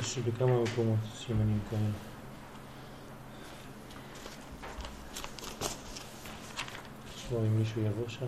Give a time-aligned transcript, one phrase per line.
[0.00, 1.80] יש בכמה מקומות סימנים כאלה.
[7.16, 8.26] נשמע אם מישהו יבוא שם.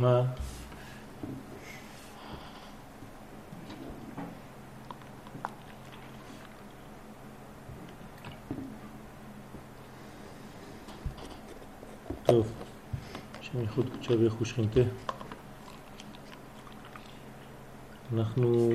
[0.00, 0.22] מה?
[12.24, 12.52] טוב,
[13.60, 14.80] ייחוד קדשה ויחו שכינתה.
[18.14, 18.68] אנחנו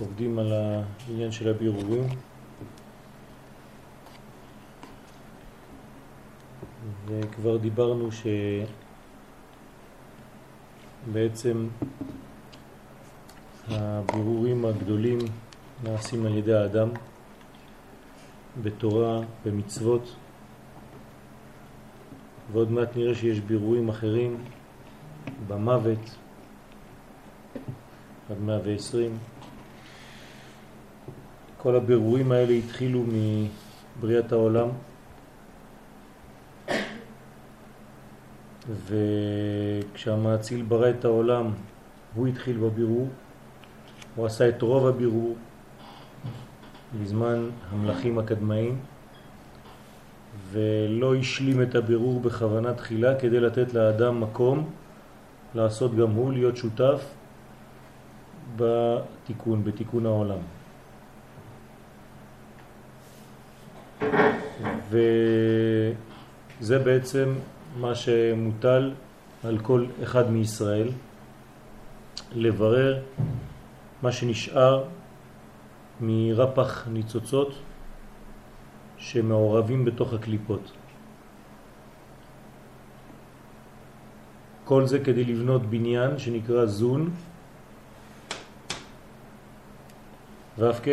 [0.00, 2.04] עובדים על העניין של הבירורים.
[7.06, 8.08] וכבר דיברנו
[11.06, 11.68] שבעצם
[13.68, 15.18] הבירורים הגדולים
[15.84, 16.88] נעשים על ידי האדם
[18.62, 20.16] בתורה, במצוות,
[22.52, 24.36] ועוד מעט נראה שיש בירורים אחרים
[25.48, 26.16] במוות
[28.30, 29.18] עד 120.
[31.58, 33.04] כל הבירורים האלה התחילו
[33.98, 34.68] מבריאת העולם.
[38.86, 41.50] וכשהמאציל ברא את העולם
[42.14, 43.08] הוא התחיל בבירור,
[44.16, 45.36] הוא עשה את רוב הבירור
[47.02, 48.78] בזמן המלאכים הקדמאים
[50.52, 54.70] ולא השלים את הבירור בכוונה תחילה כדי לתת לאדם מקום
[55.54, 57.04] לעשות גם הוא, להיות שותף
[58.56, 60.38] בתיקון, בתיקון העולם.
[64.90, 67.34] וזה בעצם
[67.80, 68.92] מה שמוטל
[69.44, 70.88] על כל אחד מישראל,
[72.34, 72.98] לברר
[74.02, 74.84] מה שנשאר
[76.00, 77.54] מרפח ניצוצות
[79.00, 80.72] שמעורבים בתוך הקליפות.
[84.64, 87.10] כל זה כדי לבנות בניין שנקרא זון
[90.58, 90.86] ו"ק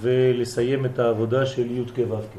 [0.00, 2.32] ולסיים את העבודה של י' כ' ו"ק.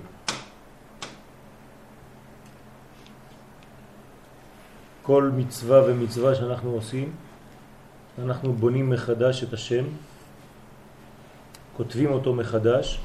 [5.04, 7.12] כל מצווה ומצווה שאנחנו עושים,
[8.20, 9.86] אנחנו בונים מחדש את השם,
[11.78, 13.00] כותבים אותו מחדש,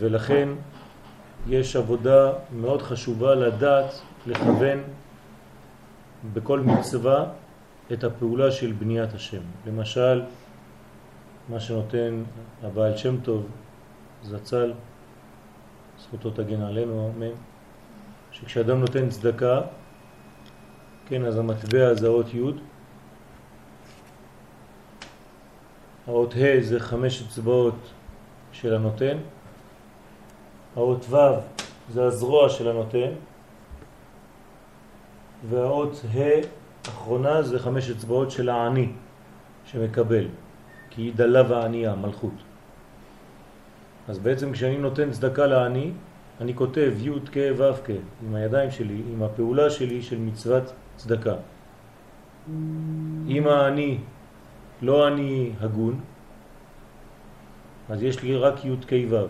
[0.00, 0.48] ולכן
[1.48, 4.78] יש עבודה מאוד חשובה לדעת, לכוון
[6.32, 7.26] בכל מצווה
[7.92, 9.40] את הפעולה של בניית השם.
[9.66, 10.22] למשל,
[11.48, 12.22] מה שנותן
[12.62, 13.46] הבעל שם טוב,
[14.24, 14.72] זצ"ל,
[15.98, 17.34] זכותו תגן עלינו, אמן.
[18.32, 19.60] שכשאדם נותן צדקה,
[21.06, 22.40] כן, אז המטבע זה האות י',
[26.06, 27.74] האות ה' זה חמש אצבעות
[28.52, 29.16] של הנותן,
[30.80, 31.16] האות ו'
[31.92, 33.10] זה הזרוע של הנותן,
[35.48, 36.40] והאות ה'
[36.88, 38.88] אחרונה זה חמש אצבעות של העני
[39.64, 40.26] שמקבל,
[40.90, 42.32] כי דלה וענייה, מלכות.
[44.08, 45.92] אז בעצם כשאני נותן צדקה לעני,
[46.40, 47.90] אני כותב י' כ' ו' כ'
[48.26, 51.34] עם הידיים שלי, עם הפעולה שלי של מצוות צדקה.
[53.28, 53.98] אם אני
[54.82, 56.00] לא אני הגון,
[57.88, 59.26] אז יש לי רק י' כ' ו',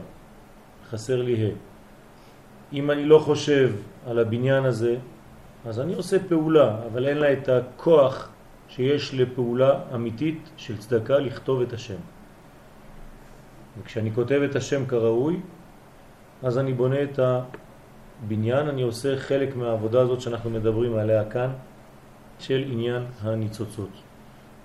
[0.91, 1.55] חסר לי ה'.
[2.73, 3.73] אם אני לא חושב
[4.07, 4.97] על הבניין הזה,
[5.67, 8.29] אז אני עושה פעולה, אבל אין לה את הכוח
[8.69, 12.01] שיש לפעולה אמיתית של צדקה לכתוב את השם.
[13.79, 15.41] וכשאני כותב את השם כראוי,
[16.43, 21.51] אז אני בונה את הבניין, אני עושה חלק מהעבודה הזאת שאנחנו מדברים עליה כאן,
[22.39, 23.91] של עניין הניצוצות.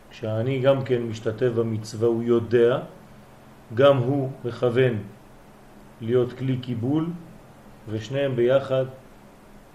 [0.09, 2.79] כשאני גם כן משתתף במצווה, הוא יודע,
[3.73, 4.97] גם הוא מכוון
[6.01, 7.09] להיות כלי קיבול,
[7.89, 8.85] ושניהם ביחד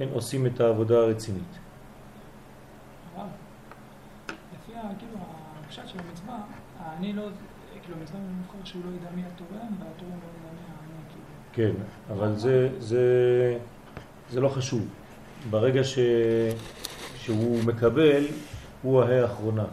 [0.01, 1.59] הם עושים את העבודה הרצינית.
[4.29, 5.19] לפי כאילו,
[5.65, 6.39] הפשט של המצווה,
[6.99, 7.23] אני לא,
[7.83, 10.51] כאילו המצווה במקור שהוא לא ידע מי התורם, והתורם לא ידע
[10.87, 10.95] מי
[11.53, 11.73] כן,
[12.11, 13.05] אבל זה, זה,
[14.31, 14.89] זה לא חשוב.
[15.51, 15.99] ברגע ש,
[17.17, 18.25] שהוא מקבל
[18.83, 19.65] הוא האחרונה.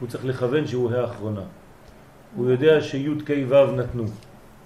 [0.00, 1.42] הוא צריך לכוון שהוא האחרונה.
[2.36, 4.04] הוא יודע שי' כ' ו' נתנו,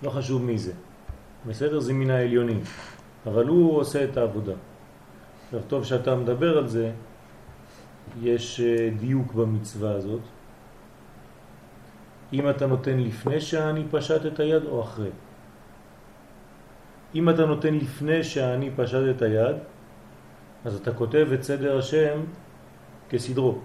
[0.02, 0.72] לא חשוב מי זה.
[1.46, 1.80] בסדר?
[1.80, 2.60] זה מן העליונים.
[3.26, 4.52] אבל הוא עושה את העבודה.
[5.44, 6.92] עכשיו, טוב שאתה מדבר על זה,
[8.22, 10.20] יש אה, דיוק במצווה הזאת.
[12.32, 15.10] אם אתה נותן לפני שאני פשט את היד או אחרי.
[17.14, 19.56] אם אתה נותן לפני שאני פשט את היד,
[20.64, 22.20] אז אתה כותב את סדר השם
[23.08, 23.58] כסדרו.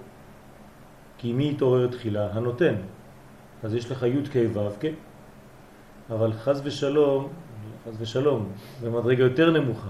[1.18, 2.30] כי מי התעורר תחילה?
[2.34, 2.76] הנותן.
[3.64, 4.86] אז יש לך י' כ' ו' כ',
[6.10, 7.30] אבל חז ושלום,
[7.86, 8.50] חז ושלום,
[8.84, 9.90] במדרגה יותר נמוכה.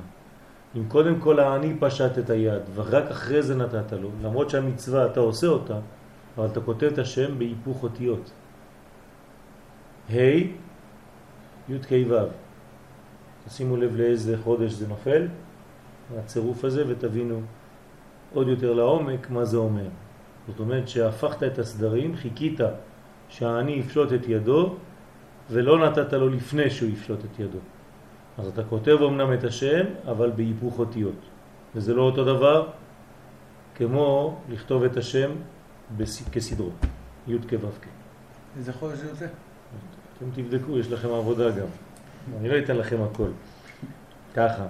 [0.78, 5.20] אם קודם כל העני פשט את היד ורק אחרי זה נתת לו, למרות שהמצווה אתה
[5.20, 5.80] עושה אותה,
[6.38, 8.32] אבל אתה כותב את השם בהיפוך אותיות.
[10.10, 10.20] ה'
[11.70, 12.16] י' כ' ו'.
[13.48, 15.28] תשימו לב לאיזה חודש זה נופל,
[16.18, 17.42] הצירוף הזה, ותבינו
[18.34, 19.88] עוד יותר לעומק מה זה אומר.
[20.48, 22.60] זאת אומרת שהפכת את הסדרים, חיכית
[23.30, 24.76] שהעני יפשוט את ידו
[25.52, 27.60] ולא נתת לו לפני שהוא יפשוט את ידו.
[28.40, 31.16] אז אתה כותב אמנם את השם, אבל בהיפוך אותיות.
[31.76, 32.68] וזה לא אותו דבר
[33.76, 35.32] כמו לכתוב את השם
[36.32, 36.70] כסדרו,
[37.28, 37.88] י' כו' כ'.
[38.58, 39.26] איזה חודש זה יוצא?
[40.18, 41.68] אתם תבדקו, יש לכם עבודה גם.
[42.40, 43.30] אני לא אתן לכם הכל.
[44.36, 44.66] ככה,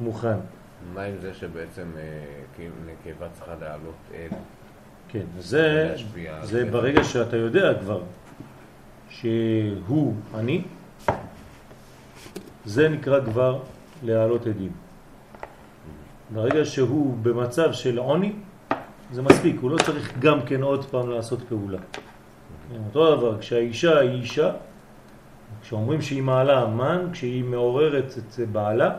[0.00, 0.36] מוכן.
[0.94, 4.28] מה עם זה שבעצם אה, נקבה צריכה לעלות אל?
[5.08, 5.94] כן, זה,
[6.42, 8.02] זה ברגע שאתה יודע כבר
[9.08, 10.62] שהוא אני,
[12.64, 13.58] זה נקרא כבר
[14.02, 14.72] להעלות עדים.
[16.34, 18.32] ברגע שהוא במצב של עוני,
[19.12, 21.78] זה מספיק, הוא לא צריך גם כן עוד פעם לעשות פעולה.
[22.86, 24.52] אותו דבר, כשהאישה היא אישה,
[25.62, 28.96] כשאומרים שהיא מעלה מן, כשהיא מעוררת את בעלה,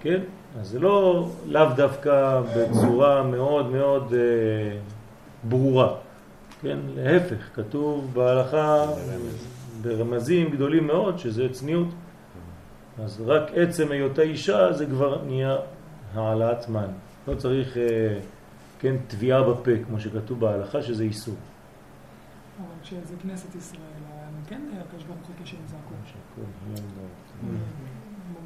[0.00, 0.20] כן?
[0.60, 4.78] אז זה לא לאו דווקא בצורה מאוד מאוד אה,
[5.44, 5.94] ברורה,
[6.62, 6.78] כן?
[6.94, 8.86] להפך, כתוב בהלכה
[9.82, 11.88] ברמזים גדולים מאוד שזה צניעות.
[12.98, 15.56] אז רק עצם היותה אישה זה כבר נהיה
[16.14, 16.90] העלאת מן.
[17.28, 18.20] לא צריך, אה,
[18.78, 21.34] כן, תביעה בפה, כמו שכתוב בהלכה, שזה איסור.
[22.58, 23.80] אבל כשזה כנסת ישראל,
[24.48, 25.94] כן הקדוש ברוך הוא עם זעקו.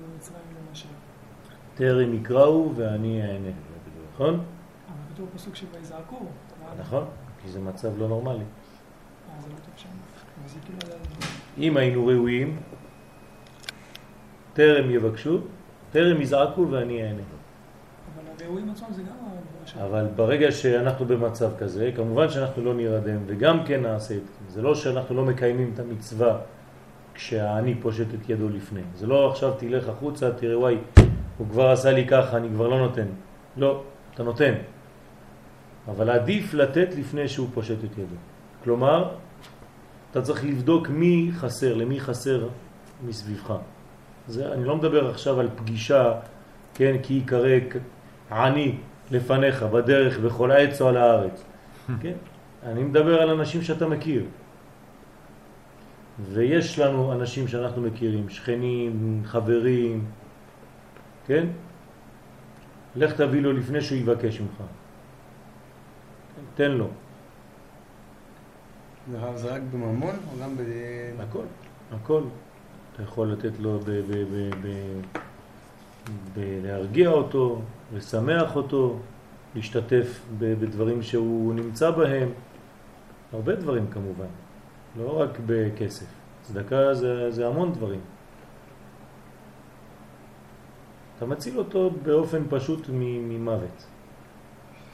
[0.03, 0.89] במצרים למשל.
[1.75, 3.51] טרם יקראו ואני אענה.
[4.15, 4.35] נכון?
[4.35, 6.27] אבל כתוב פסוק שויזעקו.
[6.81, 7.05] נכון,
[7.43, 8.39] כי זה מצב לא נורמלי.
[8.39, 9.57] אה, זה לא.
[10.65, 10.79] כאילו
[11.59, 12.57] אם היינו ראויים,
[14.57, 15.39] טרם יבקשו,
[15.93, 17.23] טרם יזעקו ואני אענה.
[18.15, 19.17] אבל הראויים עצמם זה גם
[19.83, 24.53] אבל ברגע שאנחנו במצב כזה, כמובן שאנחנו לא נרדם וגם כן נעשה את זה.
[24.53, 26.39] זה לא שאנחנו לא מקיימים את המצווה
[27.15, 28.81] כשאני פושט את ידו לפני.
[28.95, 30.77] זה לא עכשיו תלך החוצה, תראה וואי,
[31.39, 33.07] הוא כבר עשה לי ככה, אני כבר לא נותן.
[33.57, 33.83] לא,
[34.15, 34.55] אתה נותן.
[35.89, 38.17] אבל עדיף לתת לפני שהוא פושט את ידו.
[38.65, 39.15] כלומר,
[40.11, 42.49] אתה צריך לבדוק מי חסר, למי חסר
[43.07, 43.55] מסביבך.
[44.29, 46.13] זה, אני לא מדבר עכשיו על פגישה,
[46.75, 47.59] כן, כי יקרא
[48.31, 48.79] עני
[49.11, 51.45] לפניך בדרך בכל העץ או על הארץ.
[52.03, 52.15] כן?
[52.63, 54.25] אני מדבר על אנשים שאתה מכיר.
[56.33, 60.05] ויש לנו אנשים שאנחנו מכירים, שכנים, חברים,
[61.27, 61.47] כן?
[62.97, 64.63] לך תביא לו לפני שהוא יבקש ממך.
[66.55, 66.89] תן לו.
[69.35, 70.61] זה רק בממון או גם ב...
[71.21, 71.45] הכל,
[71.93, 72.23] הכל.
[72.97, 73.91] אתה יכול לתת לו ב...
[73.91, 74.51] ב, ב,
[76.35, 77.61] ב להרגיע אותו,
[77.97, 78.99] לשמח אותו,
[79.55, 82.29] להשתתף בדברים שהוא נמצא בהם,
[83.33, 84.27] הרבה דברים כמובן,
[84.99, 86.07] לא רק בכסף.
[86.43, 88.01] צדקה זה, זה המון דברים.
[91.17, 93.87] אתה מציל אותו באופן פשוט ממוות.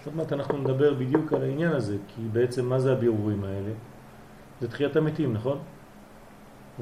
[0.05, 3.73] זאת אומרת, אנחנו נדבר בדיוק על העניין הזה, כי בעצם מה זה הבירורים האלה?
[4.61, 5.59] זה תחיית המתים, נכון?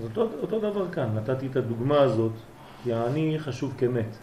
[0.00, 2.32] אז אותו, אותו דבר כאן, נתתי את הדוגמה הזאת,
[2.82, 4.16] כי העני חשוב כמת.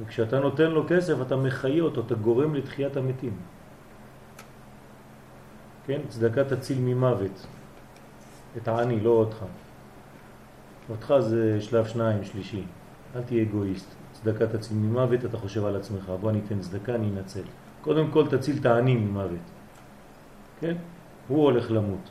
[0.00, 3.36] וכשאתה נותן לו כסף אתה מחיה אותו, אתה גורם לתחיית המתים.
[5.86, 6.00] כן?
[6.08, 7.46] צדקה תציל ממוות.
[8.56, 9.44] את העני, לא אותך.
[10.90, 12.64] אותך זה שלב שניים, שלישי.
[13.16, 13.94] אל תהיה אגואיסט.
[14.12, 16.12] צדקה תציל ממוות, אתה חושב על עצמך.
[16.20, 17.42] בוא ניתן צדקה, אני אנצל.
[17.80, 19.44] קודם כל תציל את העני ממוות.
[20.60, 20.74] כן?
[21.28, 22.10] הוא הולך למות.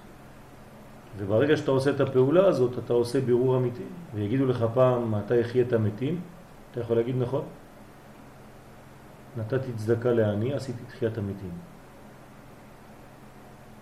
[1.17, 3.83] וברגע שאתה עושה את הפעולה הזאת, אתה עושה בירור אמיתי.
[4.13, 6.21] ויגידו לך פעם, אתה החיית המתים,
[6.71, 7.43] אתה יכול להגיד נכון.
[9.37, 11.51] נתתי צדקה לעני, עשיתי תחיית המתים.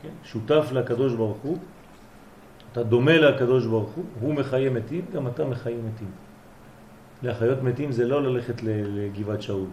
[0.01, 0.09] כן?
[0.23, 1.57] שותף לקדוש ברוך הוא,
[2.71, 6.11] אתה דומה לקדוש ברוך הוא, הוא מחיה מתים, גם אתה מחיה מתים.
[7.23, 9.67] להחיות מתים זה לא ללכת לגבעת שאול.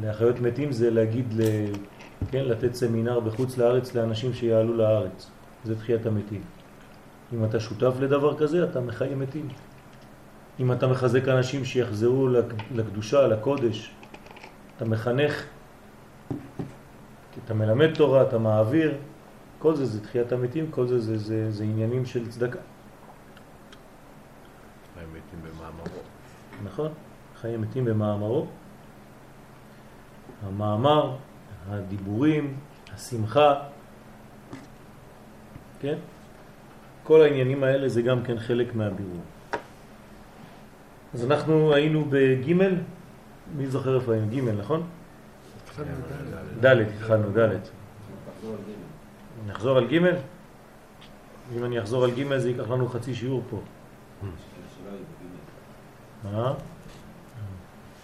[0.00, 1.42] להחיות מתים זה להגיד, ל...
[2.30, 5.30] כן, לתת סמינר בחוץ לארץ לאנשים שיעלו לארץ.
[5.66, 6.42] זה תחיית המתים.
[7.32, 9.48] אם אתה שותף לדבר כזה, אתה מחיה מתים.
[10.60, 12.28] אם אתה מחזק אנשים שיחזרו
[12.74, 13.90] לקדושה, לקודש,
[14.76, 15.44] אתה מחנך,
[17.44, 18.94] אתה מלמד תורה, אתה מעביר,
[19.58, 22.58] כל זה זה תחיית המתים, כל זה זה, זה, זה עניינים של צדקה.
[24.94, 26.02] חיים מתים במאמרו.
[26.64, 26.90] נכון,
[27.40, 28.46] חיים מתים במאמרו.
[30.46, 31.16] המאמר,
[31.70, 32.56] הדיבורים,
[32.94, 33.54] השמחה,
[35.80, 35.98] כן?
[37.04, 39.22] כל העניינים האלה זה גם כן חלק מהבירור.
[41.14, 42.52] אז אנחנו היינו בג'
[43.56, 44.26] מי זוכר איפה היינו?
[44.30, 44.86] ג', נכון?
[46.60, 47.58] ד', התחלנו ד'.
[49.46, 50.00] נחזור על ג'?
[51.56, 53.60] אם אני אחזור על ג' זה ייקח לנו חצי שיעור פה.
[56.24, 56.54] מה?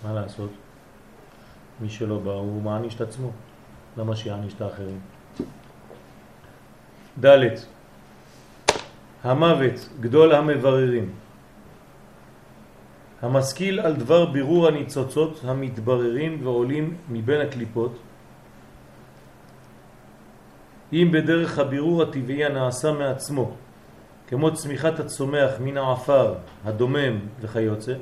[0.05, 0.51] מה לעשות?
[1.81, 3.31] מי שלא בא הוא מעניש את עצמו.
[3.97, 5.01] למה שיעניש את האחרים?
[7.21, 7.55] ד'
[9.25, 11.11] המוות, גדול המבררים.
[13.23, 17.99] המשכיל על דבר בירור הניצוצות המתבררים ועולים מבין הקליפות,
[20.93, 23.55] אם בדרך הבירור הטבעי הנעשה מעצמו,
[24.29, 27.95] כמו צמיחת הצומח מן העפר, הדומם וכיוצא,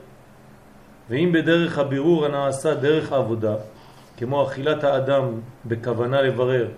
[1.10, 3.54] ואם בדרך הבירור הנעשה דרך העבודה,
[4.16, 5.24] כמו אכילת האדם
[5.66, 6.68] בכוונה לברר,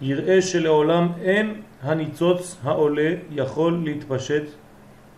[0.00, 4.42] יראה שלעולם אין הניצוץ העולה יכול להתפשט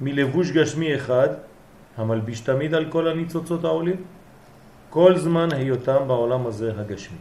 [0.00, 1.28] מלבוש גשמי אחד
[1.96, 3.96] המלביש תמיד על כל הניצוצות העולים,
[4.90, 7.18] כל זמן היותם בעולם הזה הגשמי.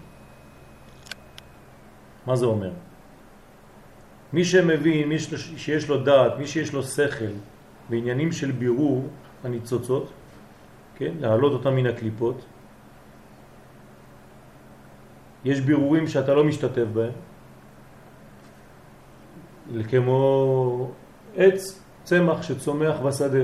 [2.26, 2.72] מה זה אומר?
[4.34, 5.18] מי שמבין, מי
[5.58, 7.34] שיש לו דעת, מי שיש לו שכל
[7.90, 9.08] בעניינים של בירור
[9.44, 10.12] הניצוצות,
[10.96, 12.46] כן, להעלות אותם מן הקליפות,
[15.46, 17.12] יש בירורים שאתה לא משתתף בהם,
[19.90, 20.92] כמו
[21.36, 23.44] עץ, צמח שצומח בשדה.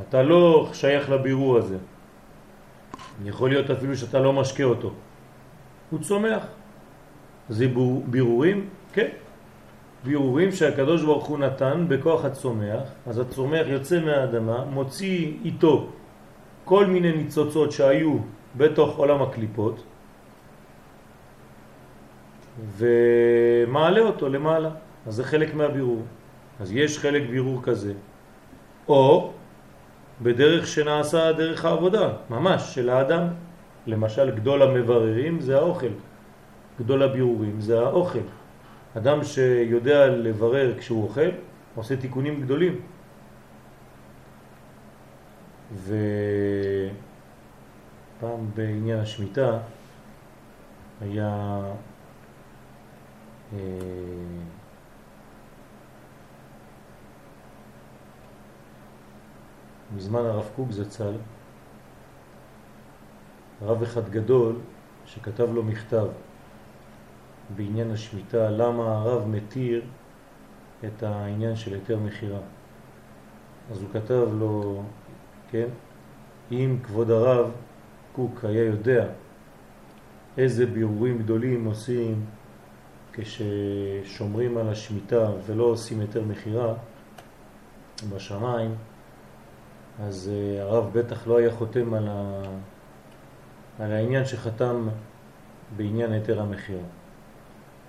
[0.00, 1.78] אתה לא שייך לבירור הזה.
[3.24, 4.90] יכול להיות אפילו שאתה לא משקה אותו.
[5.90, 6.46] הוא צומח.
[7.48, 7.66] זה
[8.06, 8.68] בירורים?
[8.92, 9.08] כן.
[10.04, 15.88] בירורים שהקדוש ברוך הוא נתן בכוח הצומח, אז הצומח יוצא מהאדמה, מוציא איתו
[16.64, 18.16] כל מיני ניצוצות שהיו
[18.56, 19.82] בתוך עולם הקליפות,
[22.76, 24.70] ומעלה אותו למעלה.
[25.06, 26.02] אז זה חלק מהבירור.
[26.60, 27.92] אז יש חלק בירור כזה.
[28.88, 29.32] או
[30.22, 33.28] בדרך שנעשה דרך העבודה, ממש, של האדם.
[33.86, 35.92] למשל, גדול המבררים זה האוכל.
[36.80, 38.26] גדול הבירורים זה האוכל.
[38.96, 41.30] אדם שיודע לברר כשהוא אוכל,
[41.74, 42.80] עושה תיקונים גדולים.
[45.84, 46.00] ופעם
[48.54, 49.58] בעניין השמיטה
[51.00, 51.60] היה
[59.96, 61.14] מזמן הרב קוק זצ"ל,
[63.62, 64.56] רב אחד גדול
[65.06, 66.06] שכתב לו מכתב
[67.56, 69.82] בעניין השמיטה, למה הרב מתיר
[70.84, 72.40] את העניין של היתר מחירה.
[73.70, 74.82] אז הוא כתב לו,
[75.50, 75.68] כן,
[76.52, 77.50] אם כבוד הרב
[78.12, 79.06] קוק היה יודע
[80.38, 82.24] איזה בירורים גדולים עושים
[83.12, 86.74] כששומרים על השמיטה ולא עושים היתר מחירה
[88.10, 88.74] בשמיים,
[90.00, 92.42] אז אה, הרב בטח לא היה חותם על, ה...
[93.78, 94.88] על העניין שחתם
[95.76, 96.80] בעניין היתר המחיר.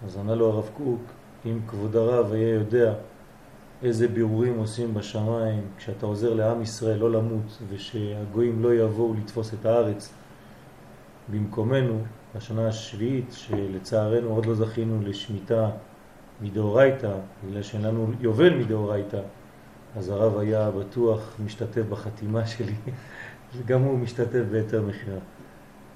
[0.06, 1.02] אז ענה לו הרב קוק,
[1.46, 2.94] אם כבוד הרב היה יודע
[3.84, 9.66] איזה בירורים עושים בשמיים כשאתה עוזר לעם ישראל לא למות ושהגויים לא יבואו לתפוס את
[9.66, 10.14] הארץ
[11.32, 12.02] במקומנו
[12.36, 15.70] בשנה השביעית שלצערנו עוד לא זכינו לשמיטה
[16.42, 17.14] מדאורייתא
[17.46, 19.22] בגלל שאין לנו יובל מדאורייתא
[19.96, 22.74] אז הרב היה בטוח משתתף בחתימה שלי,
[23.56, 25.20] וגם הוא משתתף ביתר מחירה.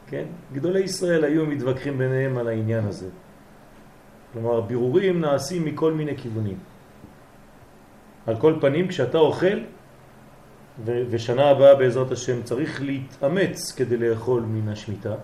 [0.08, 0.26] כן?
[0.54, 3.10] גדולי ישראל היו מתווכחים ביניהם על העניין הזה.
[4.34, 6.58] כלומר, בירורים נעשים מכל מיני כיוונים.
[8.28, 9.60] על כל פנים, כשאתה אוכל,
[10.86, 15.16] ושנה הבאה בעזרת השם צריך להתאמץ כדי לאכול מן השמיטה,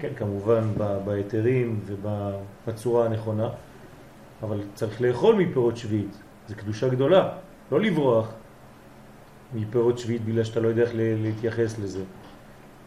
[0.00, 0.64] כן, כמובן
[1.04, 3.48] בהיתרים ובצורה הנכונה,
[4.42, 6.16] אבל צריך לאכול מפירות שביעית,
[6.48, 7.32] זה קדושה גדולה.
[7.72, 8.32] לא לברוח
[9.54, 12.04] מפירות שביעית בגלל שאתה לא יודע איך להתייחס לזה.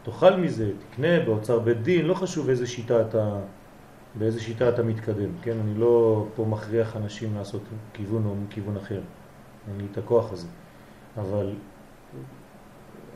[0.02, 3.40] תאכל מזה, תקנה באוצר בית דין, לא חשוב איזה שיטה אתה,
[4.14, 5.56] באיזה שיטה אתה מתקדם, כן?
[5.64, 9.00] אני לא פה מכריח אנשים לעשות כיוון או כיוון אחר,
[9.68, 10.48] אין לי את הכוח הזה.
[11.16, 11.52] אבל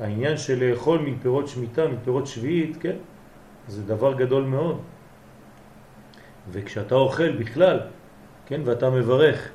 [0.01, 2.97] העניין של לאכול מפירות שמיטה, מפירות שביעית, כן,
[3.69, 4.81] זה דבר גדול מאוד.
[6.53, 7.81] וכשאתה אוכל בכלל,
[8.47, 9.49] כן, ואתה מברך,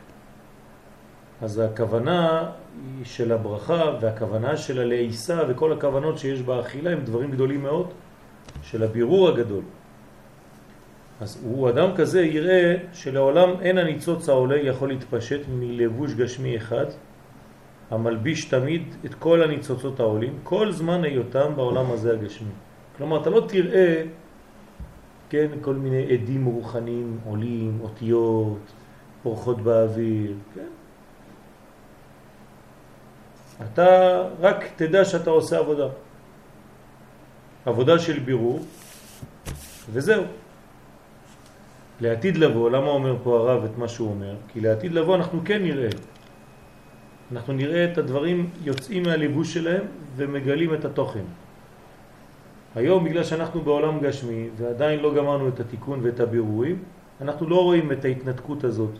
[1.41, 2.49] אז הכוונה
[3.03, 7.87] של הברכה והכוונה של הלעיסה וכל הכוונות שיש באכילה הם דברים גדולים מאוד
[8.63, 9.63] של הבירור הגדול.
[11.21, 16.85] אז הוא אדם כזה יראה שלעולם אין הניצוץ העולה יכול להתפשט מלבוש גשמי אחד
[17.91, 22.51] המלביש תמיד את כל הניצוצות העולים כל זמן היותם בעולם הזה הגשמי.
[22.97, 24.03] כלומר אתה לא תראה
[25.33, 28.59] כן, כל מיני עדים רוחניים עולים, אותיות,
[29.23, 30.67] פורחות באוויר, כן?
[33.63, 33.87] אתה
[34.39, 35.87] רק תדע שאתה עושה עבודה.
[37.65, 38.59] עבודה של בירור,
[39.91, 40.23] וזהו.
[42.01, 44.35] לעתיד לבוא, למה אומר פה הרב את מה שהוא אומר?
[44.47, 45.89] כי לעתיד לבוא אנחנו כן נראה.
[47.31, 49.83] אנחנו נראה את הדברים יוצאים מהליבוש שלהם
[50.15, 51.25] ומגלים את התוכן.
[52.75, 56.83] היום בגלל שאנחנו בעולם גשמי ועדיין לא גמרנו את התיקון ואת הבירורים,
[57.21, 58.91] אנחנו לא רואים את ההתנתקות הזאת,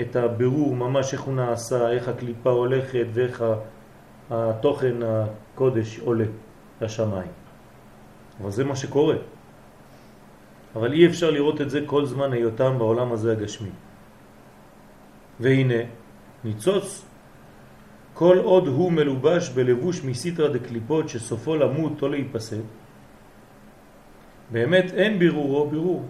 [0.00, 3.44] את הבירור ממש איך הוא נעשה, איך הקליפה הולכת ואיך
[4.30, 6.24] התוכן הקודש עולה
[6.80, 7.30] לשמיים.
[8.40, 9.16] אבל זה מה שקורה.
[10.76, 13.70] אבל אי אפשר לראות את זה כל זמן היותם בעולם הזה הגשמי.
[15.40, 15.82] והנה,
[16.44, 17.04] ניצוץ
[18.14, 22.62] כל עוד הוא מלובש בלבוש מסיטרה דקליפות שסופו למות או להיפסד,
[24.50, 26.04] באמת אין בירורו בירור,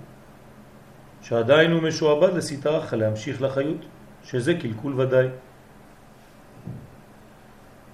[1.22, 3.84] שעדיין הוא משועבד לסטרחה להמשיך לחיות,
[4.24, 5.28] שזה קלקול ודאי.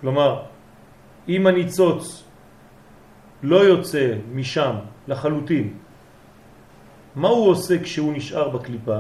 [0.00, 0.42] כלומר,
[1.28, 2.24] אם הניצוץ
[3.42, 4.74] לא יוצא משם
[5.08, 5.74] לחלוטין,
[7.14, 8.98] מה הוא עושה כשהוא נשאר בקליפה?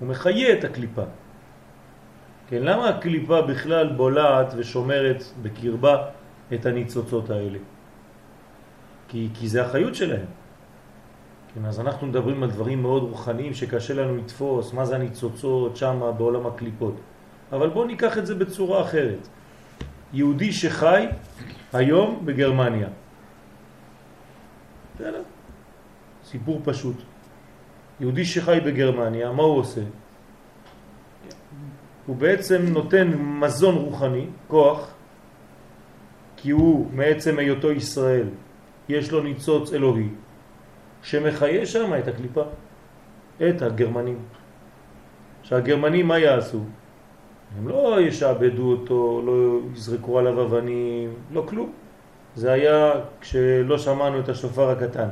[0.00, 1.04] הוא מחיה את הקליפה.
[2.48, 5.96] כן, למה הקליפה בכלל בולעת ושומרת בקרבה
[6.54, 7.58] את הניצוצות האלה?
[9.10, 10.26] כי, כי זה החיות שלהם.
[11.54, 16.12] כן, אז אנחנו מדברים על דברים מאוד רוחניים שקשה לנו לתפוס, מה זה הניצוצות שם
[16.18, 16.94] בעולם הקליפות.
[17.52, 19.28] אבל בואו ניקח את זה בצורה אחרת.
[20.12, 21.06] יהודי שחי
[21.72, 22.88] היום בגרמניה.
[24.94, 25.22] בסדר?
[26.24, 26.96] סיפור פשוט.
[28.00, 29.82] יהודי שחי בגרמניה, מה הוא עושה?
[32.06, 34.94] הוא בעצם נותן מזון רוחני, כוח,
[36.36, 38.26] כי הוא מעצם היותו ישראל,
[38.90, 40.08] יש לו ניצוץ אלוהי,
[41.02, 42.42] שמחיה שם את הקליפה,
[43.48, 44.18] את הגרמנים.
[45.42, 46.60] שהגרמנים מה יעשו?
[47.58, 51.72] הם לא ישעבדו אותו, לא יזרקו עליו אבנים, לא כלום.
[52.34, 55.08] זה היה כשלא שמענו את השופר הקטן,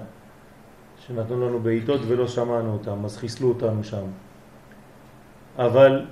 [1.07, 4.05] שנתנו לנו בעיתות ולא שמענו אותם, אז חיסלו אותנו שם.
[5.59, 6.07] אבל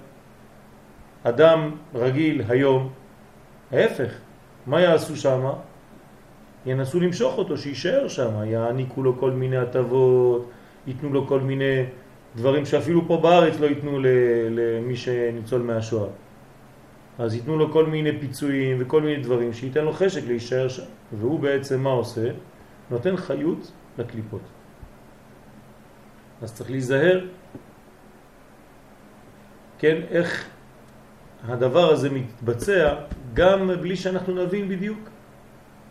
[1.22, 2.90] אדם רגיל היום,
[3.72, 4.10] ההפך,
[4.66, 5.46] מה יעשו שם?
[6.66, 10.50] ינסו למשוך אותו, שישאר שם, יעניקו לו כל מיני הטבות,
[10.86, 11.84] ייתנו לו כל מיני
[12.36, 13.98] דברים שאפילו פה בארץ לא ייתנו
[14.50, 16.08] למי שניצול מהשואה.
[17.18, 20.82] אז ייתנו לו כל מיני פיצויים וכל מיני דברים שייתן לו חשק להישאר שם.
[21.18, 22.30] והוא בעצם מה עושה?
[22.90, 24.40] נותן חיות לקליפות.
[26.42, 27.24] אז צריך להיזהר,
[29.78, 30.48] כן, איך
[31.48, 32.94] הדבר הזה מתבצע
[33.34, 35.15] גם בלי שאנחנו נבין בדיוק.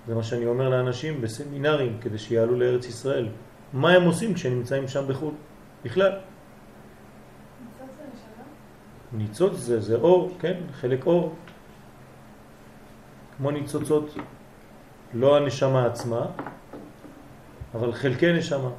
[0.08, 3.28] זה מה שאני אומר לאנשים בסמינרים כדי שיעלו לארץ ישראל.
[3.74, 5.34] מה הם עושים כשהם נמצאים שם בחו"ל?
[5.86, 6.12] בכלל.
[9.14, 11.36] ניצוץ זה, זה אור, כן, חלק אור.
[13.38, 14.16] כמו ניצוצות,
[15.14, 16.26] לא הנשמה עצמה,
[17.76, 18.70] אבל חלקי נשמה.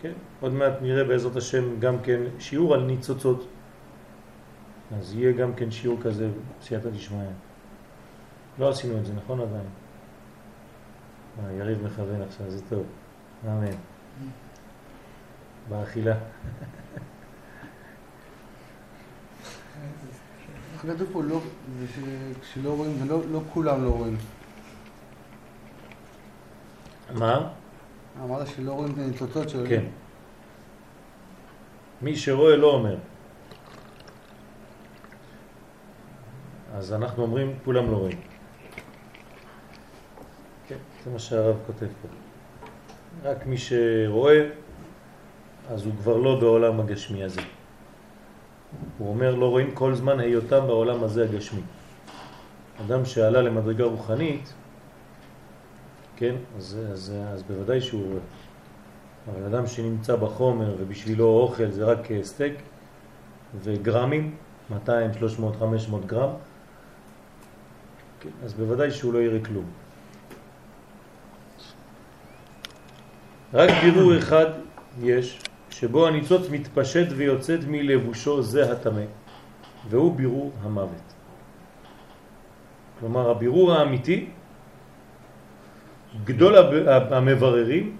[0.00, 3.46] כן, עוד מעט נראה בעזרת השם גם כן שיעור על ניצוצות.
[4.98, 6.28] אז יהיה גם כן שיעור כזה,
[6.62, 7.49] סייעתא דשמיא.
[8.58, 9.66] לא עשינו את זה, נכון עדיין?
[11.44, 12.86] אה, יריב מכוון עכשיו, זה טוב.
[13.46, 13.70] אמן.
[15.68, 16.14] באכילה.
[20.80, 21.40] כתוב פה לא,
[22.40, 24.16] כשלא רואים, זה לא, לא כולם לא רואים.
[27.14, 27.48] מה?
[28.24, 29.66] אמרת שלא רואים את הניצוצות שלו.
[29.68, 29.84] כן.
[32.02, 32.96] מי שרואה לא אומר.
[36.74, 38.29] אז אנחנו אומרים, כולם לא רואים.
[41.04, 42.08] זה מה שהרב כותב פה.
[43.22, 44.48] רק מי שרואה,
[45.70, 47.40] אז הוא כבר לא בעולם הגשמי הזה.
[48.98, 51.60] הוא אומר, לא רואים כל זמן היותם בעולם הזה הגשמי.
[52.86, 54.52] אדם שעלה למדרגה רוחנית,
[56.16, 58.20] כן, אז, אז, אז בוודאי שהוא רואה.
[59.28, 62.54] אבל אדם שנמצא בחומר ובשבילו אוכל זה רק סטייק
[63.62, 64.34] וגרמים,
[64.70, 66.30] 200, 300, 500 גרם,
[68.20, 69.64] כן, אז בוודאי שהוא לא יראה כלום.
[73.54, 74.46] רק בירור אחד
[75.00, 75.38] יש,
[75.70, 79.06] שבו הניצוץ מתפשט ויוצאת מלבושו זה התמה,
[79.88, 81.14] והוא בירור המוות.
[83.00, 84.28] כלומר, הבירור האמיתי,
[86.24, 86.54] גדול
[87.10, 87.96] המבררים,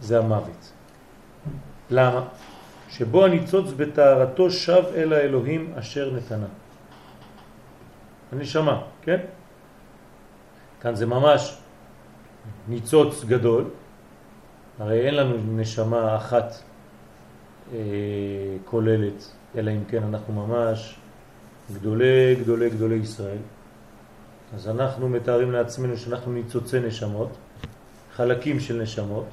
[0.00, 0.72] זה המוות.
[1.90, 2.22] למה?
[2.88, 6.46] שבו הניצוץ בתארתו שב אל האלוהים אשר נתנה.
[8.32, 9.20] הנשמה, כן?
[10.80, 11.58] כאן זה ממש
[12.68, 13.64] ניצוץ גדול,
[14.78, 16.54] הרי אין לנו נשמה אחת
[17.72, 17.78] אה,
[18.64, 20.94] כוללת, אלא אם כן אנחנו ממש
[21.74, 23.38] גדולי גדולי גדולי ישראל.
[24.54, 27.28] אז אנחנו מתארים לעצמנו שאנחנו ניצוצי נשמות,
[28.16, 29.26] חלקים של נשמות.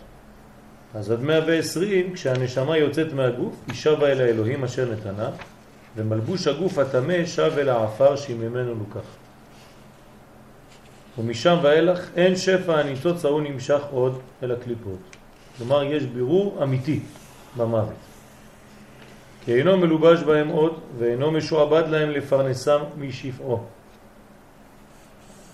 [0.96, 5.30] אז עד 120, כשהנשמה יוצאת מהגוף, היא שבה אל האלוהים אשר נתנה,
[5.96, 9.08] ומלבוש הגוף התמה שב אל העפר שממנו לוקח.
[11.18, 15.21] ומשם ואילך אין שפע הניצוץ ההוא נמשך עוד אל הקליפות.
[15.62, 17.00] כלומר, יש בירור אמיתי
[17.58, 18.02] במוות.
[19.46, 23.64] כי אינו מלובש בהם עוד, ואינו משועבד להם לפרנסם משפעו.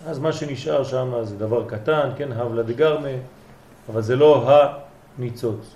[0.08, 3.20] אז מה שנשאר שם זה דבר קטן, כן, הבלה דגרמה,
[3.90, 4.50] אבל זה לא
[5.18, 5.76] הניצוץ.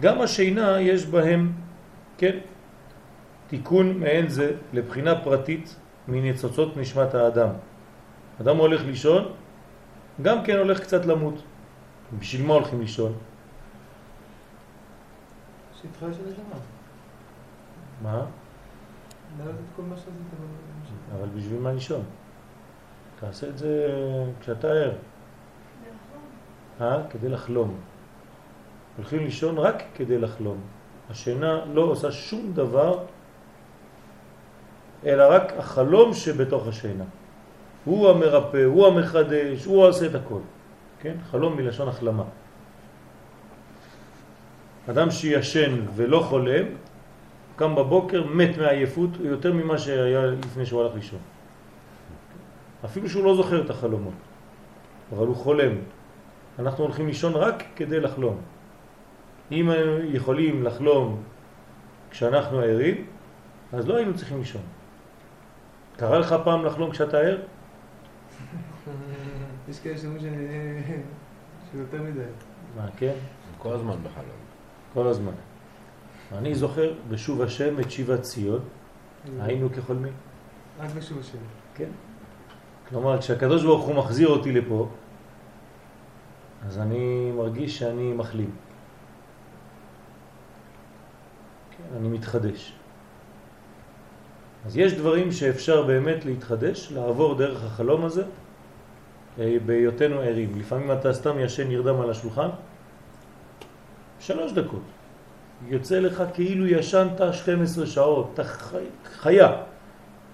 [0.00, 1.52] גם השינה יש בהם,
[2.18, 2.38] כן,
[3.48, 5.76] תיקון מעין זה לבחינה פרטית
[6.08, 7.48] מניצוצות נשמת האדם.
[8.40, 9.32] אדם הולך לישון,
[10.22, 11.42] גם כן הולך קצת למות.
[12.18, 13.12] בשביל מה הולכים לישון?
[15.74, 16.60] שטחה של נשמה.
[18.02, 18.24] מה?
[19.38, 20.12] לעלות את כל מה שעשית.
[21.14, 22.02] אבל בשביל מה לישון?
[23.20, 23.88] תעשה את זה
[24.40, 24.92] כשאתה ער.
[26.80, 27.02] אה?
[27.10, 27.74] כדי לחלום.
[28.96, 30.58] הולכים לישון רק כדי לחלום.
[31.10, 33.04] השינה לא עושה שום דבר,
[35.04, 37.04] אלא רק החלום שבתוך השינה.
[37.84, 40.40] הוא המרפא, הוא המחדש, הוא עושה את הכל.
[41.00, 41.14] כן?
[41.30, 42.24] חלום מלשון החלמה.
[44.90, 46.64] אדם שישן ולא חולם,
[47.56, 51.18] קם בבוקר, מת מעייפות, יותר ממה שהיה לפני שהוא הלך לישון.
[52.84, 54.14] אפילו שהוא לא זוכר את החלומות,
[55.12, 55.72] אבל הוא חולם.
[56.58, 58.40] אנחנו הולכים לישון רק כדי לחלום.
[59.52, 59.70] אם
[60.04, 61.22] יכולים לחלום
[62.10, 63.06] כשאנחנו ערים,
[63.72, 64.62] אז לא היינו צריכים לישון.
[65.96, 67.38] קרה לך פעם לחלום כשאתה ער?
[69.70, 70.46] יש כאלה שאומרים שאני...
[71.72, 72.20] שזה יותר מדי.
[72.76, 73.14] מה, כן?
[73.58, 74.38] כל הזמן בחלום.
[74.94, 75.32] כל הזמן.
[76.32, 78.60] אני זוכר בשוב השם את שיבת ציון,
[79.40, 80.12] היינו כחולמים.
[80.80, 81.38] רק בשוב השם.
[81.74, 81.88] כן.
[82.88, 84.88] כלומר, כשהקדוש ברוך הוא מחזיר אותי לפה,
[86.66, 88.50] אז אני מרגיש שאני מחלים.
[91.70, 92.74] כן, אני מתחדש.
[94.66, 98.28] אז יש דברים שאפשר באמת להתחדש, לעבור דרך החלום הזה, אה,
[99.66, 100.52] בהיותנו ערים.
[100.58, 102.48] לפעמים אתה סתם ישן נרדם על השולחן,
[104.20, 104.82] שלוש דקות.
[105.68, 108.44] יוצא לך כאילו ישנת 12 שעות, אתה
[109.04, 109.52] חיה,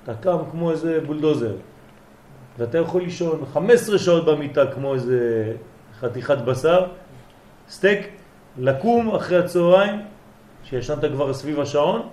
[0.05, 1.55] אתה קם כמו איזה בולדוזר,
[2.59, 5.53] ואתה יכול לישון 15 שעות במיטה כמו איזה
[6.01, 6.87] חתיכת בשר,
[7.69, 8.07] סטייק,
[8.59, 10.01] לקום אחרי הצהריים,
[10.64, 12.09] שישנת כבר סביב השעון,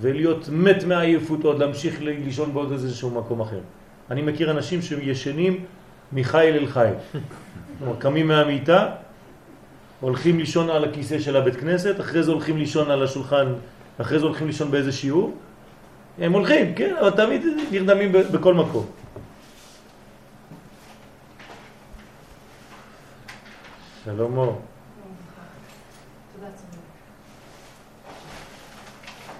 [0.00, 3.60] ולהיות מת מהעייפות עוד, להמשיך לישון בעוד איזשהו מקום אחר.
[4.10, 5.64] אני מכיר אנשים שישנים
[6.12, 6.94] מחייל אל חייל.
[7.98, 8.88] קמים מהמיטה,
[10.00, 13.52] הולכים לישון על הכיסא של הבית כנסת, אחרי זה הולכים לישון על השולחן,
[14.00, 15.36] אחרי זה הולכים לישון באיזה שיעור.
[16.18, 18.86] הם הולכים, כן, אבל תמיד נרדמים בכל מקום.
[24.04, 24.60] שלום אור.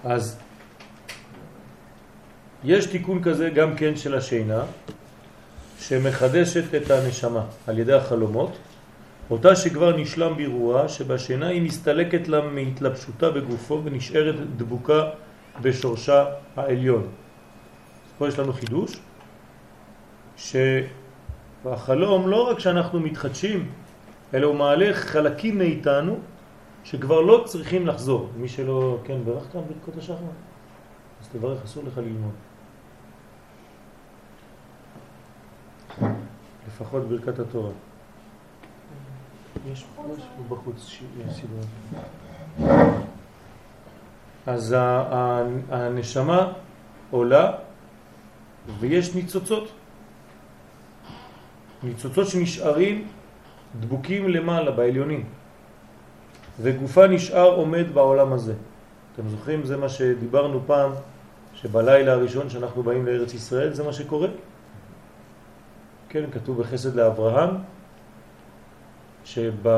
[0.05, 0.39] אז
[2.65, 4.63] יש תיקון כזה גם כן של השינה,
[5.81, 8.59] שמחדשת את הנשמה על ידי החלומות,
[9.31, 15.11] אותה שכבר נשלם בירואה, שבשינה היא מסתלקת לה מהתלבשותה בגופו ונשארת דבוקה
[15.63, 16.25] בשורשה
[16.57, 17.07] העליון.
[18.19, 19.01] פה יש לנו חידוש,
[20.37, 23.69] שבחלום לא רק שאנחנו מתחדשים,
[24.35, 26.19] אלא הוא מעלה חלקים מאיתנו
[26.85, 28.31] שכבר לא צריכים לחזור.
[28.37, 30.15] מי שלא, כן, ברכת ברכות השחר?
[31.23, 32.50] אז תברך, אסור לך ללמוד.
[36.69, 37.71] לפחות ברכת התורה.
[39.73, 41.01] יש משהו בחוץ
[41.31, 41.61] סידור.
[44.47, 44.77] אז
[45.71, 46.53] הנשמה
[47.11, 47.53] עולה
[48.81, 49.73] ויש ניצוצות.
[51.83, 53.09] ניצוצות שנשארים
[53.81, 55.25] דבוקים למעלה, בעליונים.
[56.61, 58.55] וגופה נשאר עומד בעולם הזה.
[59.15, 59.65] אתם זוכרים?
[59.65, 60.91] זה מה שדיברנו פעם,
[61.55, 64.29] שבלילה הראשון שאנחנו באים לארץ ישראל זה מה שקורה.
[66.13, 67.51] כן, כתוב בחסד לאברהם,
[69.25, 69.69] שבלילה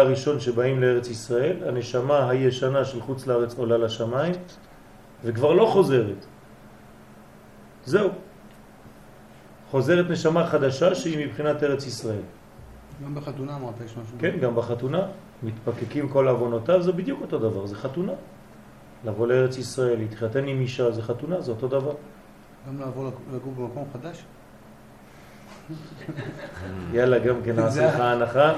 [0.00, 4.34] הראשון שבאים לארץ ישראל, הנשמה הישנה של חוץ לארץ עולה לשמיים,
[5.24, 6.26] וכבר לא חוזרת.
[7.84, 8.10] זהו.
[9.70, 12.22] חוזרת נשמה חדשה שהיא מבחינת ארץ ישראל.
[13.04, 14.16] גם בחתונה אמרת, יש משהו.
[14.18, 15.06] כן, גם בחתונה,
[15.42, 18.12] מתפקקים כל עוונותיו, זה בדיוק אותו דבר, זה חתונה.
[19.04, 21.94] לבוא לארץ ישראל, להתחתן עם אישה, זה חתונה, זה אותו דבר.
[22.68, 24.24] גם לעבור לגור במקום חדש?
[26.94, 28.52] יאללה, גם כן נעשה לך הנחה.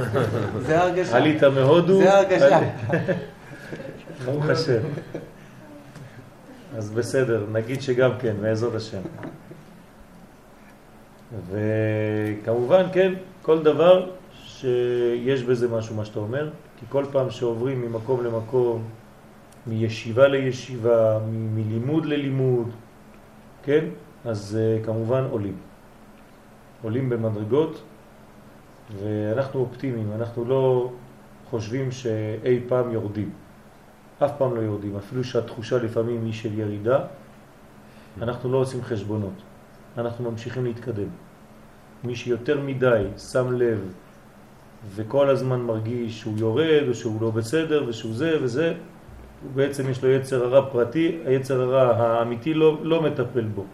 [0.66, 1.16] זה הרגשה.
[1.16, 1.98] עלית מהודו.
[1.98, 2.58] זה הרגשה.
[4.24, 4.80] ברוך השם.
[6.76, 9.00] אז בסדר, נגיד שגם כן, בעזרת השם.
[11.50, 14.10] וכמובן, כן, כל דבר
[14.44, 18.84] שיש בזה משהו, מה שאתה אומר, כי כל פעם שעוברים ממקום למקום,
[19.66, 22.70] מישיבה לישיבה, מלימוד ללימוד,
[23.62, 23.84] כן,
[24.24, 25.56] אז uh, כמובן עולים.
[26.82, 27.82] עולים במדרגות,
[29.00, 30.90] ואנחנו אופטימיים, אנחנו לא
[31.50, 33.30] חושבים שאי פעם יורדים.
[34.24, 36.98] אף פעם לא יורדים, אפילו שהתחושה לפעמים היא של ירידה,
[38.22, 39.34] אנחנו לא עושים חשבונות,
[39.98, 41.08] אנחנו ממשיכים להתקדם.
[42.04, 43.92] מי שיותר מדי שם לב
[44.94, 48.74] וכל הזמן מרגיש שהוא יורד או שהוא לא בסדר ושהוא זה וזה,
[49.54, 53.64] בעצם יש לו יצר הרע פרטי, היצר הרע האמיתי לא, לא מטפל בו.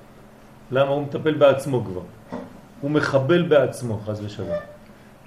[0.71, 0.91] למה?
[0.91, 2.03] הוא מטפל בעצמו כבר.
[2.87, 4.49] הוא מחבל בעצמו, חז ושלום.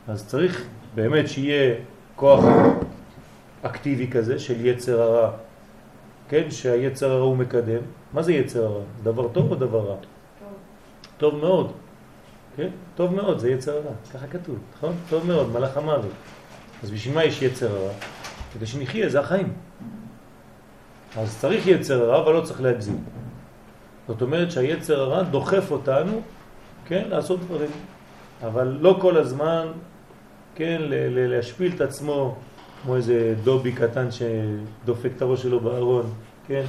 [0.08, 1.76] אז צריך באמת שיהיה
[2.16, 2.44] כוח
[3.62, 5.32] אקטיבי כזה של יצר הרע,
[6.30, 6.52] כן?
[6.52, 7.82] שהיצר הרע הוא מקדם.
[8.14, 8.82] מה זה יצר הרע?
[9.04, 9.96] דבר טוב או דבר רע?
[9.96, 10.48] טוב.
[11.18, 11.72] טוב מאוד.
[12.56, 12.70] כן?
[12.96, 13.94] טוב מאוד, זה יצר הרע.
[14.14, 14.96] ככה כתוב, נכון?
[15.10, 16.12] טוב מאוד, מלאך המוות.
[16.84, 17.92] אז בשביל מה יש יצר הרע?
[18.54, 19.54] כדי שנחיה, זה החיים.
[21.18, 23.04] אז צריך יצר הרע, אבל לא צריך להגזים.
[24.08, 26.22] זאת אומרת שהיצר הרע דוחף אותנו,
[26.90, 27.70] כן, לעשות דברים.
[28.44, 29.68] אבל לא כל הזמן,
[30.56, 32.36] כן, להשפיל את עצמו
[32.84, 36.14] כמו איזה דובי קטן שדופק את הראש שלו בארון,
[36.48, 36.64] כן?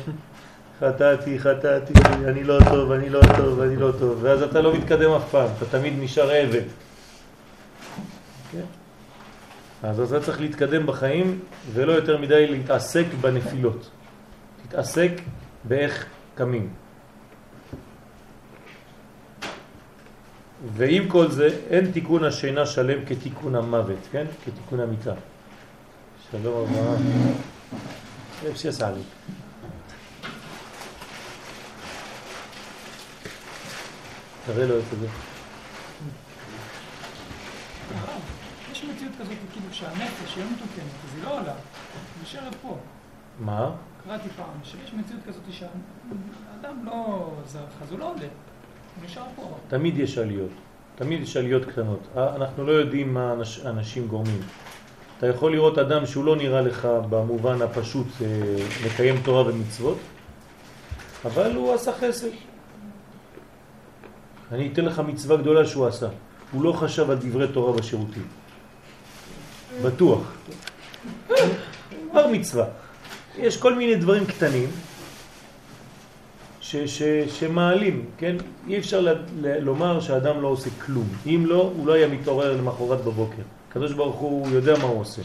[0.80, 1.92] חטאתי, חטאתי,
[2.24, 5.48] אני לא טוב, אני לא טוב, אני לא טוב, ואז אתה לא מתקדם אף פעם,
[5.58, 6.62] אתה תמיד נשאר עבד.
[8.52, 8.64] כן?
[9.82, 11.40] אז אתה צריך להתקדם בחיים
[11.72, 13.90] ולא יותר מדי להתעסק בנפילות.
[14.68, 15.10] תתעסק
[15.64, 16.68] באיך קמים.
[20.66, 24.26] ועם כל זה, אין תיקון השינה שלם כתיקון המוות, כן?
[24.44, 25.14] כתיקון המיטה.
[26.30, 26.96] שלום רבה.
[28.44, 29.00] איפה שיעשה לי.
[34.46, 35.06] תראה לו את זה.
[38.72, 42.78] יש מציאות כזאת, כאילו שהנפש היא לא מתוקנת, אז היא לא עולה, היא נשארת פה.
[43.40, 43.70] מה?
[44.04, 48.26] קראתי פעם, שיש מציאות כזאת שהאדם לא זז, אז הוא לא עולה.
[49.68, 50.50] תמיד יש עליות,
[50.96, 52.00] תמיד יש עליות קטנות.
[52.16, 54.40] אנחנו לא יודעים מה אנשים גורמים.
[55.18, 58.06] אתה יכול לראות אדם שהוא לא נראה לך במובן הפשוט
[58.86, 59.98] לקיים אה, תורה ומצוות,
[61.24, 62.28] אבל הוא עשה חסד.
[64.52, 66.08] אני אתן לך מצווה גדולה שהוא עשה.
[66.52, 68.22] הוא לא חשב על דברי תורה בשירותים.
[69.82, 70.20] בטוח.
[72.14, 72.64] בר מצווה.
[73.38, 74.68] יש כל מיני דברים קטנים
[76.70, 77.02] ש, ש,
[77.38, 78.36] שמעלים, כן?
[78.68, 79.08] אי אפשר ל,
[79.40, 81.08] ל, לומר שהאדם לא עושה כלום.
[81.26, 83.42] אם לא, הוא לא היה מתעורר למחרת בבוקר.
[83.70, 85.22] הקדוש ברוך הוא יודע מה הוא עושה.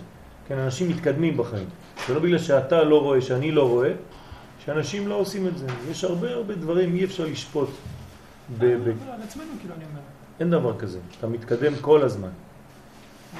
[0.48, 1.68] כן, אנשים מתקדמים בחיים.
[2.08, 3.92] זה לא בגלל שאתה לא רואה, שאני לא רואה,
[4.66, 5.68] שאנשים לא עושים את זה.
[5.92, 7.70] יש הרבה הרבה דברים, אי אפשר לשפוט.
[8.60, 10.02] ב- ב- על עצמנו, כאילו, אני אומר.
[10.40, 12.30] אין דבר כזה, אתה מתקדם כל הזמן.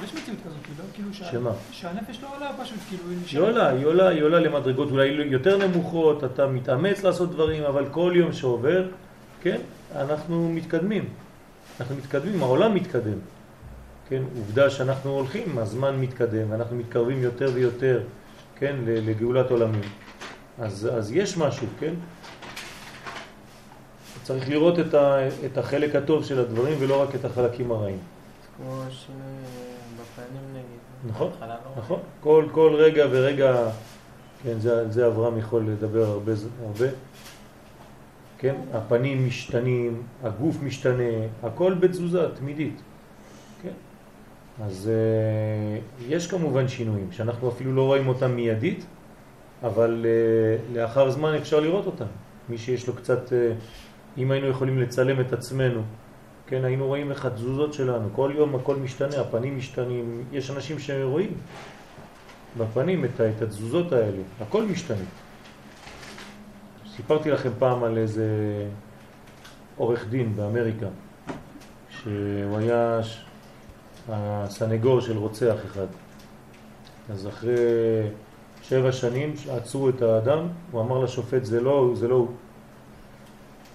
[0.04, 1.50] יש מציאות כזאת, כאילו, כאילו שה- שמה?
[1.70, 3.40] שהנפש לא עולה פשוט, כאילו, היא.
[3.40, 8.12] עולה, היא עולה, היא עולה למדרגות אולי יותר נמוכות, אתה מתאמץ לעשות דברים, אבל כל
[8.16, 8.88] יום שעובר,
[9.42, 9.58] כן,
[9.96, 11.08] אנחנו מתקדמים.
[11.80, 13.18] אנחנו מתקדמים, העולם מתקדם.
[14.08, 18.00] כן, עובדה שאנחנו הולכים, הזמן מתקדם, ואנחנו מתקרבים יותר ויותר,
[18.58, 19.80] כן, לגאולת עולמים.
[20.58, 21.94] אז, אז יש משהו, כן?
[24.22, 27.98] צריך לראות את, ה, את החלק הטוב של הדברים ולא רק את החלקים הרעים.
[28.56, 29.65] כמו נגיד.
[31.08, 32.00] נכון, לא נכון.
[32.20, 33.68] כל, כל רגע ורגע,
[34.42, 36.32] כן, זה, זה אברהם יכול לדבר הרבה,
[36.66, 36.86] הרבה.
[38.38, 42.80] כן, הפנים משתנים, הגוף משתנה, הכל בתזוזה תמידית.
[43.62, 43.72] כן.
[44.64, 48.86] אז uh, יש כמובן שינויים שאנחנו אפילו לא רואים אותם מיידית,
[49.62, 52.04] אבל uh, לאחר זמן אפשר לראות אותם.
[52.48, 53.32] מי שיש לו קצת, uh,
[54.18, 55.82] אם היינו יכולים לצלם את עצמנו,
[56.46, 61.32] כן, היינו רואים איך התזוזות שלנו, כל יום הכל משתנה, הפנים משתנים, יש אנשים שרואים
[62.58, 65.04] בפנים את, את התזוזות האלה, הכל משתנה.
[66.96, 68.26] סיפרתי לכם פעם על איזה
[69.76, 70.86] עורך דין באמריקה,
[71.90, 73.00] שהוא היה
[74.08, 75.86] הסנגור של רוצח אחד.
[77.10, 77.54] אז אחרי
[78.62, 82.28] שבע שנים עצרו את האדם, הוא אמר לשופט, זה לא זה לא הוא,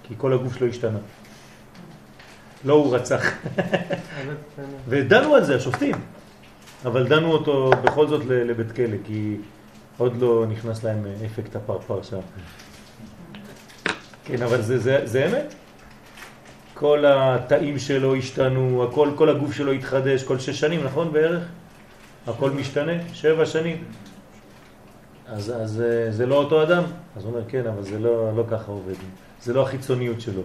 [0.04, 1.00] כי כל הגוף שלו השתנה.
[2.66, 3.24] לא הוא רצח.
[4.88, 5.96] ודנו על זה השופטים,
[6.86, 9.38] אבל דנו אותו בכל זאת לבית כלא, כי
[9.98, 12.20] עוד לא נכנס להם אפקט הפרפר שם.
[14.26, 15.54] כן, אבל זה, זה, זה אמת.
[16.74, 21.44] כל התאים שלו השתנו, הכל, כל הגוף שלו התחדש, כל שש שנים, נכון בערך?
[22.28, 23.84] הכל משתנה, שבע שנים.
[25.28, 26.84] אז, אז אה, זה לא אותו אדם?
[27.16, 28.94] אז הוא אומר, כן, אבל זה לא, לא ככה עובד.
[29.42, 30.42] זה לא החיצוניות שלו.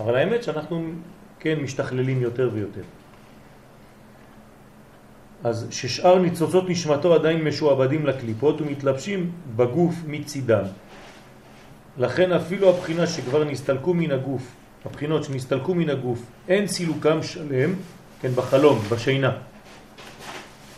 [0.00, 0.90] אבל האמת שאנחנו,
[1.40, 2.82] כן, משתכללים יותר ויותר.
[5.44, 10.64] אז ששאר ניצוצות נשמתו עדיין משועבדים לקליפות ומתלבשים בגוף מצידם.
[11.98, 14.42] לכן אפילו הבחינה שכבר נסתלקו מן הגוף,
[14.84, 17.74] הבחינות שנסתלקו מן הגוף, אין סילוקם שלם,
[18.20, 19.32] כן, בחלום, בשינה,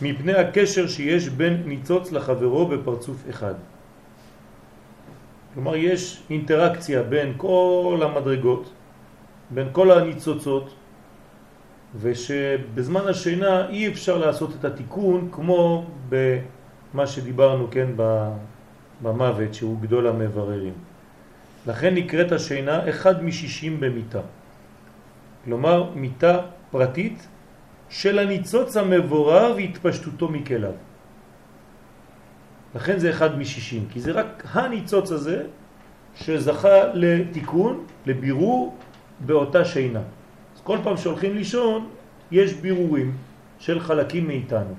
[0.03, 3.55] מפני הקשר שיש בין ניצוץ לחברו בפרצוף אחד.
[5.55, 8.73] כלומר, יש אינטראקציה בין כל המדרגות,
[9.51, 10.75] בין כל הניצוצות,
[12.01, 17.89] ושבזמן השינה אי אפשר לעשות את התיקון כמו במה שדיברנו, כן,
[19.03, 20.75] במוות, שהוא גדול המבררים.
[21.67, 24.21] לכן נקראת השינה אחד משישים במיטה.
[25.45, 27.27] כלומר, מיטה פרטית
[27.89, 30.73] של הניצוץ המבורר והתפשטותו מכליו.
[32.75, 35.43] לכן זה אחד משישים, כי זה רק הניצוץ הזה
[36.15, 38.77] שזכה לתיקון, לבירור
[39.21, 40.01] באותה שינה.
[40.57, 41.89] אז כל פעם שהולכים לישון
[42.31, 43.17] יש בירורים
[43.59, 44.75] של חלקים מאיתנו.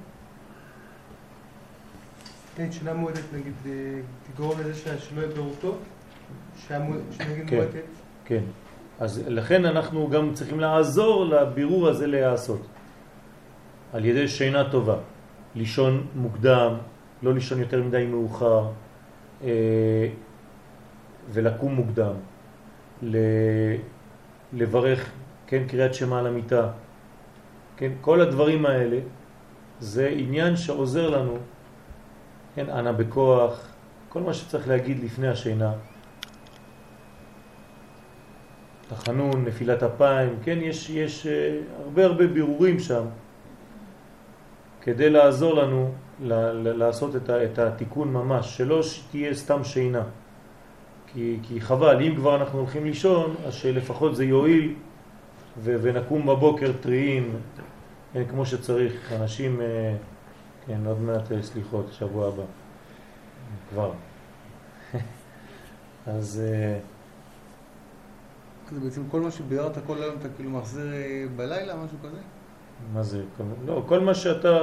[2.56, 3.72] כן, שינה מועטת נגיד, אה,
[4.34, 5.78] תגרום לזה שלא יהיה פירוטות?
[6.68, 7.56] שהמו- שנגיד כן.
[7.56, 7.84] מועטת?
[8.26, 8.44] כן.
[9.00, 12.62] אז לכן אנחנו גם צריכים לעזור לבירור הזה להיעשות.
[13.94, 14.96] על ידי שינה טובה.
[15.56, 16.74] לישון מוקדם,
[17.24, 18.68] לא לישון יותר מדי מאוחר,
[19.44, 20.08] אה,
[21.32, 22.14] ולקום מוקדם.
[24.54, 25.10] לברך,
[25.48, 26.70] כן, קריאת שמה על המיטה.
[27.78, 29.00] כן, כל הדברים האלה
[29.80, 31.38] זה עניין שעוזר לנו,
[32.56, 33.68] כן, אנה בכוח,
[34.10, 35.74] כל מה שצריך להגיד לפני השינה.
[38.90, 43.04] תחנון, נפילת אפיים, כן, יש, יש אה, הרבה הרבה בירורים שם
[44.82, 45.92] כדי לעזור לנו
[46.64, 48.82] לעשות את התיקון ממש, שלא
[49.12, 50.04] תהיה סתם שינה.
[51.14, 54.74] כי, כי חבל, אם כבר אנחנו הולכים לישון, אז שלפחות זה יועיל
[55.58, 57.36] ו, ונקום בבוקר טריים,
[58.14, 59.14] כן, כמו שצריך.
[59.22, 59.96] אנשים, אה,
[60.66, 62.44] כן, עוד מעט אה, סליחות, שבוע הבא.
[63.70, 63.92] כבר.
[66.08, 66.42] אז...
[66.46, 66.80] אה,
[68.72, 72.18] זה בעצם כל מה שביררת כל היום אתה כאילו מחזיר אה, בלילה, משהו כזה?
[72.94, 73.24] מה זה?
[73.66, 74.60] לא, כל מה שאתה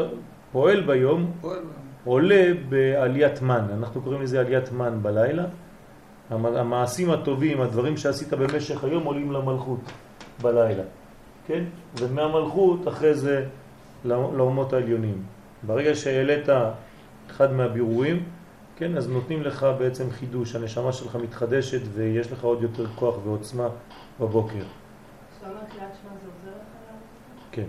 [0.53, 1.59] פועל ביום פועל.
[2.05, 5.45] עולה בעליית מן, אנחנו קוראים לזה עליית מן בלילה.
[6.31, 9.81] המ- המעשים הטובים, הדברים שעשית במשך היום עולים למלכות
[10.43, 10.83] בלילה,
[11.47, 11.65] כן?
[11.99, 13.47] ומהמלכות אחרי זה
[14.05, 15.23] לא- לאומות העליונים.
[15.63, 16.49] ברגע שהעלית
[17.31, 18.23] אחד מהבירורים,
[18.77, 23.69] כן, אז נותנים לך בעצם חידוש, הנשמה שלך מתחדשת ויש לך עוד יותר כוח ועוצמה
[24.21, 24.55] בבוקר.
[24.55, 26.97] כשאתה אומר קריאת שמע זה עוזר לך?
[27.53, 27.65] כן.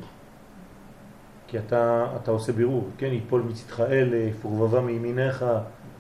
[1.47, 5.45] כי אתה, אתה עושה בירור, כן, יפול מצדך אלף, ורבבה מימיניך,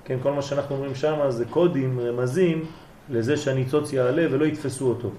[0.05, 2.65] כן, כל מה שאנחנו אומרים שם זה קודים, רמזים,
[3.09, 5.09] לזה שהניצוץ יעלה ולא יתפסו אותו.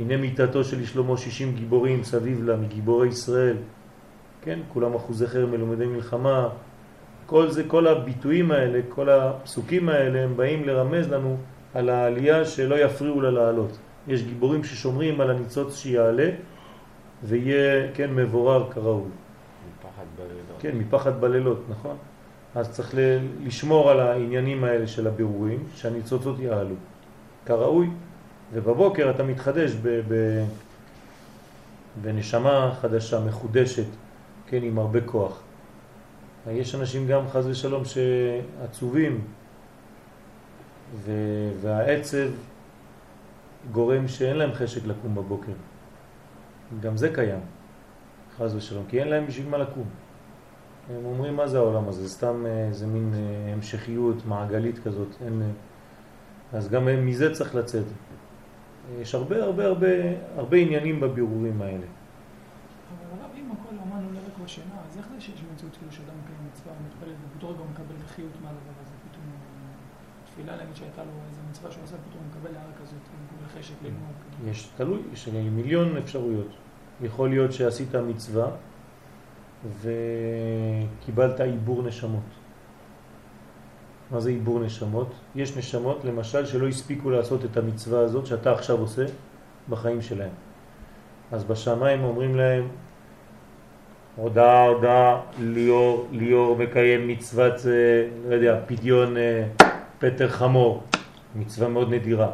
[0.00, 3.56] הנה מיטתו של שלמה 60 גיבורים סביב לה, מגיבורי ישראל,
[4.42, 6.48] כן, כולם אחוזי חרם מלומדי מלחמה,
[7.26, 11.36] כל זה, כל הביטויים האלה, כל הפסוקים האלה, הם באים לרמז לנו
[11.74, 13.78] על העלייה שלא יפריעו לה לעלות.
[14.08, 16.30] יש גיבורים ששומרים על הניצוץ שיעלה,
[17.24, 19.10] ויהיה, כן, מבורר כראוי.
[19.78, 20.56] מפחד בלילות.
[20.58, 21.96] כן, מפחד בלילות, נכון?
[22.56, 22.94] אז צריך
[23.44, 26.74] לשמור על העניינים האלה של הבירורים, שהניצוצות יעלו
[27.46, 27.90] כראוי,
[28.52, 30.44] ובבוקר אתה מתחדש ב- ב-
[32.02, 33.86] בנשמה חדשה, מחודשת,
[34.46, 35.42] כן, עם הרבה כוח.
[36.50, 39.20] יש אנשים גם חז ושלום שעצובים,
[40.94, 42.28] ו- והעצב
[43.72, 45.52] גורם שאין להם חשק לקום בבוקר.
[46.80, 47.40] גם זה קיים.
[48.38, 50.05] חז ושלום, כי אין להם בשביל מה לקום.
[50.90, 52.02] הם אומרים, מה זה העולם הזה?
[52.02, 55.08] זה סתם אה, איזה מין אה, המשכיות מעגלית כזאת.
[55.24, 57.84] אין, אה, אז גם מזה צריך לצאת.
[59.00, 59.88] יש הרבה הרבה הרבה
[60.36, 61.76] הרבה עניינים בבירורים האלה.
[61.76, 66.14] אבל הרב, אם הכל אמן עולה רק בשינה, אז איך זה שיש מציאות כאילו שאדם
[66.24, 68.94] מקיים מצווה ומתפלל ובאותו רגע הוא מקבל חיות מהדבר הזה?
[69.10, 69.24] פתאום
[70.24, 73.74] תפילה, להגיד שהייתה לו איזה מצווה שהוא עושה, פתאום מקבל הערה כזאת, הוא מקבל חשק
[73.82, 74.14] ללמוד.
[74.50, 76.50] יש, תלוי, יש מיליון אפשרויות.
[77.00, 78.50] יכול להיות שעשית מצווה
[79.82, 82.22] וקיבלת עיבור נשמות.
[84.10, 85.12] מה זה עיבור נשמות?
[85.34, 89.04] יש נשמות, למשל, שלא הספיקו לעשות את המצווה הזאת שאתה עכשיו עושה
[89.68, 90.30] בחיים שלהם.
[91.32, 92.68] אז בשמיים אומרים להם,
[94.16, 97.54] הודעה, הודעה, ליאור, ליאור מקיים מצוות,
[98.28, 99.46] לא יודע, פדיון אה,
[99.98, 100.82] פטר חמור,
[101.36, 102.30] מצווה מאוד נדירה.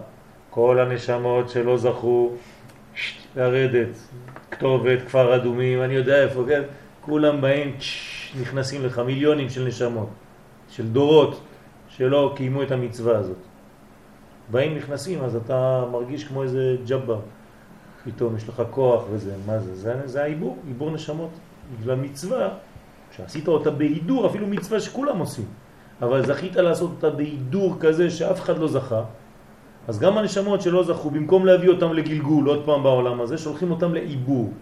[0.50, 2.30] כל הנשמות שלא זכו
[3.36, 3.88] לרדת,
[4.50, 6.62] כתובת, כפר אדומים, אני יודע איפה, כן?
[7.04, 7.76] כולם באים,
[8.40, 10.08] נכנסים לך מיליונים של נשמות,
[10.70, 11.40] של דורות
[11.88, 13.36] שלא קיימו את המצווה הזאת.
[14.50, 17.20] באים, נכנסים, אז אתה מרגיש כמו איזה ג'אבר.
[18.04, 19.74] פתאום יש לך כוח וזה, מה זה?
[19.74, 21.30] זה, זה העיבור, עיבור נשמות.
[21.80, 22.48] בגלל מצווה,
[23.16, 25.44] שעשית אותה בהידור, אפילו מצווה שכולם עושים,
[26.02, 29.02] אבל זכית לעשות אותה בהידור כזה שאף אחד לא זכה,
[29.88, 33.94] אז גם הנשמות שלא זכו, במקום להביא אותם לגלגול עוד פעם בעולם הזה, שולחים אותם
[33.94, 34.52] לעיבור.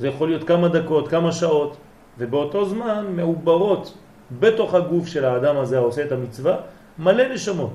[0.00, 1.76] זה יכול להיות כמה דקות, כמה שעות,
[2.18, 3.94] ובאותו זמן מעוברות
[4.40, 6.56] בתוך הגוף של האדם הזה העושה את המצווה
[6.98, 7.72] מלא נשמות.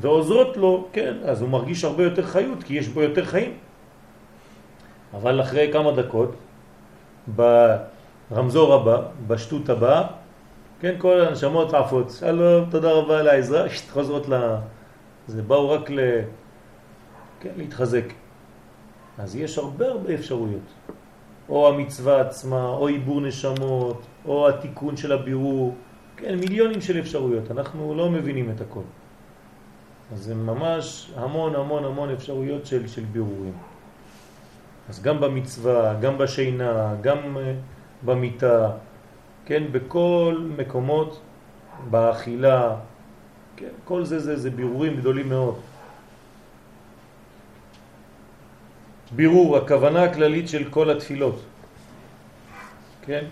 [0.00, 3.52] ועוזרות לו, כן, אז הוא מרגיש הרבה יותר חיות, כי יש בו יותר חיים.
[5.14, 6.36] אבל אחרי כמה דקות,
[7.26, 10.02] ברמזור הבא, בשטות הבאה,
[10.80, 13.64] כן, כל הנשמות עפות, שלום, תודה רבה על העזרה,
[13.96, 14.34] חוזרות ל...
[15.26, 16.00] זה באו רק ל...
[17.40, 18.04] כן, להתחזק.
[19.18, 20.68] אז יש הרבה הרבה אפשרויות.
[21.48, 25.74] או המצווה עצמה, או עיבור נשמות, או התיקון של הבירור,
[26.16, 28.82] כן, מיליונים של אפשרויות, אנחנו לא מבינים את הכל.
[30.12, 33.52] אז זה ממש המון המון המון אפשרויות של, של בירורים.
[34.88, 37.54] אז גם במצווה, גם בשינה, גם אה,
[38.04, 38.70] במיטה,
[39.46, 41.20] כן, בכל מקומות,
[41.90, 42.76] באכילה,
[43.56, 45.54] כן, כל זה זה, זה בירורים גדולים מאוד.
[49.12, 51.42] בירור, הכוונה הכללית של כל התפילות,
[53.02, 53.24] כן,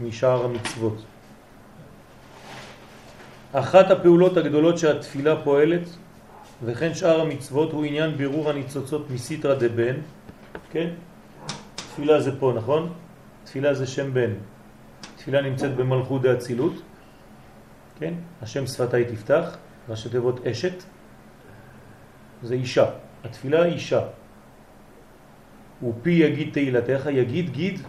[0.00, 1.04] משאר המצוות.
[3.52, 5.88] אחת הפעולות הגדולות שהתפילה פועלת,
[6.64, 9.96] וכן שאר המצוות, הוא עניין בירור הניצוצות מסיטרא דבן,
[10.70, 10.90] כן?
[11.74, 12.92] תפילה זה פה, נכון?
[13.44, 14.32] תפילה זה שם בן.
[15.16, 16.74] תפילה נמצאת במלכות דאצילות,
[17.98, 18.14] כן?
[18.42, 19.56] השם שפתיי תפתח,
[19.88, 20.82] ראשי תיבות אשת,
[22.42, 22.86] זה אישה.
[23.24, 24.00] התפילה היא אישה.
[25.82, 27.80] ופי יגיד תהילתך, יגיד גיד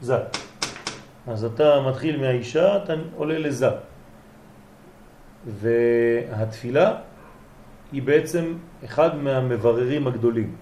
[0.00, 0.16] זה.
[1.26, 3.68] אז אתה מתחיל מהאישה, אתה עולה לזה.
[5.46, 6.94] והתפילה
[7.92, 8.54] היא בעצם
[8.84, 10.56] אחד מהמבררים הגדולים.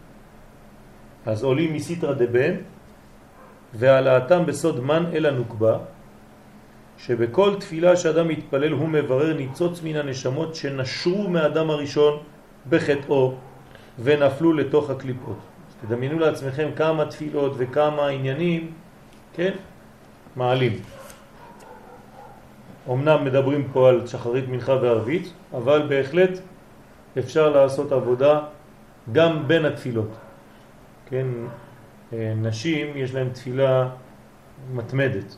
[1.26, 2.54] אז עולים מסיטרא דבן
[3.74, 5.78] והעלאתם בסוד מן אל הנוקבה,
[6.98, 12.22] שבכל תפילה שאדם מתפלל הוא מברר ניצוץ מן הנשמות שנשרו מהאדם הראשון
[12.68, 13.34] בחטאו
[13.98, 15.38] ונפלו לתוך הקליפות.
[15.80, 18.72] תדמיינו לעצמכם כמה תפילות וכמה עניינים,
[19.34, 19.52] כן,
[20.36, 20.72] מעלים.
[22.90, 26.30] אמנם מדברים פה על שחרית מנחה וערבית, אבל בהחלט
[27.18, 28.40] אפשר לעשות עבודה
[29.12, 30.10] גם בין התפילות.
[31.06, 31.26] כן,
[32.12, 33.88] אה, נשים יש להן תפילה
[34.72, 35.36] מתמדת.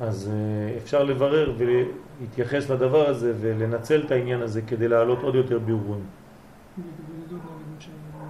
[0.00, 5.58] אז אה, אפשר לברר ולהתייחס לדבר הזה ולנצל את העניין הזה כדי להעלות עוד יותר
[5.58, 6.04] בירורים.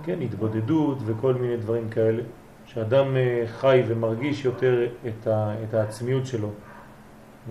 [0.05, 2.23] כן, התבודדות וכל מיני דברים כאלה,
[2.67, 6.51] שאדם אה, חי ומרגיש יותר את, ה, את העצמיות שלו,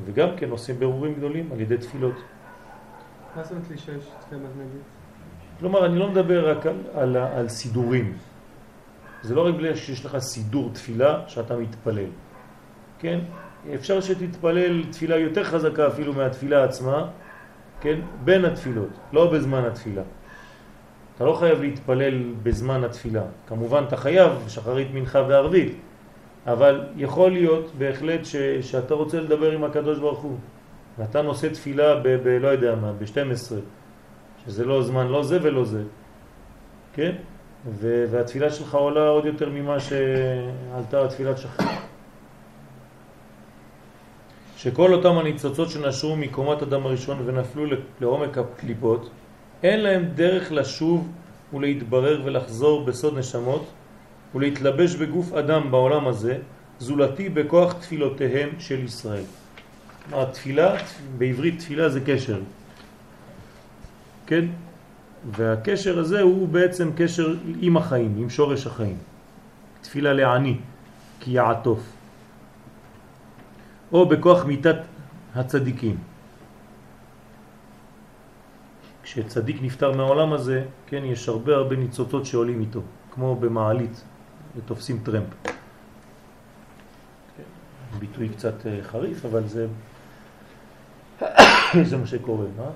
[0.06, 2.16] וגם כן עושים בירורים גדולים על ידי תפילות.
[3.36, 4.84] מה זאת אומרת לשש תפילה מתמדת?
[5.60, 8.18] כלומר, אני לא מדבר רק על, על, על סידורים.
[9.22, 12.10] זה לא רק בגלל שיש לך סידור תפילה שאתה מתפלל.
[13.00, 13.20] כן?
[13.76, 17.08] אפשר שתתפלל תפילה יותר חזקה אפילו מהתפילה עצמה,
[17.82, 18.00] כן?
[18.24, 20.02] בין התפילות, לא בזמן התפילה.
[21.24, 23.22] אתה לא חייב להתפלל בזמן התפילה.
[23.48, 25.76] כמובן אתה חייב שחרית מנחה וערבית,
[26.48, 30.38] אבל יכול להיות בהחלט ש, שאתה רוצה לדבר עם הקדוש ברוך הוא,
[31.00, 32.08] ואתה נושא תפילה ב...
[32.24, 33.54] ב לא יודע מה, ב-12,
[34.46, 35.84] שזה לא זמן לא זה ולא זה,
[36.94, 37.12] כן?
[37.80, 41.70] והתפילה שלך עולה עוד יותר ממה שעלתה תפילת שחרית.
[44.58, 47.66] שכל אותם הניצוצות שנשרו מקומת אדם הראשון ונפלו
[48.02, 49.10] לעומק הקליפות,
[49.64, 51.12] אין להם דרך לשוב
[51.54, 53.72] ולהתברר ולחזור בסוד נשמות
[54.36, 56.38] ולהתלבש בגוף אדם בעולם הזה,
[56.80, 59.24] זולתי בכוח תפילותיהם של ישראל.
[60.12, 60.76] התפילה,
[61.18, 62.40] בעברית תפילה זה קשר.
[64.28, 64.46] כן?
[65.32, 68.98] והקשר הזה הוא בעצם קשר עם החיים, עם שורש החיים.
[69.82, 70.58] תפילה לעני,
[71.20, 71.80] כי יעטוף.
[73.94, 74.78] או בכוח מיטת
[75.36, 76.13] הצדיקים.
[79.14, 84.04] כשצדיק נפטר מהעולם הזה, כן, יש הרבה הרבה ניצוצות שעולים איתו, כמו במעלית,
[84.58, 85.28] ותופסים טרמפ.
[85.44, 85.54] כן,
[88.00, 89.68] ביטוי קצת אה, חריף, אבל זה,
[91.90, 92.46] זה מה שקורה.
[92.58, 92.70] מה?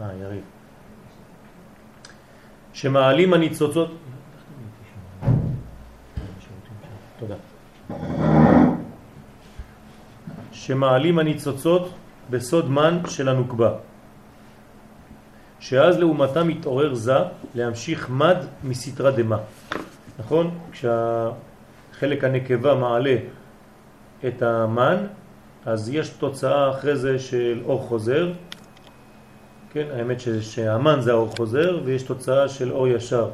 [0.00, 0.44] אה, יריב.
[2.72, 3.90] שמעלים הניצוצות...
[7.18, 8.35] תודה.
[10.66, 11.90] שמעלים הניצוצות
[12.30, 13.72] בסוד מן של הנוקבה.
[15.60, 17.14] שאז לעומתה מתעורר זה
[17.54, 19.38] להמשיך מד מסתרה דמה.
[20.18, 20.58] נכון?
[20.72, 23.16] כשהחלק הנקבה מעלה
[24.26, 25.06] את המן,
[25.66, 28.32] אז יש תוצאה אחרי זה של אור חוזר.
[29.70, 33.30] כן, האמת ש, שהמן זה האור חוזר ויש תוצאה של אור ישר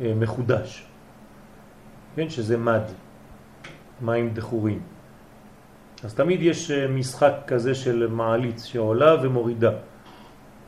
[0.00, 0.86] אה, מחודש.
[2.16, 2.88] כן, שזה מד,
[4.00, 4.95] מים דחורים.
[6.06, 9.70] אז תמיד יש אה, משחק כזה של מעלית שעולה ומורידה,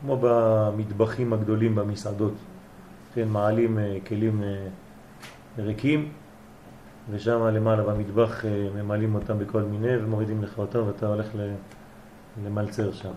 [0.01, 2.33] כמו במטבחים הגדולים במסעדות.
[3.13, 4.67] כן, מעלים אה, כלים אה,
[5.57, 6.11] ריקים,
[7.11, 11.27] ושם למעלה במטבח ממלאים אותם בכל מיני ומורידים לך אותם ואתה הולך
[12.45, 13.15] למלצר שם.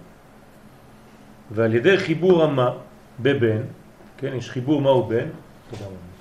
[1.51, 2.71] ועל ידי חיבור המה
[3.21, 3.63] בבן,
[4.17, 5.27] כן, יש חיבור מהו בן,
[5.71, 6.13] תודה רבה.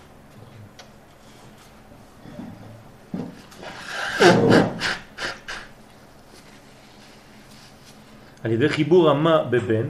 [8.43, 9.87] על ידי חיבור המה בבן,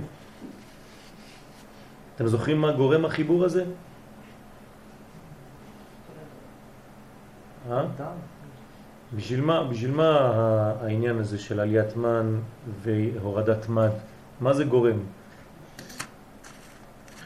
[2.16, 3.66] אתם זוכרים מה גורם החיבור הזה?
[7.72, 7.86] אה?
[9.16, 10.10] בשביל מה, בשביל מה
[10.82, 12.40] העניין הזה של עליית מן
[12.82, 13.92] והורדת מד?
[14.42, 15.00] מה זה גורם?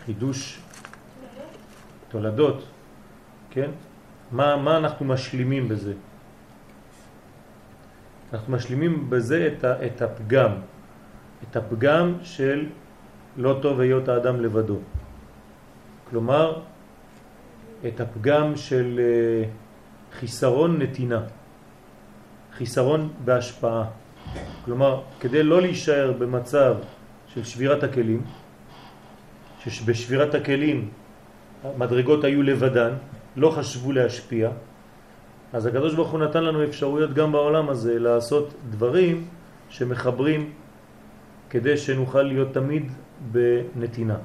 [0.06, 0.60] חידוש
[2.10, 2.64] תולדות,
[3.50, 3.72] כן?
[4.32, 5.94] מה, מה אנחנו משלימים בזה?
[8.34, 10.52] אנחנו משלימים בזה את, ה, את הפגם,
[11.44, 12.66] את הפגם של
[13.38, 14.78] לא טוב היות האדם לבדו.
[16.10, 16.62] כלומר,
[17.88, 19.50] את הפגם של אה,
[20.20, 21.22] חיסרון נתינה,
[22.58, 23.84] חיסרון בהשפעה.
[24.66, 26.76] כלומר, כדי לא להישאר במצב
[27.28, 28.22] של שבירת הכלים,
[29.60, 30.90] שבשבירת הכלים
[31.78, 32.94] מדרגות היו לבדן,
[33.36, 34.50] לא חשבו להשפיע,
[35.54, 39.28] אז הקדוש ברוך הוא נתן לנו אפשרויות גם בעולם הזה לעשות דברים
[39.70, 40.52] שמחברים
[41.56, 42.92] כדי שנוכל להיות תמיד
[43.32, 44.18] בנתינה.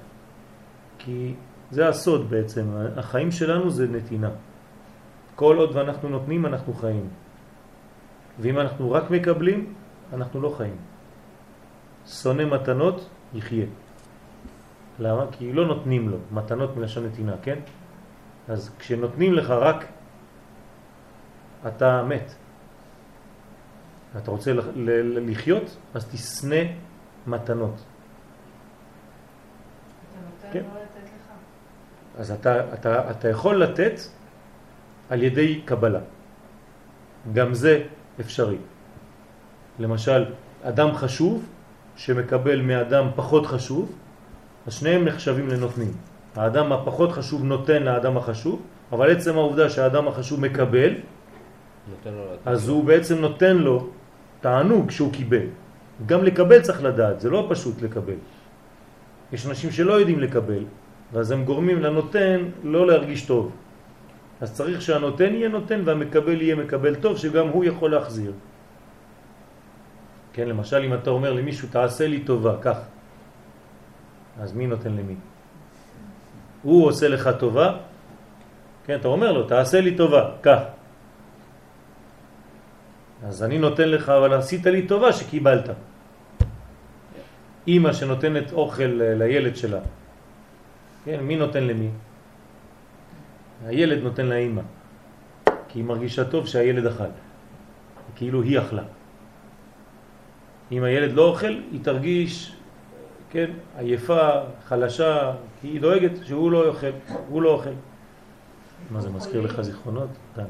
[0.98, 1.34] כי
[1.70, 2.66] זה הסוד בעצם,
[2.96, 4.30] החיים שלנו זה נתינה.
[5.34, 7.06] כל עוד ואנחנו נותנים אנחנו חיים.
[8.38, 9.74] ואם אנחנו רק מקבלים,
[10.12, 10.76] אנחנו לא חיים.
[12.06, 13.66] שונא מתנות, יחיה.
[14.98, 15.24] למה?
[15.38, 17.58] כי לא נותנים לו, מתנות מלשון נתינה, כן?
[18.48, 19.86] אז כשנותנים לך רק,
[21.66, 22.34] אתה מת.
[24.18, 24.52] אתה רוצה
[25.30, 26.89] לחיות, אז תסנה
[27.26, 27.74] מתנות.
[30.52, 30.62] כן.
[32.18, 34.00] אז אתה, אתה, אתה יכול לתת
[35.10, 36.00] על ידי קבלה.
[37.32, 37.82] גם זה
[38.20, 38.56] אפשרי.
[39.78, 40.24] למשל,
[40.62, 41.48] אדם חשוב
[41.96, 43.92] שמקבל מאדם פחות חשוב,
[44.66, 45.92] אז שניהם נחשבים לנותנים.
[46.36, 48.62] האדם הפחות חשוב נותן לאדם החשוב,
[48.92, 50.94] אבל עצם העובדה שהאדם החשוב מקבל,
[52.46, 53.88] אז הוא בעצם נותן לו
[54.40, 55.46] תענוג שהוא קיבל.
[56.06, 58.20] גם לקבל צריך לדעת, זה לא פשוט לקבל.
[59.32, 60.64] יש אנשים שלא יודעים לקבל,
[61.12, 63.52] ואז הם גורמים לנותן לא להרגיש טוב.
[64.40, 68.32] אז צריך שהנותן יהיה נותן והמקבל יהיה מקבל טוב, שגם הוא יכול להחזיר.
[70.32, 72.78] כן, למשל אם אתה אומר למישהו תעשה לי טובה, כך,
[74.40, 75.14] אז מי נותן למי?
[76.62, 77.76] הוא עושה לך טובה,
[78.86, 80.60] כן, אתה אומר לו תעשה לי טובה, כך.
[83.26, 85.70] אז אני נותן לך, אבל עשית לי טובה שקיבלת.
[87.66, 89.80] אימא שנותנת אוכל לילד שלה,
[91.04, 91.88] כן, מי נותן למי?
[93.66, 94.62] הילד נותן לאימא,
[95.68, 97.04] כי היא מרגישה טוב שהילד אכל,
[98.16, 98.82] כאילו היא אכלה.
[100.72, 102.52] אם הילד לא אוכל, היא תרגיש,
[103.30, 104.30] כן, עייפה,
[104.68, 106.90] חלשה, כי היא דואגת שהוא לא אוכל,
[107.28, 107.70] הוא לא אוכל.
[108.90, 110.10] מה זה מזכיר לך זיכרונות?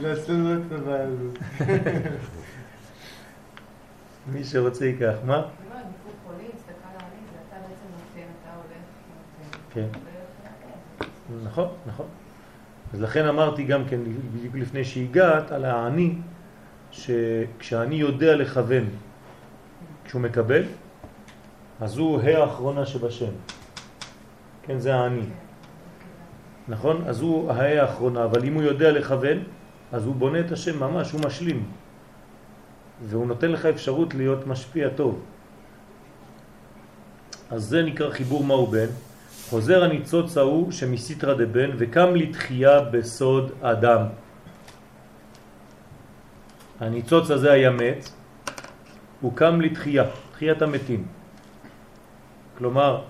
[0.00, 1.38] לא, אצלנו לא את הבעיה הזאת.
[4.32, 5.14] מי שרוצה ייקח.
[5.24, 5.42] מה?
[9.74, 9.86] כן.
[11.44, 12.06] נכון, נכון.
[12.94, 14.00] אז לכן אמרתי גם כן,
[14.34, 16.14] בדיוק לפני שהגעת, על העני,
[16.90, 18.84] שכשאני יודע לכוון
[20.04, 20.62] כשהוא מקבל,
[21.80, 23.32] אז הוא האחרונה שבשם.
[24.62, 25.26] כן, זה העני.
[26.68, 27.02] נכון?
[27.06, 29.38] אז הוא ההא האחרונה, אבל אם הוא יודע לכוון,
[29.92, 31.64] אז הוא בונה את השם ממש, הוא משלים.
[33.02, 35.22] והוא נותן לך אפשרות להיות משפיע טוב.
[37.50, 38.86] אז זה נקרא חיבור מהו בן.
[39.48, 44.02] חוזר הניצוץ ההוא שמסיתרא דבן וקם לתחייה בסוד אדם.
[46.80, 48.08] הניצוץ הזה היה מת,
[49.20, 51.06] הוא קם לתחייה, תחיית המתים.
[52.58, 53.02] כלומר,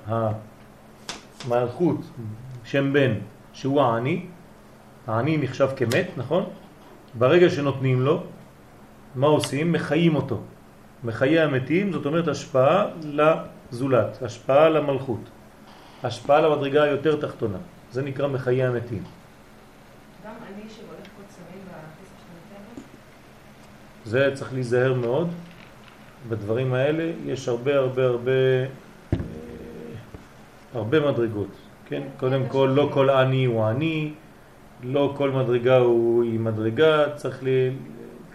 [1.46, 2.00] המלכות,
[2.64, 3.12] שם בן,
[3.52, 4.26] שהוא העני,
[5.06, 6.44] העני נחשב כמת, נכון?
[7.18, 8.22] ברגע שנותנים לו,
[9.14, 9.72] מה עושים?
[9.72, 10.40] מחיים אותו.
[11.04, 15.20] מחיי המתים, זאת אומרת השפעה לזולת, השפעה למלכות,
[16.02, 17.58] השפעה למדרגה היותר תחתונה.
[17.92, 19.02] זה נקרא מחיי המתים.
[20.24, 22.82] גם אני קוצרים בכסף?
[24.04, 25.28] זה צריך להיזהר מאוד.
[26.28, 28.30] בדברים האלה יש הרבה הרבה הרבה
[29.12, 29.18] אה,
[30.74, 31.48] הרבה מדרגות,
[31.86, 32.02] כן?
[32.16, 34.12] קודם כל לא כל עני הוא עני,
[34.82, 37.48] לא כל מדרגה הוא היא מדרגה, צריך ל...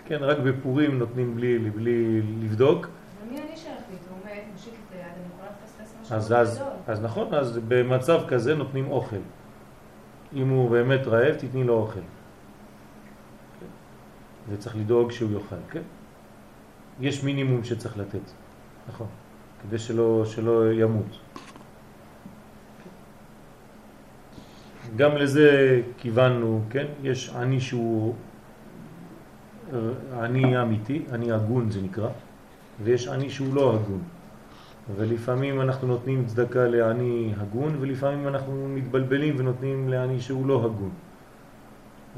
[0.05, 2.87] כן, רק בפורים נותנים בלי, בלי לבדוק.
[3.23, 3.45] ומי אני
[4.53, 6.33] מושיט לי את היד, אני יכולה לפספס משהו אז,
[6.87, 9.15] אז, נכון, אז במצב כזה נותנים אוכל.
[10.33, 11.99] אם הוא באמת רעב, תתני לו אוכל.
[13.59, 13.65] כן?
[14.49, 15.81] וצריך לדאוג שהוא יאכל, כן?
[16.99, 18.31] יש מינימום שצריך לתת,
[18.87, 19.07] נכון,
[19.63, 21.19] כדי שלא, שלא ימות.
[24.95, 26.85] גם לזה כיוונו, כן?
[27.03, 28.15] יש עני שהוא
[29.75, 32.09] אה, עני אמיתי, עני הגון זה נקרא,
[32.83, 34.01] ויש עני שהוא לא הגון.
[34.95, 40.91] ולפעמים אנחנו נותנים צדקה לעני הגון, ולפעמים אנחנו מתבלבלים ונותנים לעני שהוא לא הגון.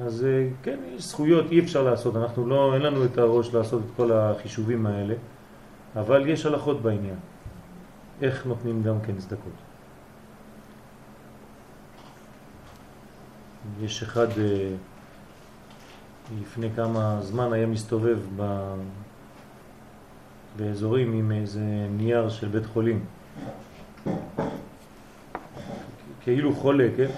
[0.06, 3.82] אז אה, כן, יש זכויות, אי אפשר לעשות, אנחנו לא, אין לנו את הראש לעשות
[3.86, 5.14] את כל החישובים האלה,
[5.96, 7.16] אבל יש הלכות בעניין,
[8.22, 9.54] איך נותנים גם כן צדקות.
[13.82, 14.70] יש אחד, אה,
[16.42, 18.74] לפני כמה זמן היה מסתובב ב...
[20.58, 23.06] באזורים עם איזה נייר של בית חולים.
[26.22, 27.10] כאילו חולה, כן?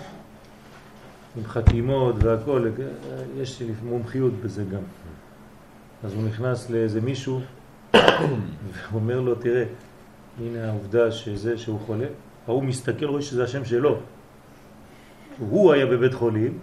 [1.38, 2.70] עם חתימות והכל,
[3.38, 4.82] יש מומחיות בזה גם.
[6.04, 7.42] אז הוא נכנס לאיזה מישהו
[8.92, 9.64] ואומר לו, תראה,
[10.40, 12.06] הנה העובדה שזה שהוא חולה,
[12.48, 13.98] ההוא מסתכל, רואה שזה השם שלו.
[15.40, 16.60] הוא היה בבית חולים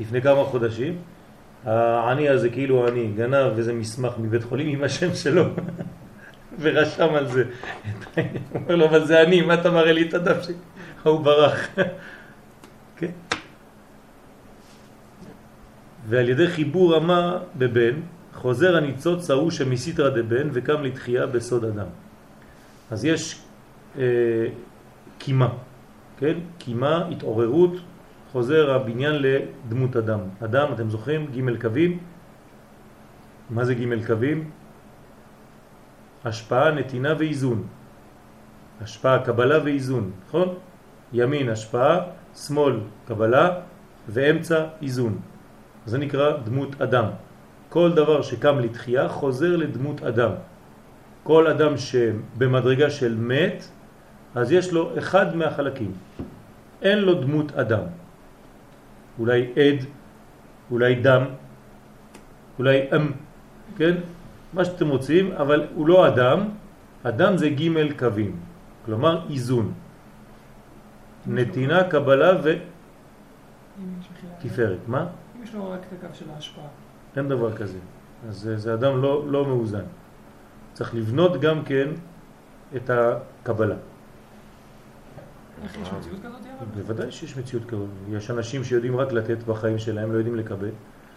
[0.00, 0.98] לפני כמה חודשים,
[1.68, 5.44] העני הזה כאילו עני, גנב איזה מסמך מבית חולים עם השם שלו
[6.60, 7.44] ורשם על זה.
[8.14, 10.54] הוא אומר לו, אבל זה אני, מה אתה מראה לי את הדף שלי?
[11.04, 11.68] הוא ברח.
[12.96, 13.10] כן?
[16.08, 18.00] ועל ידי חיבור רמה בבן,
[18.34, 21.86] חוזר הניצוץ ההוא שמסיתרא דבן וקם לתחייה בסוד אדם.
[22.90, 23.40] אז יש
[23.98, 24.04] אה,
[25.18, 25.48] קימה,
[26.18, 26.34] כן?
[26.58, 27.72] קימה, התעוררות,
[28.32, 30.20] חוזר הבניין לדמות אדם.
[30.44, 31.26] אדם, אתם זוכרים?
[31.26, 31.98] ג' קווים.
[33.50, 34.50] מה זה ג' קווים?
[36.24, 37.66] השפעה, נתינה ואיזון.
[38.80, 40.48] השפעה, קבלה ואיזון, נכון?
[41.12, 42.00] ימין השפעה,
[42.36, 43.60] שמאל קבלה
[44.08, 45.18] ואמצע איזון.
[45.86, 47.04] זה נקרא דמות אדם.
[47.68, 50.32] כל דבר שקם לתחייה חוזר לדמות אדם.
[51.22, 53.64] כל אדם שבמדרגה של מת,
[54.34, 55.92] אז יש לו אחד מהחלקים.
[56.82, 58.07] אין לו דמות אדם.
[59.18, 59.84] אולי עד,
[60.70, 61.24] אולי דם,
[62.58, 63.12] אולי אם,
[63.76, 63.94] כן?
[64.52, 66.48] מה שאתם רוצים, אבל הוא לא אדם,
[67.02, 68.36] אדם זה ג' קווים,
[68.84, 69.72] כלומר איזון.
[71.26, 72.30] נתינה, קבלה.
[74.42, 74.78] ותפארת.
[74.86, 75.06] מה?
[75.36, 76.64] אם יש לו רק את הקו של ההשפעה.
[77.16, 77.78] אין דבר כזה.
[78.28, 79.84] אז זה, אדם לא, לא מאוזן.
[80.72, 81.88] צריך לבנות גם כן
[82.76, 83.74] את הקבלה.
[85.62, 86.47] איך יש מציאות כזאת?
[86.74, 87.88] בוודאי שיש מציאות כזאת.
[88.10, 90.70] יש אנשים שיודעים רק לתת בחיים שלהם, לא יודעים לקבל.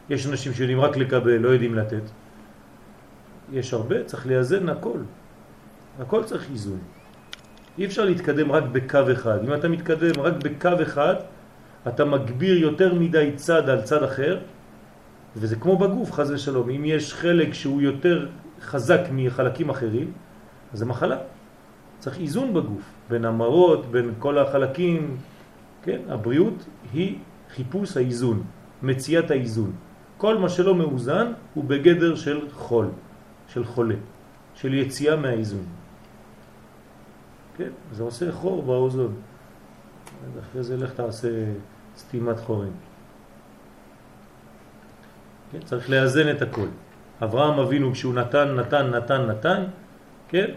[0.09, 2.03] יש אנשים שיודעים רק לקבל, לא יודעים לתת.
[3.51, 4.99] יש הרבה, צריך לאזן הכל.
[5.99, 6.79] הכל צריך איזון.
[7.77, 9.43] אי אפשר להתקדם רק בקו אחד.
[9.43, 11.15] אם אתה מתקדם רק בקו אחד,
[11.87, 14.39] אתה מגביר יותר מדי צד על צד אחר,
[15.35, 16.69] וזה כמו בגוף, חז ושלום.
[16.69, 18.27] אם יש חלק שהוא יותר
[18.61, 20.11] חזק מחלקים אחרים,
[20.73, 21.17] אז זה מחלה.
[21.99, 25.17] צריך איזון בגוף, בין המרות, בין כל החלקים,
[25.83, 26.01] כן?
[26.09, 27.17] הבריאות היא
[27.55, 28.43] חיפוש האיזון,
[28.83, 29.71] מציאת האיזון.
[30.17, 32.89] כל מה שלא מאוזן הוא בגדר של חול,
[33.47, 33.95] של חולה,
[34.55, 35.65] של יציאה מהאיזון.
[37.57, 37.69] כן?
[37.91, 39.13] זה עושה חור באוזון.
[40.39, 41.29] אחרי זה לך תעשה
[41.97, 42.73] סתימת חורים.
[45.51, 45.59] כן?
[45.65, 46.67] צריך לאזן את הכל.
[47.23, 49.63] אברהם אבינו כשהוא נתן, נתן, נתן, נתן,
[50.27, 50.51] כן?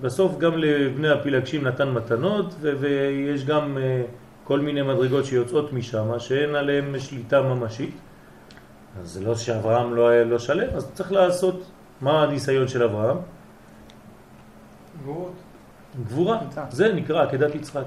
[0.00, 3.80] בסוף גם לבני הפילגשים נתן מתנות, ויש גם uh,
[4.48, 7.94] כל מיני מדרגות שיוצאות משם, שאין עליהן שליטה ממשית.
[9.00, 11.70] אז זה לא שאברהם לא היה לא שלם, אז צריך לעשות
[12.00, 13.16] מה הניסיון של אברהם?
[15.02, 15.32] גבורות.
[16.04, 16.38] גבורה.
[16.70, 17.84] זה נקרא עקדת יצחק.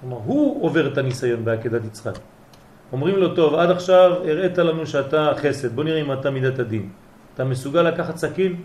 [0.00, 2.18] כלומר, הוא עובר את הניסיון בעקדת יצחק.
[2.92, 6.88] אומרים לו, טוב, עד עכשיו הראית לנו שאתה חסד, בוא נראה אם אתה מידת הדין.
[7.34, 8.56] אתה מסוגל לקחת סכין?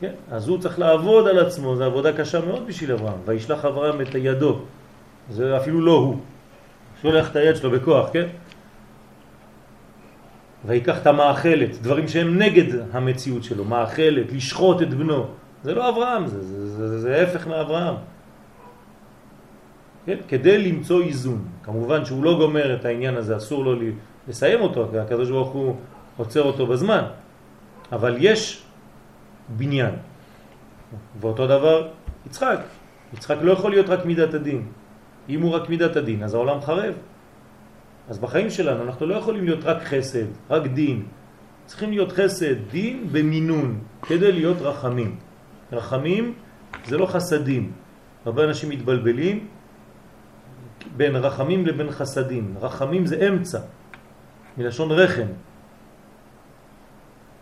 [0.00, 3.18] כן, אז הוא צריך לעבוד על עצמו, זו עבודה קשה מאוד בשביל אברהם.
[3.24, 4.58] וישלח אברהם את ידו,
[5.30, 6.16] זה אפילו לא הוא.
[7.04, 8.26] שולח את היד שלו בכוח, כן?
[10.66, 15.26] ויקח את המאכלת, דברים שהם נגד המציאות שלו, מאכלת, לשחוט את בנו.
[15.64, 17.94] זה לא אברהם, זה, זה, זה, זה ההפך מאברהם.
[20.06, 20.16] כן?
[20.28, 21.44] כדי למצוא איזון.
[21.62, 23.74] כמובן שהוא לא גומר את העניין הזה, אסור לו
[24.28, 25.76] לסיים אותו, כי הקדוש ברוך הוא
[26.16, 27.04] עוצר אותו בזמן.
[27.92, 28.62] אבל יש
[29.48, 29.94] בניין.
[31.20, 31.88] ואותו דבר
[32.26, 32.58] יצחק.
[33.14, 34.64] יצחק לא יכול להיות רק מידת הדין.
[35.28, 36.94] אם הוא רק מידת הדין, אז העולם חרב.
[38.08, 41.06] אז בחיים שלנו אנחנו לא יכולים להיות רק חסד, רק דין.
[41.66, 45.16] צריכים להיות חסד, דין במינון, כדי להיות רחמים.
[45.72, 46.34] רחמים
[46.86, 47.72] זה לא חסדים.
[48.24, 49.46] הרבה אנשים מתבלבלים
[50.96, 52.54] בין רחמים לבין חסדים.
[52.60, 53.60] רחמים זה אמצע,
[54.56, 55.26] מלשון רחם.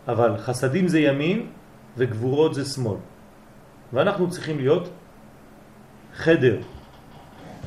[0.07, 1.47] אבל חסדים זה ימין
[1.97, 2.97] וגבורות זה שמאל.
[3.93, 4.89] ואנחנו צריכים להיות
[6.13, 6.57] חדר,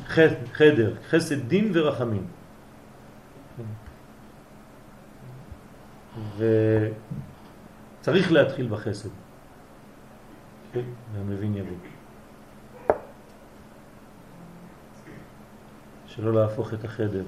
[0.07, 2.27] חדר, חסד דין ורחמים.
[8.01, 9.09] וצריך להתחיל בחסד.
[10.73, 10.81] כן,
[11.13, 11.77] והמבין יבוא.
[16.07, 17.23] שלא להפוך את החדר.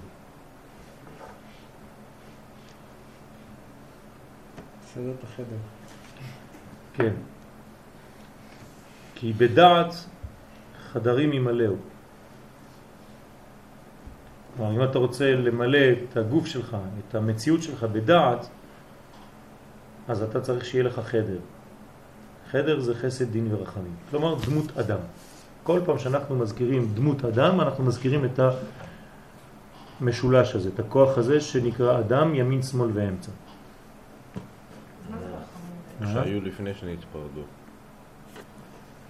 [4.86, 5.58] סדר את החדר.
[6.94, 7.14] כן.
[9.16, 9.94] כי בדעת
[10.92, 11.76] חדרים ימלאו.
[14.60, 16.78] כלומר, אם אתה רוצה למלא את הגוף שלך,
[17.10, 18.50] את המציאות שלך בדעת,
[20.08, 21.40] אז אתה צריך שיהיה לך חדר.
[22.52, 23.96] חדר זה חסד דין ורחמים.
[24.10, 25.00] כלומר, דמות אדם.
[25.64, 28.40] כל פעם שאנחנו מזכירים דמות אדם, אנחנו מזכירים את
[30.02, 33.32] המשולש הזה, את הכוח הזה שנקרא אדם, ימין, שמאל ואמצע.
[35.10, 36.24] מה זה רחמים?
[36.24, 37.42] שהיו לפני שנתפרדו.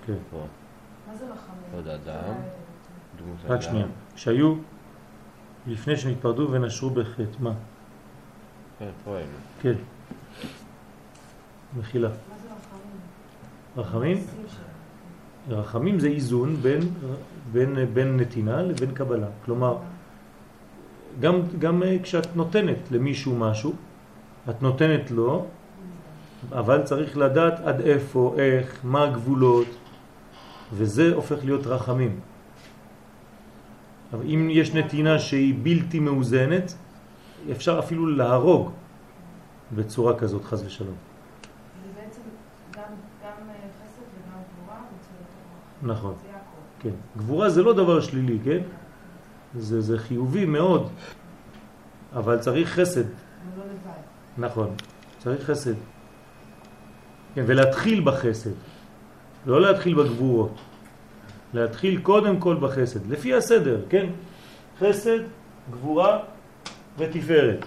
[0.05, 0.13] כן.
[0.33, 1.73] מה זה רחמים?
[1.73, 2.33] עוד אדם,
[3.17, 3.61] דמות רק אדם.
[3.61, 3.85] שנייה.
[4.15, 4.55] שהיו
[5.69, 7.37] לפני שנתפרדו ונשרו בחטא.
[7.39, 7.53] מה?
[8.79, 8.89] כן.
[9.61, 9.73] כן.
[11.79, 12.09] מחילה.
[13.77, 14.17] רחמים?
[14.17, 15.59] שלהם.
[15.59, 16.81] רחמים זה איזון בין,
[17.51, 19.27] בין, בין נתינה לבין קבלה.
[19.45, 19.77] כלומר,
[21.19, 23.73] גם, גם אה, כשאת נותנת למישהו משהו,
[24.49, 25.45] את נותנת לו,
[26.51, 29.67] אבל צריך לדעת עד איפה, איך, מה הגבולות,
[30.73, 32.19] וזה הופך להיות רחמים.
[34.13, 36.73] אבל אם יש נתינה שהיא בלתי מאוזנת,
[37.51, 38.71] אפשר אפילו להרוג
[39.75, 40.93] בצורה כזאת, חז ושלום.
[40.93, 42.21] זה בעצם
[42.75, 42.83] גם
[43.23, 45.97] גם, אה, חסד וגם גבורה הרוח.
[45.97, 46.13] נכון.
[46.21, 46.39] זה יעקב.
[46.79, 47.17] כן.
[47.17, 48.61] גבורה זה לא דבר שלילי, כן?
[49.55, 50.89] זה, זה חיובי מאוד,
[52.15, 53.03] אבל צריך חסד,
[53.57, 53.63] לא.
[54.37, 54.75] נכון,
[55.19, 55.73] צריך חסד.
[57.35, 58.51] כן, ולהתחיל בחסד,
[59.45, 60.59] לא להתחיל בגבורות,
[61.53, 64.05] להתחיל קודם כל בחסד, לפי הסדר, כן?
[64.79, 65.19] חסד,
[65.71, 66.19] גבורה
[66.97, 67.65] ותפארת.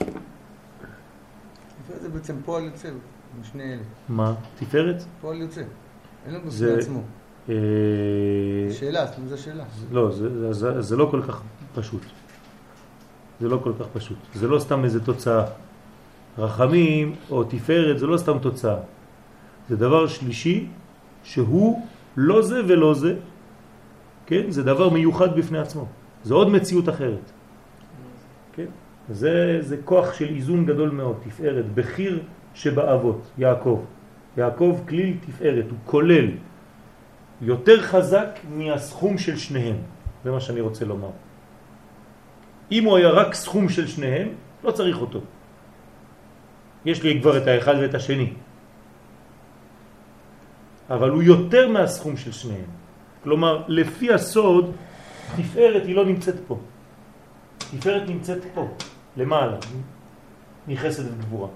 [2.02, 2.88] זה בעצם פועל יוצא
[3.40, 3.82] משני אלה.
[4.08, 4.34] מה?
[4.58, 5.02] תפארת?
[5.20, 5.62] פועל יוצא.
[6.26, 7.02] אין לו זה- עצמו.
[7.48, 7.54] אה,
[8.72, 9.64] שאלה, זו שאלה.
[9.90, 11.42] לא, זה, זה, זה לא כל כך
[11.74, 12.02] פשוט.
[13.40, 14.16] זה לא כל כך פשוט.
[14.34, 15.44] זה לא סתם איזה תוצאה.
[16.38, 18.76] רחמים או תפארת זה לא סתם תוצאה.
[19.68, 20.66] זה דבר שלישי
[21.24, 23.14] שהוא לא זה ולא זה.
[24.32, 24.50] כן?
[24.50, 25.86] זה דבר מיוחד בפני עצמו.
[26.24, 27.26] זה עוד מציאות אחרת.
[28.52, 28.72] כן?
[29.12, 32.22] זה, זה כוח של איזון גדול מאוד, תפארת, בחיר
[32.54, 33.84] שבאבות, יעקב.
[34.36, 36.28] יעקב כליל תפארת, הוא כולל
[37.42, 39.76] יותר חזק מהסכום של שניהם,
[40.24, 41.12] זה מה שאני רוצה לומר.
[42.72, 44.28] אם הוא היה רק סכום של שניהם,
[44.64, 45.20] לא צריך אותו.
[46.84, 48.32] יש לי כבר את האחד ואת השני.
[50.90, 52.81] אבל הוא יותר מהסכום של שניהם.
[53.22, 54.72] כלומר, לפי הסוד,
[55.36, 56.58] תפארת היא לא נמצאת פה.
[57.58, 58.68] תפארת נמצאת פה,
[59.16, 59.56] למעלה,
[60.68, 61.48] מחסד וגבורה.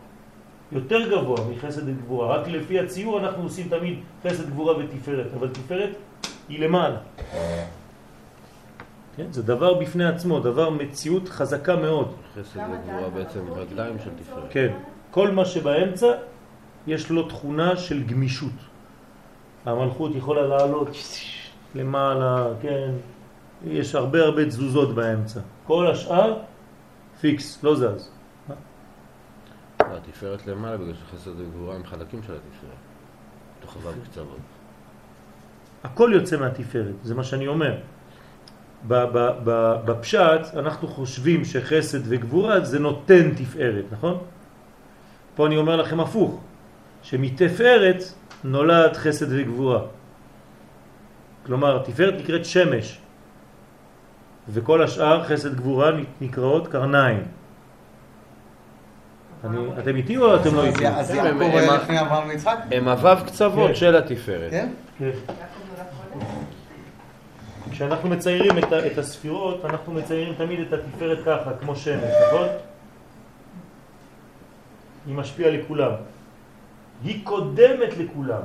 [0.72, 2.36] יותר גבוה מחסד וגבורה.
[2.36, 5.96] רק לפי הציור אנחנו עושים תמיד חסד, גבורה ותפארת, אבל תפארת
[6.48, 6.98] היא למעלה.
[9.16, 9.32] כן?
[9.32, 12.14] זה דבר בפני עצמו, דבר מציאות חזקה מאוד.
[12.34, 14.44] חסד וגבורה בעצם רגליים של תפארת.
[14.50, 14.72] כן,
[15.10, 16.06] כל מה שבאמצע
[16.86, 18.52] יש לו תכונה של גמישות.
[19.64, 20.94] המלכות יכולה לעלות
[21.74, 22.90] למעלה, כן,
[23.64, 25.40] יש הרבה הרבה תזוזות באמצע.
[25.66, 26.38] כל השאר
[27.20, 28.10] פיקס, לא זז.
[29.78, 32.72] התפארת למעלה בגלל שחסד וגבורה הם חלקים של התפארת.
[33.60, 34.38] תוך ו' קצוות.
[35.84, 37.78] הכל יוצא מהתפארת, זה מה שאני אומר.
[39.84, 44.18] בפשט אנחנו חושבים שחסד וגבורה זה נותן תפארת, נכון?
[45.34, 46.40] פה אני אומר לכם הפוך,
[47.02, 48.02] שמתפארת
[48.44, 49.80] נולד חסד וגבורה.
[51.46, 52.98] כלומר, תפארת נקראת שמש,
[54.48, 55.90] וכל השאר, חסד גבורה,
[56.20, 57.22] נקראות קרניים.
[59.44, 60.86] אני, אתם איתי או אתם לא איתי?
[60.88, 62.56] אז הם- יעקב הם- היה הם- לפני אברהם ויצחק?
[62.70, 63.74] הם הוו קצוות כן.
[63.74, 64.50] של התפארת.
[64.50, 64.68] כן?
[64.98, 65.10] כן.
[67.70, 72.48] כשאנחנו מציירים את, ה- את הספירות, אנחנו מציירים תמיד את התפארת ככה, כמו שמש, נכון?
[75.06, 75.92] היא משפיעה לכולם.
[77.04, 78.42] היא קודמת לכולם.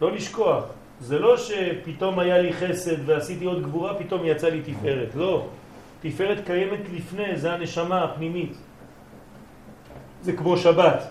[0.00, 0.64] לא לשכוח.
[1.00, 5.14] זה לא שפתאום היה לי חסד ועשיתי עוד גבורה, פתאום יצא לי תפארת.
[5.14, 5.46] לא.
[6.00, 8.52] תפארת קיימת לפני, זה הנשמה הפנימית.
[10.22, 11.02] זה כמו שבת.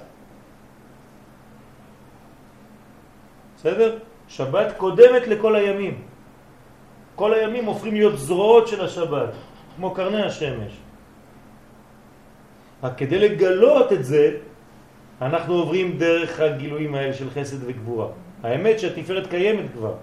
[3.58, 3.98] בסדר?
[4.28, 6.02] שבת קודמת לכל הימים.
[7.16, 9.30] כל הימים הופכים להיות זרועות של השבת,
[9.76, 10.74] כמו קרני השמש.
[12.84, 14.38] רק כדי לגלות את זה,
[15.22, 18.08] אנחנו עוברים דרך הגילויים האלה של חסד וגבורה.
[18.44, 19.96] האמת שהתפארת קיימת כבר.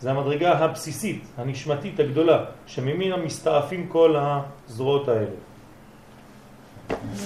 [0.00, 5.36] זה המדרגה הבסיסית, הנשמתית הגדולה, שממנה מסתעפים כל הזרועות האלה.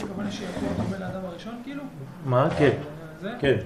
[0.03, 1.83] הכוונה שיעקב מקבל האדם הראשון, כאילו?
[2.25, 2.49] מה?
[2.59, 2.79] כן,
[3.21, 3.31] זה?
[3.41, 3.57] כן,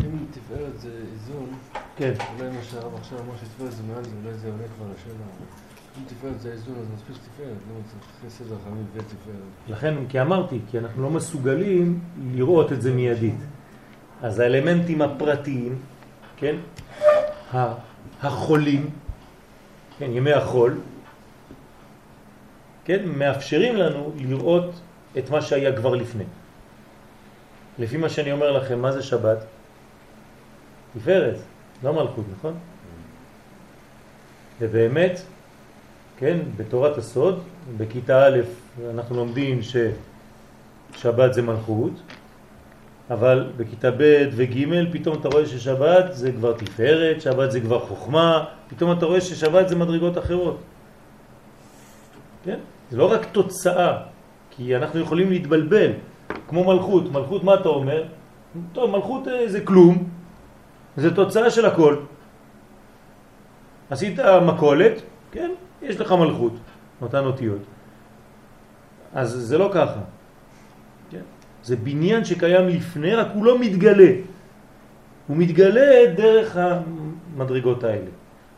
[0.00, 1.58] אם תפארת זה איזון,
[1.96, 2.12] כן.
[2.38, 5.24] אולי מה שהרב עכשיו אמר שתפארת זה מעל זה, אולי זה עולה כבר לשאלה.
[6.06, 9.36] תפארת זה איזון, אז מספיק תפארת, למה צריך חסד רחמים ותפארת?
[9.68, 12.00] לכן, כי אמרתי, כי אנחנו לא מסוגלים
[12.32, 13.34] לראות את זה מיידית.
[14.22, 15.78] אז האלמנטים הפרטיים,
[16.36, 16.56] כן,
[18.22, 18.90] החולים,
[19.98, 20.80] כן, ימי החול,
[22.84, 24.80] כן, מאפשרים לנו לראות
[25.18, 26.24] את מה שהיה כבר לפני.
[27.78, 29.38] לפי מה שאני אומר לכם, מה זה שבת?
[30.94, 31.36] תפארת,
[31.82, 32.54] לא מלכות, נכון?
[34.60, 35.20] ובאמת,
[36.20, 37.42] כן, בתורת הסוד,
[37.76, 38.38] בכיתה א'
[38.94, 39.60] אנחנו לומדים
[40.92, 41.92] ששבת זה מלכות,
[43.10, 48.44] אבל בכיתה ב' וג' פתאום אתה רואה ששבת זה כבר תפארת, שבת זה כבר חוכמה,
[48.68, 50.58] פתאום אתה רואה ששבת זה מדרגות אחרות.
[52.44, 52.58] כן?
[52.90, 54.02] זה לא רק תוצאה,
[54.50, 55.92] כי אנחנו יכולים להתבלבל,
[56.48, 57.12] כמו מלכות.
[57.12, 58.04] מלכות, מה אתה אומר?
[58.72, 60.04] טוב, מלכות אה, זה כלום,
[60.96, 61.96] זה תוצאה של הכל.
[63.90, 65.02] עשית מקולת,
[65.32, 65.50] כן,
[65.82, 66.52] יש לך מלכות,
[67.02, 67.62] אותן אותיות.
[69.14, 70.00] אז זה לא ככה.
[71.10, 71.20] כן?
[71.62, 74.12] זה בניין שקיים לפני, רק הוא לא מתגלה.
[75.26, 78.10] הוא מתגלה דרך המדרגות האלה.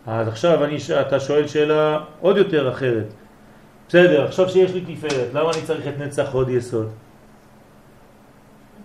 [0.07, 3.07] אז עכשיו אני, אתה שואל שאלה עוד יותר אחרת.
[3.89, 6.91] בסדר, עכשיו שיש לי תפארת, למה אני צריך את נצח עוד יסוד?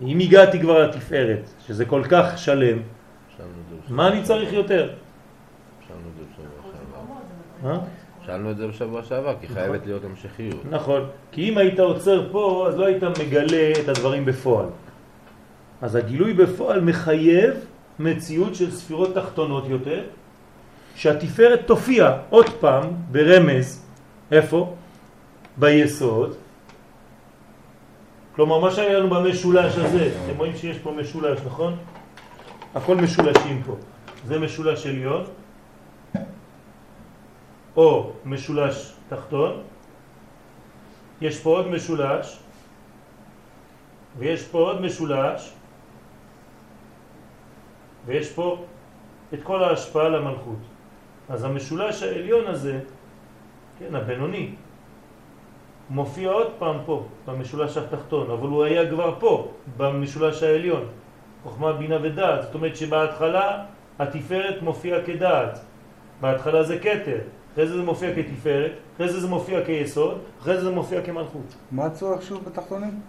[0.01, 2.77] אם הגעתי כבר לתפארת, שזה כל כך שלם,
[3.89, 4.93] מה אני צריך יותר?
[5.87, 7.79] שאלנו
[8.27, 10.61] שאלנו את זה בשבוע שעבר, כי חייבת להיות המשכיות.
[10.69, 14.65] נכון, כי אם היית עוצר פה, אז לא היית מגלה את הדברים בפועל.
[15.81, 17.53] אז הגילוי בפועל מחייב
[17.99, 20.01] מציאות של ספירות תחתונות יותר,
[20.95, 23.85] שהתפארת תופיע עוד פעם ברמז,
[24.31, 24.75] איפה?
[25.57, 26.35] ביסוד.
[28.35, 31.75] כלומר, מה שהיה לנו במשולש הזה, אתם רואים שיש פה משולש, נכון?
[32.75, 33.75] הכל משולשים פה.
[34.25, 35.23] זה משולש עליון,
[37.77, 39.61] או משולש תחתון,
[41.21, 42.39] יש פה עוד משולש,
[44.17, 45.53] ויש פה עוד משולש,
[48.05, 48.65] ויש פה
[49.33, 50.59] את כל ההשפעה למלכות.
[51.29, 52.79] אז המשולש העליון הזה,
[53.79, 54.55] כן, הבינוני,
[55.89, 60.85] מופיע עוד פעם פה, במשולש התחתון, אבל הוא היה כבר פה, במשולש העליון,
[61.43, 62.43] חוכמה, בינה ודעת.
[62.43, 63.65] זאת אומרת שבהתחלה
[63.99, 65.59] התפארת מופיעה כדעת,
[66.21, 67.19] בהתחלה זה כתר,
[67.57, 71.55] אחרי זה זה מופיע כתפארת, אחרי זה זה מופיע כיסוד, אחרי זה זה מופיע כמלכות.
[71.71, 73.01] מה הצורך שוב בתחתונים?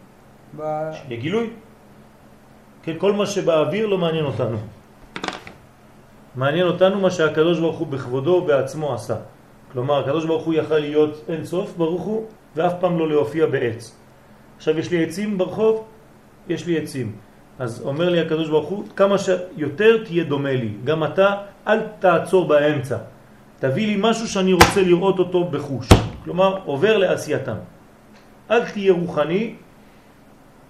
[0.57, 1.51] ב- שיהיה גילוי.
[2.83, 4.57] כן, כל מה שבאוויר לא מעניין אותנו.
[6.37, 9.17] מעניין אותנו מה שהקדוש ברוך הוא בכבודו בעצמו עשה.
[9.73, 12.27] כלומר, הקדוש ברוך הוא יכל להיות אין סוף ברוך הוא,
[12.57, 13.97] ואף פעם לא להופיע בעץ.
[14.57, 15.85] עכשיו יש לי עצים ברחוב,
[16.49, 17.13] יש לי עצים.
[17.59, 20.73] אז אומר לי הקדוש ברוך הוא, כמה שיותר תהיה דומה לי.
[20.85, 21.35] גם אתה,
[21.67, 23.18] אל תעצור באמצע.
[23.59, 25.89] תביא לי משהו שאני רוצה לראות אותו בחוש.
[26.25, 27.57] כלומר, עובר לעשייתם.
[28.51, 29.55] אל תהיה רוחני,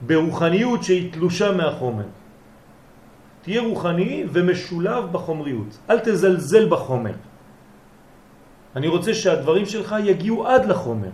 [0.00, 2.08] ברוחניות שהיא תלושה מהחומר.
[3.42, 5.78] תהיה רוחני ומשולב בחומריות.
[5.90, 7.14] אל תזלזל בחומר.
[8.76, 11.12] אני רוצה שהדברים שלך יגיעו עד לחומר.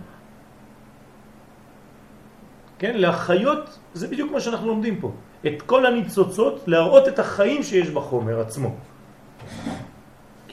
[2.79, 2.93] כן?
[2.97, 5.11] להחיות זה בדיוק מה שאנחנו לומדים פה.
[5.47, 8.75] את כל הניצוצות, להראות את החיים שיש בחומר עצמו.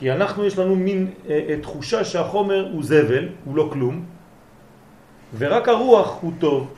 [0.02, 4.04] כי אנחנו יש לנו מין אה, אה, תחושה שהחומר הוא זבל, הוא לא כלום,
[5.38, 6.74] ורק הרוח הוא טוב.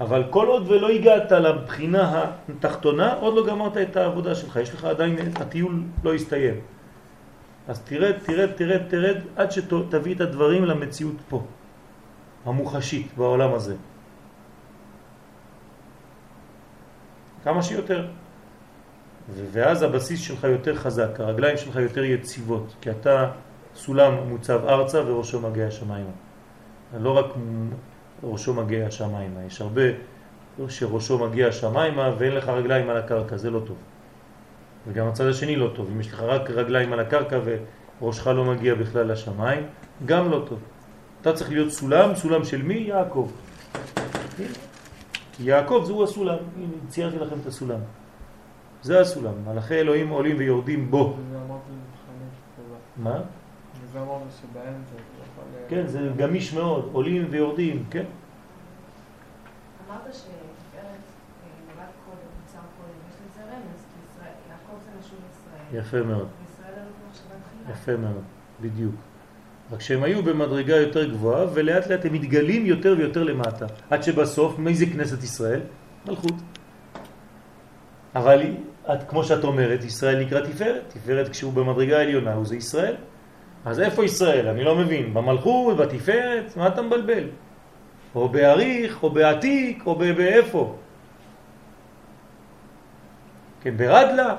[0.00, 4.84] אבל כל עוד ולא הגעת לבחינה התחתונה, עוד לא גמרת את העבודה שלך, יש לך
[4.84, 6.54] עדיין, הטיול לא הסתיים.
[7.68, 11.42] אז תרד, תרד, תרד, תרד, עד שתביא את הדברים למציאות פה,
[12.44, 13.76] המוחשית בעולם הזה.
[17.44, 18.06] כמה שיותר.
[19.28, 23.30] ואז הבסיס שלך יותר חזק, הרגליים שלך יותר יציבות, כי אתה
[23.74, 26.10] סולם מוצב ארצה וראשו מגיע השמיימה.
[27.00, 27.26] לא רק
[28.22, 29.82] ראשו מגיע השמיימה, יש הרבה
[30.68, 33.76] שראשו מגיע השמיימה ואין לך רגליים על הקרקע, זה לא טוב.
[34.88, 37.38] וגם הצד השני לא טוב, אם יש לך רק רגליים על הקרקע
[38.00, 39.66] וראשך לא מגיע בכלל לשמיים,
[40.06, 40.58] גם לא טוב.
[41.20, 42.74] אתה צריך להיות סולם, סולם של מי?
[42.74, 43.30] יעקב.
[45.40, 47.78] יעקב זהו הסולם, הנה ציירתי לכם את הסולם.
[48.82, 51.16] זה הסולם, מלאכי אלוהים עולים ויורדים בו.
[52.96, 53.20] מה?
[55.68, 58.04] כן, זה גמיש מאוד, עולים ויורדים, כן.
[59.88, 60.52] אמרת לישראל.
[65.72, 66.28] יפה מאוד,
[67.66, 67.72] תחילה.
[67.72, 68.22] יפה מאוד,
[68.60, 68.94] בדיוק.
[69.72, 73.66] רק שהם היו במדרגה יותר גבוהה, ולאט לאט הם מתגלים יותר ויותר למטה.
[73.90, 75.60] עד שבסוף, מי זה כנסת ישראל?
[76.08, 76.34] מלכות.
[78.14, 78.42] אבל
[78.86, 80.82] את, כמו שאת אומרת, ישראל נקרא תפארת.
[80.88, 82.94] תפארת כשהוא במדרגה העליונה, הוא זה ישראל.
[83.64, 84.48] אז איפה ישראל?
[84.48, 85.14] אני לא מבין.
[85.14, 86.56] במלכות, בתפארת?
[86.56, 87.24] מה אתה מבלבל?
[88.14, 90.76] או בעריך, או בעתיק, או באיפה?
[93.60, 94.36] כן, ברדלה.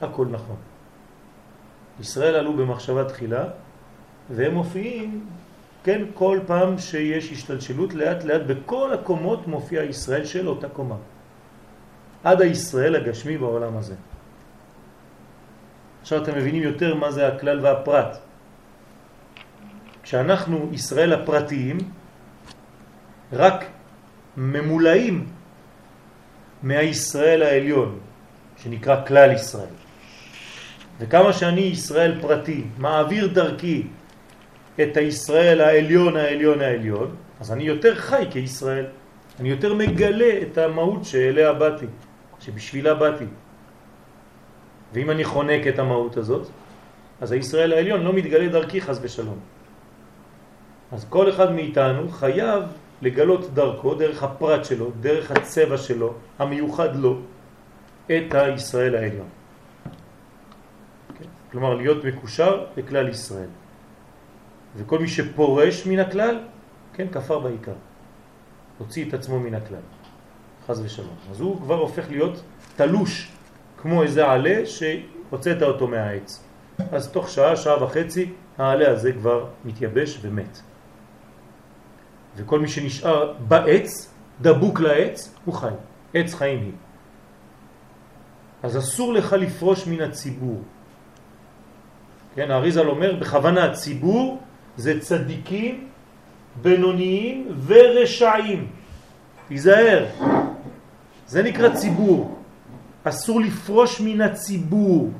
[0.00, 0.56] הכל נכון.
[2.00, 3.44] ישראל עלו במחשבה תחילה,
[4.30, 5.26] והם מופיעים,
[5.84, 10.96] כן, כל פעם שיש השתלשלות, לאט לאט בכל הקומות מופיע ישראל של אותה קומה.
[12.24, 13.94] עד הישראל הגשמי בעולם הזה.
[16.00, 18.18] עכשיו אתם מבינים יותר מה זה הכלל והפרט.
[20.02, 21.78] כשאנחנו, ישראל הפרטיים,
[23.32, 23.64] רק
[24.36, 25.26] ממולאים
[26.62, 27.98] מהישראל העליון,
[28.56, 29.74] שנקרא כלל ישראל.
[30.98, 33.86] וכמה שאני ישראל פרטי, מעביר דרכי
[34.82, 38.86] את הישראל העליון העליון העליון, אז אני יותר חי כישראל.
[39.40, 41.86] אני יותר מגלה את המהות שאליה באתי,
[42.40, 43.24] שבשבילה באתי.
[44.92, 46.48] ואם אני חונק את המהות הזאת,
[47.20, 49.38] אז הישראל העליון לא מתגלה דרכי חס ושלום.
[50.92, 52.62] אז כל אחד מאיתנו חייב
[53.02, 57.20] לגלות דרכו, דרך הפרט שלו, דרך הצבע שלו, המיוחד לו,
[58.06, 59.28] את הישראל העליון.
[61.50, 63.48] כלומר, להיות מקושר לכלל ישראל.
[64.76, 66.38] וכל מי שפורש מן הכלל,
[66.92, 67.78] כן, כפר בעיקר.
[68.78, 69.84] הוציא את עצמו מן הכלל.
[70.68, 71.14] חז ושלום.
[71.30, 72.42] אז הוא כבר הופך להיות
[72.76, 73.28] תלוש
[73.82, 76.44] כמו איזה עלה שהוצאת אותו מהעץ.
[76.92, 80.60] אז תוך שעה, שעה וחצי, העלה הזה כבר מתייבש ומת.
[82.36, 85.74] וכל מי שנשאר בעץ, דבוק לעץ, הוא חי.
[86.14, 86.72] עץ חיים היא.
[88.62, 90.62] אז אסור לך לפרוש מן הציבור.
[92.34, 94.42] כן, האריזל אומר, בכוונה הציבור
[94.76, 95.88] זה צדיקים,
[96.62, 98.68] בינוניים ורשעים.
[99.48, 100.06] תיזהר,
[101.28, 102.38] זה נקרא ציבור.
[103.04, 105.10] אסור לפרוש מן הציבור.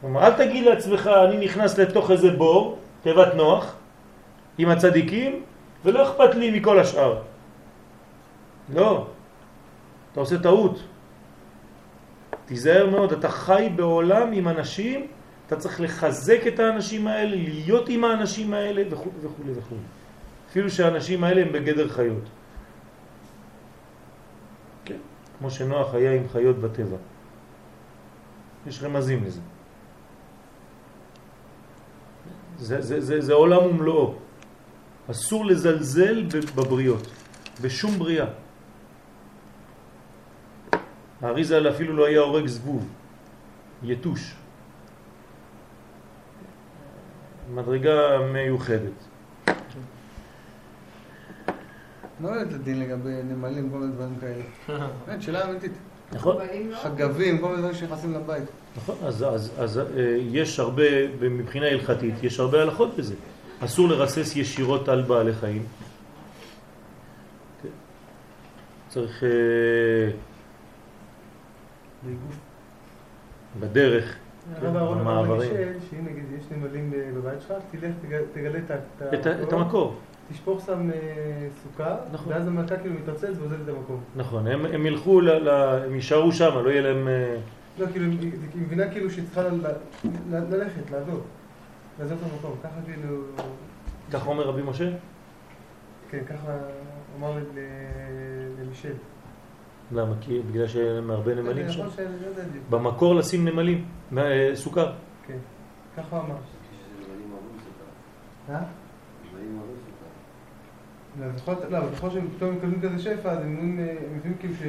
[0.00, 3.76] כלומר, אל תגיד לעצמך, אני נכנס לתוך איזה בור, תיבת נוח,
[4.58, 5.42] עם הצדיקים,
[5.84, 7.22] ולא אכפת לי מכל השאר.
[8.74, 9.06] לא,
[10.12, 10.82] אתה עושה טעות.
[12.46, 15.06] תיזהר מאוד, אתה חי בעולם עם אנשים,
[15.46, 19.76] אתה צריך לחזק את האנשים האלה, להיות עם האנשים האלה וכו' וכו' וכו'.
[20.50, 22.24] אפילו שהאנשים האלה הם בגדר חיות.
[25.38, 26.96] כמו שנוח היה עם חיות בטבע.
[28.66, 29.40] יש רמזים לזה.
[32.58, 34.14] זה, זה, זה, זה עולם ומלואו.
[35.10, 36.26] אסור לזלזל
[36.56, 37.06] בבריות,
[37.62, 38.26] בשום בריאה.
[41.22, 42.88] האריזל אפילו לא היה הורג זבוב,
[43.82, 44.34] יתוש.
[47.54, 48.98] מדרגה מיוחדת.
[52.20, 54.42] לא יודעת לדין לגבי נמלים, כל מיני דברים כאלה.
[55.06, 55.72] באמת, שאלה אמיתית.
[56.12, 56.36] נכון.
[56.82, 58.44] חגבים, כל מיני דברים שנכנסים לבית.
[58.76, 59.84] נכון, אז, אז, אז אה,
[60.18, 63.14] יש הרבה, מבחינה הלכתית, יש הרבה הלכות בזה.
[63.60, 65.62] אסור לרסס ישירות על בעלי חיים.
[68.88, 69.24] צריך...
[69.24, 70.10] אה,
[73.60, 74.16] בדרך,
[74.60, 75.50] כן, במעברים.
[75.90, 77.94] שאם נגיד יש נמלים בבית שלך, תלך,
[78.32, 79.96] תגלה את את המקור.
[80.32, 80.96] תשפוך שם אה,
[81.62, 82.32] סוכר, נכון.
[82.32, 84.00] ואז המלכה כאילו מתרצץ ועוזבת את המקום.
[84.16, 85.48] נכון, הם, הם ילכו, ל, ל,
[85.86, 87.08] הם יישארו שם, לא יהיה להם...
[87.08, 87.36] אה,
[87.78, 89.66] לא, כאילו, היא מבינה כאילו שהיא צריכה ל- ל-
[90.36, 91.22] ל- ללכת, לעזוב.
[92.00, 92.56] לעזוב את המקום.
[92.62, 93.16] ככה כאילו...
[94.12, 94.90] ככה אומר רבי משה?
[96.10, 96.52] כן, ככה
[97.18, 97.58] אמר ל-
[98.62, 98.92] למישל.
[99.92, 100.14] למה?
[100.20, 101.80] כי בגלל שהם הרבה נמלים שם?
[101.80, 102.06] נכון שאני
[102.36, 102.78] לא.
[102.78, 103.84] במקור לשים נמלים,
[104.18, 104.92] אה, סוכר.
[105.26, 105.38] כן,
[105.96, 106.36] ככה אמר.
[111.22, 111.26] אה?
[111.46, 114.54] לא, לא, אבל ככל שהם פתאום מקבלים כזה שפע, אז הם אומרים, אה, מבינים כאילו
[114.54, 114.62] ש...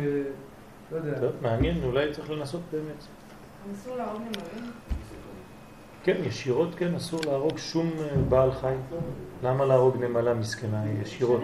[0.91, 1.19] לא יודע.
[1.19, 3.05] טוב, מעניין, אולי צריך לנסות באמת.
[3.73, 4.71] אסור להרוג נמלים?
[6.03, 8.73] כן, ישירות כן, אסור להרוג שום אה, בעל חי.
[9.43, 11.41] למה להרוג נמלה מסכנה ישירות?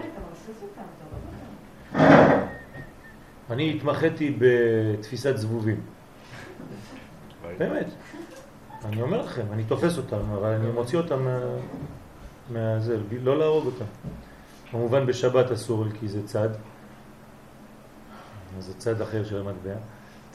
[0.62, 0.82] אותם.
[3.50, 5.80] אני התמחיתי בתפיסת זבובים.
[7.58, 7.86] באמת.
[8.84, 11.38] אני אומר לכם, אני תופס אותם, אבל אני מוציא אותם מה...
[12.50, 13.84] מהזה, לא להרוג אותם.
[14.72, 16.48] כמובן בשבת אסור לי כי זה צד.
[18.58, 19.74] זה צד אחר של המטבע.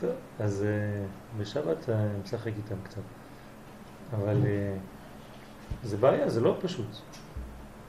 [0.02, 0.10] טוב,
[0.40, 3.02] אז uh, בשבת אני משחק איתם קצת.
[4.18, 4.48] אבל uh,
[5.84, 6.88] זה בעיה, זה לא פשוט.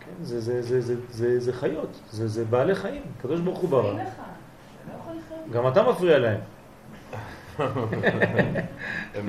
[0.01, 3.70] כן, זה, זה, זה, זה, זה, זה חיות, זה, זה בעלי חיים, הקדוש ברוך הוא
[3.70, 3.92] ברא.
[3.92, 4.03] לא.
[5.53, 6.40] גם אתה מפריע להם.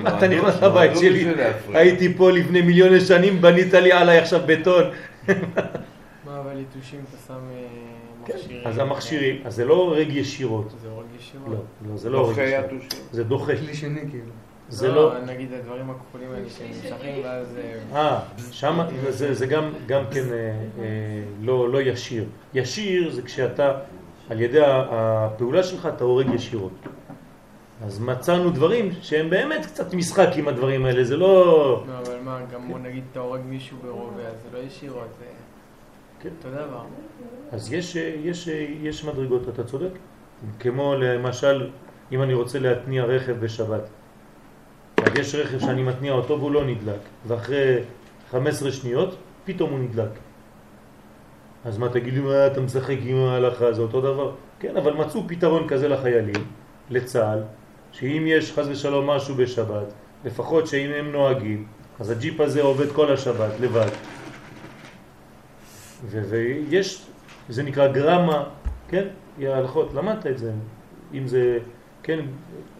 [0.08, 1.34] אתה נכנס לבית נועדו שלי?
[1.74, 4.84] הייתי פה לפני מיליוני שנים, בנית לי עליי עכשיו בטון.
[6.60, 7.66] יתושים אתה שם אה,
[8.22, 8.66] מכשירים?
[8.66, 10.74] אז המכשירים, אז זה לא הורג ישירות.
[10.82, 11.48] זה הורג ישירות?
[11.48, 12.94] לא, לא, זה לא הורג דוחה ישירות.
[13.12, 13.56] זה דוחה.
[13.56, 14.30] כלי שני כאילו.
[14.70, 15.20] זה לא...
[15.26, 17.56] נגיד הדברים הכחולים האלה שנמשכים ואז...
[17.92, 20.36] אה, אה, שם זה, זה גם, גם כן אה,
[20.78, 22.24] אה, לא, לא ישיר.
[22.54, 23.78] ישיר זה כשאתה,
[24.30, 26.72] על ידי הפעולה שלך אתה הורג ישירות.
[27.84, 31.84] אז מצאנו דברים שהם באמת קצת משחק עם הדברים האלה, זה לא...
[31.88, 35.24] לא, אבל מה, גם בוא נגיד אתה הורג מישהו ברובה, אז זה לא ישירות, זה
[36.22, 36.28] כן.
[36.38, 36.82] אותו דבר.
[37.52, 38.48] אז יש, יש,
[38.82, 39.90] יש מדרגות, אתה צודק.
[40.58, 41.70] כמו למשל,
[42.12, 43.82] אם אני רוצה להתניע רכב בשבת.
[44.96, 47.76] אז יש רכב שאני מתניע אותו והוא לא נדלק, ואחרי
[48.30, 50.10] 15 שניות פתאום הוא נדלק.
[51.64, 54.32] אז מה תגיד לי, מה אתה משחק עם ההלכה, זה אותו דבר?
[54.60, 56.44] כן, אבל מצאו פתרון כזה לחיילים,
[56.90, 57.42] לצה"ל,
[57.92, 59.92] שאם יש חז ושלום משהו בשבת,
[60.24, 61.66] לפחות שאם הם נוהגים,
[62.00, 63.90] אז הג'יפ הזה עובד כל השבת לבד.
[66.08, 67.06] ויש,
[67.48, 68.44] זה נקרא גרמה,
[68.88, 69.04] כן?
[69.42, 70.52] ההלכות, למדת את זה.
[71.14, 71.58] אם זה,
[72.02, 72.18] כן,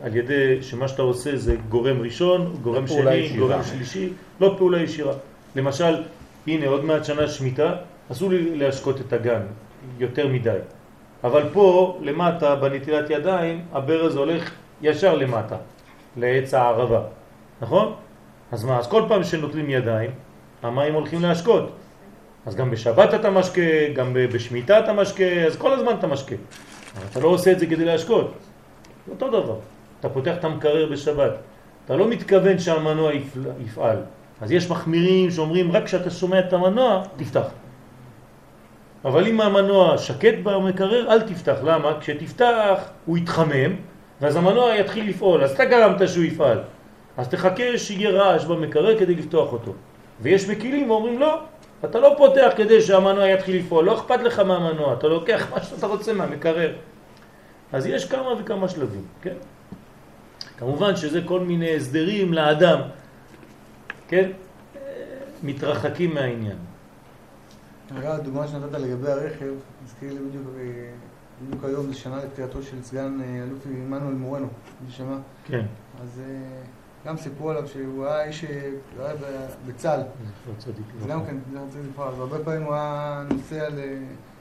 [0.03, 3.47] על ידי שמה שאתה עושה זה גורם ראשון, גורם פעולה שני, ישירה.
[3.47, 5.13] גורם שלישי, לא פעולה ישירה.
[5.57, 6.03] למשל,
[6.47, 7.75] הנה עוד מעט שנה שמיטה,
[8.13, 9.43] אסור לי להשקות את הגן
[9.99, 10.59] יותר מדי.
[11.25, 14.51] אבל פה, למטה, בנטילת ידיים, הברז הולך
[14.83, 15.57] ישר למטה,
[16.17, 17.03] לעץ הערבה,
[17.63, 17.95] נכון?
[18.53, 20.11] אז מה, אז כל פעם שנוטלים ידיים,
[20.63, 21.73] המים הולכים להשקות.
[22.47, 26.35] אז גם בשבת אתה משקה, גם בשמיטה אתה משקה, אז כל הזמן אתה משקה.
[26.97, 28.35] אבל אתה לא עושה את זה כדי להשקות.
[29.07, 29.57] זה אותו דבר.
[30.01, 31.33] אתה פותח את המקרר בשבת.
[31.85, 33.11] אתה לא מתכוון שהמנוע
[33.65, 33.97] יפעל.
[34.41, 37.47] אז יש מחמירים שאומרים רק כשאתה שומע את המנוע, תפתח.
[39.05, 41.57] אבל אם המנוע שקט במקרר, אל תפתח.
[41.65, 42.01] למה?
[42.01, 43.77] כשתפתח הוא יתחמם,
[44.21, 45.45] ואז המנוע יתחיל לפעול.
[45.45, 46.59] אז אתה גרמת שהוא יפעל.
[47.17, 49.73] אז תחכה שיהיה רעש במקרר כדי לפתוח אותו.
[50.21, 51.41] ויש מקילים ואומרים לא,
[51.85, 55.87] אתה לא פותח כדי שהמנוע יתחיל לפעול, לא אכפת לך מהמנוע, אתה לוקח מה שאתה
[55.87, 56.73] רוצה מהמקרר.
[57.73, 59.35] אז יש כמה וכמה שלבים, כן?
[60.59, 62.81] כמובן שזה כל מיני הסדרים לאדם,
[64.09, 64.31] כן?
[65.43, 66.57] מתרחקים מהעניין.
[67.99, 69.53] אגב, הדוגמה שנתת לגבי הרכב,
[69.85, 70.91] הזכיר לי בדיוק, אה,
[71.43, 74.49] בדיוק היום זה שנה לפטירתו של סגן אה, אלוף עמנואל מורנו,
[74.87, 75.17] מי שמע?
[75.45, 75.65] כן,
[76.03, 76.63] אז אה,
[77.07, 81.31] גם סיפרו עליו שהוא היה איש, אה, הוא היה ב- בצה"ל, גם לברכה.
[81.31, 83.23] כן, זה רוצה לפעול, אז הרבה פעמים הוא היה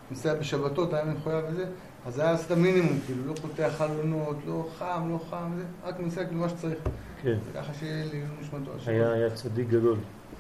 [0.09, 1.65] נוסע, בשבתות, היה מחויב וזה,
[2.05, 5.99] אז היה עושה את המינימום, כאילו, לא פותח חלונות, לא חם, לא חם, זה, רק
[5.99, 6.79] נוסע כאילו מה שצריך,
[7.21, 8.71] כן, ככה שיהיה לי נשמתו.
[8.85, 9.97] היה, צדיק גדול,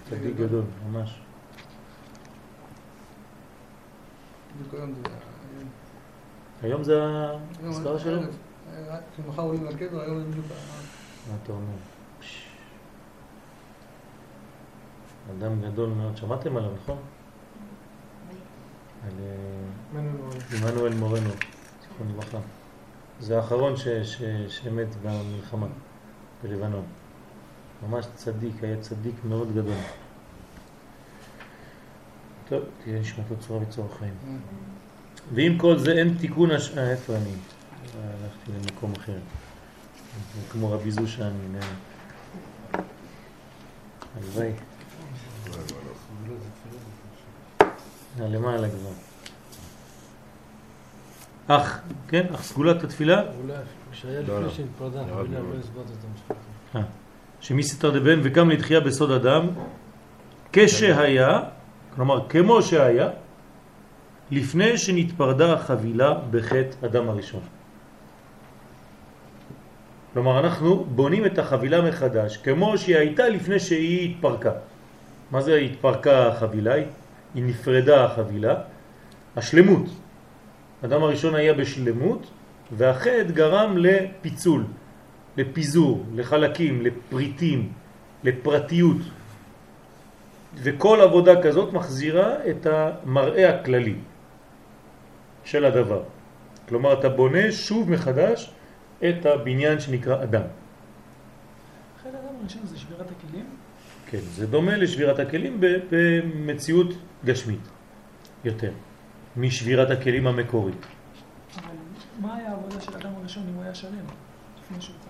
[0.09, 1.21] צדיק גדול, ממש.
[6.61, 6.93] היום זה...
[7.61, 8.21] זה האזכרה שלו?
[8.21, 10.45] אה, כשמחר עולים לקבר, היום זה בדיוק...
[11.29, 11.73] מה אתה אומר?
[15.37, 16.97] אדם גדול מאוד, שמעתם עליו, נכון?
[19.03, 19.99] על אה.
[20.53, 21.29] עמנואל מורנו,
[21.81, 22.37] זכרו לברכה.
[23.19, 25.67] זה האחרון ש, ש, שמת במלחמה
[26.43, 26.85] בלבנון.
[27.87, 29.77] ממש צדיק, היה צדיק מאוד גדול.
[32.49, 34.13] טוב, תהיה נשמתו צורה וצורך חיים.
[35.33, 36.77] ועם כל זה אין תיקון הש...
[36.77, 37.33] אה, איפה אני?
[37.95, 39.17] הלכתי למקום אחר.
[40.51, 41.59] כמו רבי זושה, אני...
[44.17, 44.51] הלוואי.
[48.19, 48.91] למעלה כבר.
[51.47, 52.25] אך, כן?
[52.33, 53.53] אך סגולת התפילה, אולי
[53.91, 54.47] כשהיה לא, לא.
[54.47, 55.29] לפני מאוד.
[55.31, 56.35] לא הסברת את המשפט.
[57.41, 59.47] שמסתר דבן וקם לתחייה בסוד אדם,
[60.53, 61.39] כשהיה,
[61.95, 63.09] כלומר כמו שהיה,
[64.31, 67.41] לפני שנתפרדה החבילה בחטא אדם הראשון.
[70.13, 74.51] כלומר אנחנו בונים את החבילה מחדש כמו שהיא הייתה לפני שהיא התפרקה.
[75.31, 76.73] מה זה התפרקה החבילה?
[77.35, 78.55] היא נפרדה החבילה.
[79.35, 79.85] השלמות.
[80.85, 82.31] אדם הראשון היה בשלמות
[82.71, 84.63] והחטא גרם לפיצול,
[85.37, 87.71] לפיזור, לחלקים, לפריטים,
[88.23, 89.01] לפרטיות.
[90.55, 93.95] וכל עבודה כזאת מחזירה את המראה הכללי
[95.43, 96.03] של הדבר.
[96.69, 98.51] כלומר אתה בונה שוב מחדש
[98.99, 100.47] את הבניין שנקרא אדם.
[101.99, 103.45] אחרי האדם הראשון זה שבירת הכלים,
[104.11, 105.61] כן, זה דומה לשבירת הכלים
[105.91, 106.93] במציאות
[107.25, 107.59] גשמית
[108.43, 108.71] יותר
[109.37, 110.85] משבירת הכלים המקורית.
[111.57, 111.65] אבל
[112.19, 114.05] מה היה העבודה של האדם הראשון אם הוא היה שלם?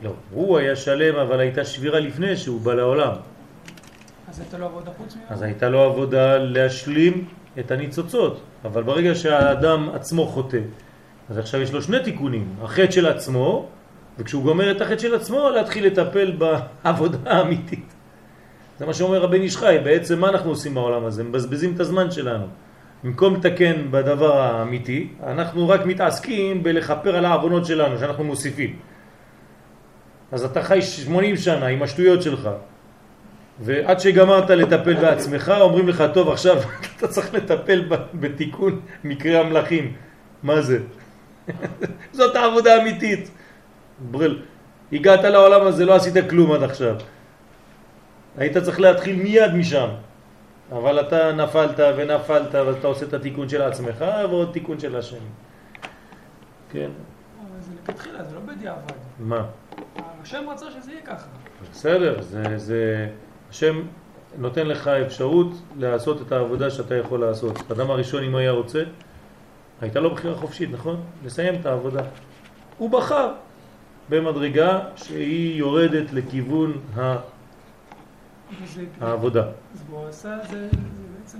[0.01, 3.13] לא, הוא היה שלם אבל הייתה שבירה לפני שהוא בא לעולם.
[4.30, 5.27] אז הייתה לו עבודה חוץ ממנו?
[5.30, 7.26] אז הייתה לו עבודה להשלים
[7.59, 10.59] את הניצוצות, אבל ברגע שהאדם עצמו חוטא,
[11.30, 13.67] אז עכשיו יש לו שני תיקונים, החטא של עצמו,
[14.17, 17.98] וכשהוא גומר את החטא של עצמו, להתחיל לטפל בעבודה האמיתית.
[18.80, 21.23] זה מה שאומר רבן איש חי, בעצם מה אנחנו עושים בעולם הזה?
[21.23, 22.45] מבזבזים את הזמן שלנו.
[23.03, 28.76] במקום לתקן בדבר האמיתי, אנחנו רק מתעסקים בלכפר על העוונות שלנו, שאנחנו מוסיפים.
[30.31, 32.49] אז אתה חי 80 שנה עם השטויות שלך,
[33.60, 36.57] ועד שגמרת לטפל בעצמך, אומרים לך, טוב, עכשיו
[36.97, 39.93] אתה צריך לטפל בתיקון מקרה המלאכים.
[40.43, 40.80] מה זה?
[42.11, 43.31] זאת העבודה האמיתית.
[43.99, 44.39] ברל,
[44.93, 46.95] הגעת לעולם הזה, לא עשית כלום עד עכשיו.
[48.39, 49.89] היית צריך להתחיל מיד משם.
[50.71, 55.19] אבל אתה נפלת ונפלת ואתה עושה את התיקון של עצמך ועוד תיקון של השני.
[56.71, 56.89] כן,
[57.39, 58.91] אבל זה לכתחילה, זה לא בדיעבד.
[59.19, 59.45] מה?
[60.23, 61.25] השם רצה שזה יהיה ככה.
[61.71, 63.07] בסדר, זה, זה,
[63.49, 63.81] השם
[64.37, 65.47] נותן לך אפשרות
[65.77, 67.57] לעשות את העבודה שאתה יכול לעשות.
[67.69, 68.83] האדם הראשון, אם היה רוצה,
[69.81, 71.01] הייתה לו בחירה חופשית, נכון?
[71.25, 72.01] לסיים את העבודה.
[72.77, 73.31] הוא בחר
[74.09, 77.15] במדרגה שהיא יורדת לכיוון ה-
[79.01, 79.43] העבודה.
[79.89, 80.38] הוא עשה,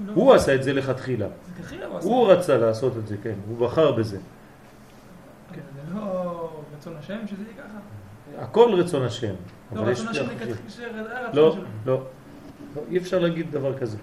[0.06, 0.14] לא...
[0.14, 1.28] הוא עשה את זה לכתחילה.
[1.58, 4.18] כתחילה הוא רצה לעשות את זה, כן, הוא בחר בזה.
[5.54, 7.80] כן, זה לא רצון השם שזה יהיה ככה.
[8.44, 9.34] הכל רצון השם.
[9.76, 10.26] לא, רצון השם.
[10.26, 11.94] לכתחילה, זה היה לא, רצון שלו.
[11.94, 12.04] לא,
[12.76, 13.98] לא, אי אפשר להגיד דבר כזה.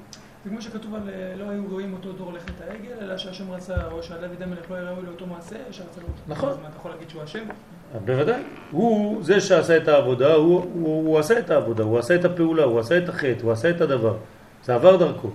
[0.44, 3.86] זה כמו שכתוב על אה, לא היו רואים אותו דור לחטא העגל, אלא שהשם רצה,
[3.90, 6.22] או שהדוד המלך לא היה ראוי לאותו מעשה, שרצה לו אותו.
[6.28, 6.48] נכון.
[6.48, 7.44] אז מה, אתה יכול להגיד שהוא השם?
[8.04, 8.42] בוודאי.
[8.70, 12.64] הוא זה שעשה את העבודה, הוא, הוא, הוא עשה את העבודה, הוא עשה את הפעולה,
[12.64, 14.14] הוא עשה את החטא, הוא עשה את הדבר.
[14.64, 15.30] זה עבר דרכו.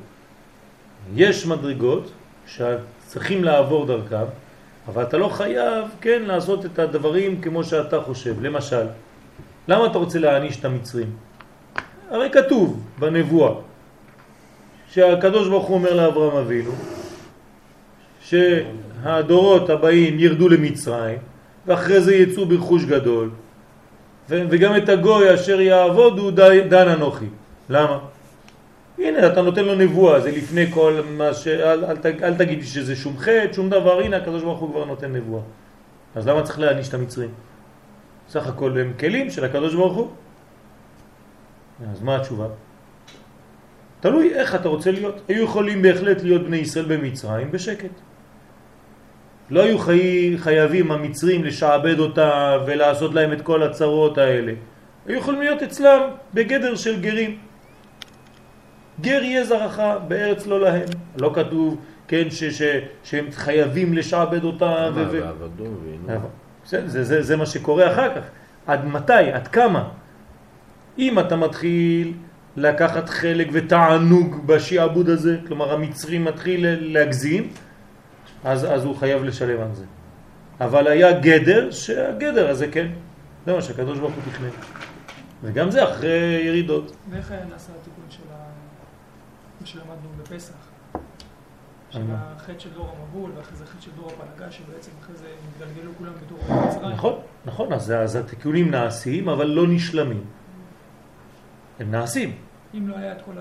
[1.16, 2.12] יש מדרגות
[2.48, 4.26] שצריכים לעבור דרכם,
[4.88, 8.42] אבל אתה לא חייב, כן, לעשות את הדברים כמו שאתה חושב.
[8.42, 8.86] למשל,
[9.68, 11.10] למה אתה רוצה להעניש את המצרים?
[12.10, 13.52] הרי כתוב בנבואה
[14.92, 16.72] שהקדוש ברוך הוא אומר לאברהם אבינו
[18.22, 21.18] שהדורות הבאים ירדו למצרים
[21.68, 23.30] ואחרי זה יצאו ברכוש גדול
[24.30, 27.26] וגם את הגוי אשר יעבוד הוא די- דן אנוכי.
[27.70, 28.00] למה?
[28.98, 31.48] הנה אתה נותן לו נבואה, זה לפני כל מה ש...
[31.48, 34.86] אל, אל, ת- אל תגיד שזה שום חטא, שום דבר, הנה הקדוש ברוך הוא כבר
[34.86, 35.42] נותן נבואה.
[36.16, 37.30] אז למה צריך להעניש את המצרים?
[38.30, 40.08] סך הכל הם כלים של הקדוש ברוך הוא.
[41.92, 42.46] אז מה התשובה?
[44.00, 45.22] תלוי איך אתה רוצה להיות.
[45.28, 47.90] היו יכולים בהחלט להיות בני ישראל במצרים בשקט.
[49.52, 50.34] לא היו חי...
[50.38, 54.54] חייבים המצרים לשעבד אותה ולעשות להם את כל הצרות האלה.
[55.06, 56.02] היו יכולים להיות אצלם
[56.34, 57.38] בגדר של גרים.
[59.02, 60.86] גר יהיה זרעך בארץ לא להם.
[61.18, 62.44] לא כתוב, כן, ש...
[62.44, 62.64] ש...
[63.04, 64.90] שהם חייבים לשעבד אותה.
[64.96, 65.12] מה, ו...
[65.12, 66.20] ועבדו ועינו.
[66.66, 68.24] זה, זה, זה, זה מה שקורה אחר כך.
[68.68, 69.32] עד מתי?
[69.34, 69.90] עד כמה?
[70.98, 72.14] אם אתה מתחיל
[72.58, 77.48] לקחת חלק ותענוג בשיעבוד הזה, כלומר המצרי מתחיל להגזים,
[78.44, 79.86] אז, אז הוא חייב לשלם על זה.
[80.62, 82.88] אבל היה גדר, שהגדר הזה כן,
[83.46, 84.50] זה מה שהקדוש ברוך הוא תכנן.
[85.44, 86.96] וגם זה אחרי ירידות.
[87.10, 88.52] ואיך נעשה התיקון של ה...
[89.66, 90.54] שלמדנו בפסח?
[91.90, 92.34] של על מה?
[92.36, 96.14] החטא של דור המבול, ואחרי זה חטא של דור הפלגה, שבעצם אחרי זה התגלגלו כולם
[96.26, 96.92] בתור מצרים.
[96.92, 100.24] נכון, נכון, אז, אז התיקונים נעשים, אבל לא נשלמים.
[101.80, 102.36] הם נעשים.
[102.74, 103.32] אם לא היה את כל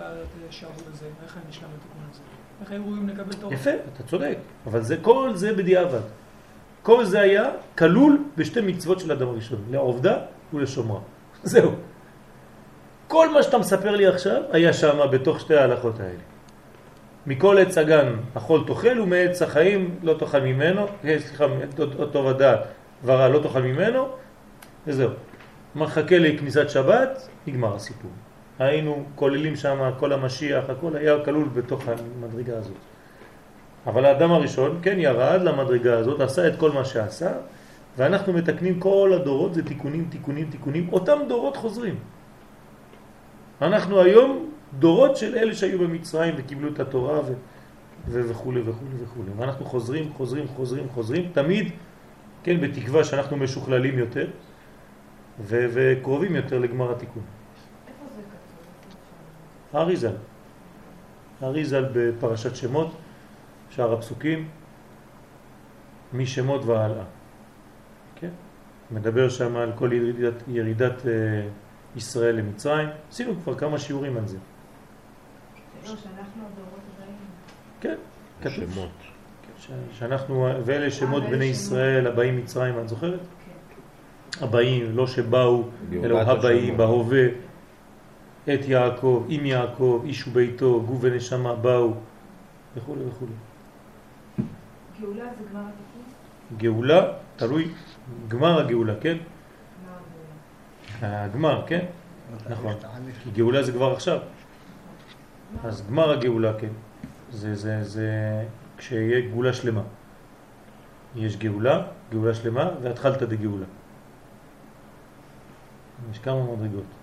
[0.48, 2.20] השעבוד הזה, איך היה נשלם התיקון הזה?
[2.61, 3.55] איך היו ראויים לקבל תורה?
[3.55, 4.36] יפה, אתה צודק,
[4.66, 6.01] אבל זה, כל זה בדיעבד.
[6.82, 10.19] כל זה היה כלול בשתי מצוות של אדם הראשון, לעובדה
[10.55, 11.01] ולשומרה.
[11.43, 11.73] זהו.
[13.09, 16.20] כל מה שאתה מספר לי עכשיו היה שם בתוך שתי ההלכות האלה.
[17.27, 21.44] מכל עץ הגן אכול תאכל ומעץ החיים לא תאכל ממנו, אה, סליחה,
[22.12, 22.61] טוב הדעת
[23.05, 24.09] ורע לא תאכל ממנו,
[24.86, 25.11] וזהו.
[25.74, 28.11] מחכה לכניסת שבת, נגמר הסיפור.
[28.61, 32.77] היינו כוללים שם כל המשיח, הכל היה כלול בתוך המדרגה הזאת.
[33.87, 37.32] אבל האדם הראשון כן ירד למדרגה הזאת, עשה את כל מה שעשה,
[37.97, 41.95] ואנחנו מתקנים כל הדורות, זה תיקונים, תיקונים, תיקונים, אותם דורות חוזרים.
[43.62, 47.32] אנחנו היום דורות של אלה שהיו במצרים וקיבלו את התורה ו...
[48.09, 48.28] ו...
[48.28, 49.20] וכו' וכו' וכו'.
[49.37, 51.73] ואנחנו חוזרים, חוזרים, חוזרים, חוזרים, תמיד,
[52.45, 54.27] כן, בתקווה שאנחנו משוכללים יותר
[55.41, 55.66] ו...
[55.73, 57.40] וקרובים יותר לגמר התיקון.
[59.72, 60.12] האריזל.
[61.40, 62.92] האריזל בפרשת שמות,
[63.70, 64.48] שאר הפסוקים,
[66.12, 67.05] משמות והלאה.
[68.16, 68.28] כן?
[68.90, 71.12] מדבר שם על כל ירידת, ירידת אה,
[71.97, 72.88] ישראל למצרים.
[73.10, 74.38] עשינו כבר כמה שיעורים על זה.
[74.38, 76.02] לא, שאנחנו
[76.52, 77.16] הדורות הבאים.
[77.80, 77.94] כן,
[78.42, 78.72] כתוב.
[78.74, 78.88] שמות.
[79.59, 83.20] ש- שאנחנו, ואלה שמות אה, בני ישראל הבאים מצרים, את זוכרת?
[83.20, 84.44] כן.
[84.44, 85.62] הבאים, לא שבאו,
[86.05, 86.76] אלא הבאים.
[86.76, 87.24] בהווה,
[88.55, 91.94] את יעקב, עם יעקב, איש וביתו, גוף ונשמה באו,
[92.77, 93.27] וכו' וכו'.
[95.01, 96.02] גאולה זה גמר התיקון?
[96.56, 97.68] גאולה, תלוי,
[98.28, 99.16] גמר הגאולה, כן?
[101.02, 101.85] הגמר, כן?
[102.51, 102.74] נכון.
[103.22, 104.18] כי גאולה זה כבר עכשיו.
[105.64, 106.72] אז גמר הגאולה, כן.
[107.31, 108.09] זה, זה, זה
[108.78, 109.82] כשיהיה גאולה שלמה.
[111.16, 113.66] יש גאולה, גאולה שלמה, והתחלת דגאולה.
[116.12, 116.99] יש כמה מדרגות.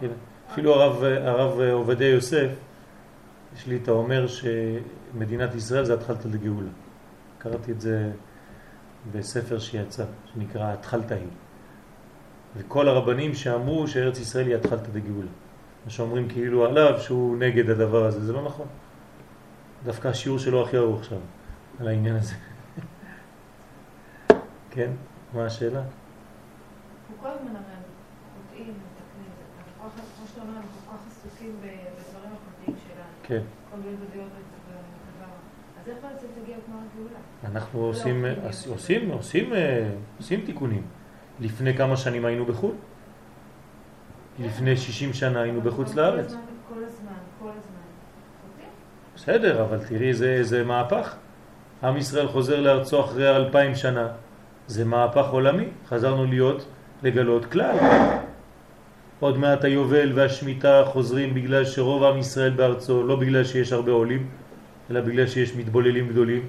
[0.00, 0.08] כן.
[0.52, 2.48] אפילו הרב, הרב עובדיה יוסף,
[3.56, 6.68] יש לי את האומר שמדינת ישראל זה התחלת דגאולה.
[7.38, 8.10] קראתי את זה
[9.12, 11.26] בספר שיצא, שנקרא התחלת היא.
[12.56, 15.28] וכל הרבנים שאמרו שארץ ישראל היא התחלת דגאולה.
[15.84, 18.66] מה שאומרים כאילו עליו שהוא נגד הדבר הזה, זה לא נכון.
[19.84, 21.16] דווקא השיעור שלו הכי ארוך שם,
[21.80, 22.34] על העניין הזה.
[24.70, 24.90] כן?
[25.34, 25.78] מה השאלה?
[25.80, 27.64] אנחנו כל הזמן הרי
[28.48, 29.30] חוטאים, מתקנים.
[29.58, 31.12] אנחנו כל כך- כמו שאתה אומר, אנחנו כל כך
[31.48, 33.08] עסוקים בדברים הפרטיים שלנו.
[33.22, 33.40] כן.
[33.70, 34.24] כל מיני ודבר.
[35.80, 37.18] אז איך בעצם תגיע גמר הגאולה?
[37.44, 38.72] אנחנו לא, עושים, כן, עושים.
[38.72, 40.82] עושים, עושים, אה, עושים תיקונים.
[41.40, 42.72] לפני כמה שנים היינו בחו"ל?
[44.38, 46.26] לפני 60 שנה היינו בחוץ לארץ.
[46.26, 47.80] הזמן, כל הזמן, כל הזמן.
[48.42, 48.70] חוטאים?
[49.16, 51.16] בסדר, אבל תראי, זה, זה מהפך.
[51.82, 54.08] עם ישראל חוזר לארצו אחרי אלפיים שנה.
[54.66, 55.68] זה מהפך עולמי.
[55.88, 56.66] חזרנו להיות,
[57.02, 57.76] לגלות כלל.
[59.20, 64.26] עוד מעט היובל והשמיטה חוזרים בגלל שרוב עם ישראל בארצו, לא בגלל שיש הרבה עולים,
[64.90, 66.48] אלא בגלל שיש מתבוללים גדולים.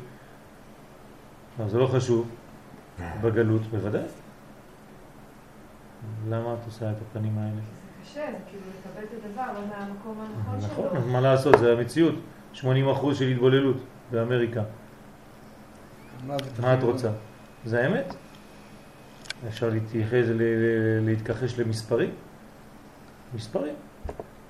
[1.59, 2.29] אבל זה לא חשוב.
[3.21, 4.01] בגלות, בוודאי.
[6.29, 7.51] למה את עושה את הפנים האלה?
[7.51, 7.61] זה
[8.03, 10.69] קשה, זה כאילו לקבל את הדבר, לא מהמקום הנכון שלו.
[10.85, 12.15] נכון, אז מה לעשות, זה המציאות.
[12.55, 12.59] 80%
[13.13, 13.77] של התבוללות
[14.11, 14.61] באמריקה.
[16.59, 17.09] מה את רוצה?
[17.65, 18.13] זה האמת?
[19.47, 22.09] אפשר להתייחס, ל- ל- להתכחש למספרים?
[23.35, 23.73] מספרים.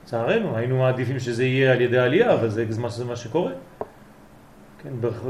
[0.05, 3.51] צערנו, היינו מעדיפים שזה יהיה על ידי עלייה, אבל זה מה, זה מה שקורה.
[4.83, 4.89] כן,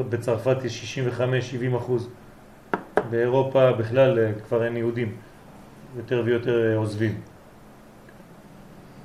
[0.09, 0.99] בצרפת יש
[1.73, 2.09] 65-70 אחוז.
[3.09, 5.15] באירופה בכלל אה, כבר אין יהודים.
[5.97, 7.21] יותר ויותר אה, עוזבים.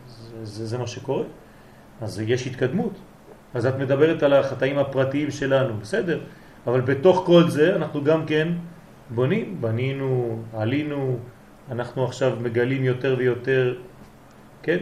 [0.09, 1.25] זה, זה, זה מה שקורה.
[2.01, 2.93] אז יש התקדמות.
[3.55, 6.21] אז את מדברת על החטאים הפרטיים שלנו, בסדר,
[6.67, 8.49] אבל בתוך כל זה אנחנו גם כן
[9.11, 11.19] בונים, בנינו, עלינו,
[11.71, 13.75] אנחנו עכשיו מגלים יותר ויותר,
[14.65, 14.79] כן,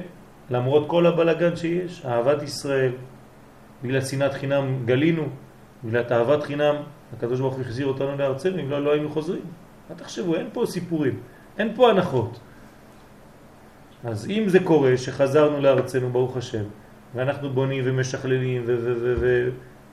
[0.50, 2.92] למרות כל הבלגן שיש, אהבת ישראל,
[3.82, 5.26] בגלל שנאת חינם גלינו,
[5.84, 6.74] בגלל אהבת חינם,
[7.16, 9.42] הקדוש ברוך הוא החזיר אותנו לארצנו, אם לא, לא היינו חוזרים.
[9.90, 11.20] מה תחשבו, אין פה סיפורים,
[11.58, 12.40] אין פה הנחות.
[14.04, 16.64] אז אם זה קורה שחזרנו לארצנו, ברוך השם,
[17.14, 18.64] ואנחנו בונים ומשכללים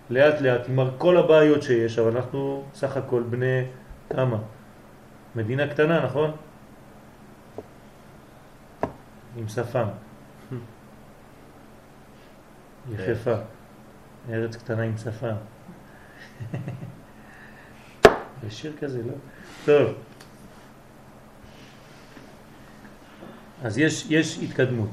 [0.10, 3.64] ולאט לאט עם כל הבעיות שיש, אבל אנחנו סך הכל בני
[4.10, 4.38] כמה?
[5.36, 6.32] מדינה קטנה, נכון?
[9.40, 9.88] עם שפם.
[12.92, 13.36] יחפה.
[14.30, 15.36] ארץ קטנה עם שפם.
[18.48, 19.14] יש שיר כזה, לא?
[19.66, 19.94] טוב.
[23.64, 24.90] אז יש, יש התקדמות.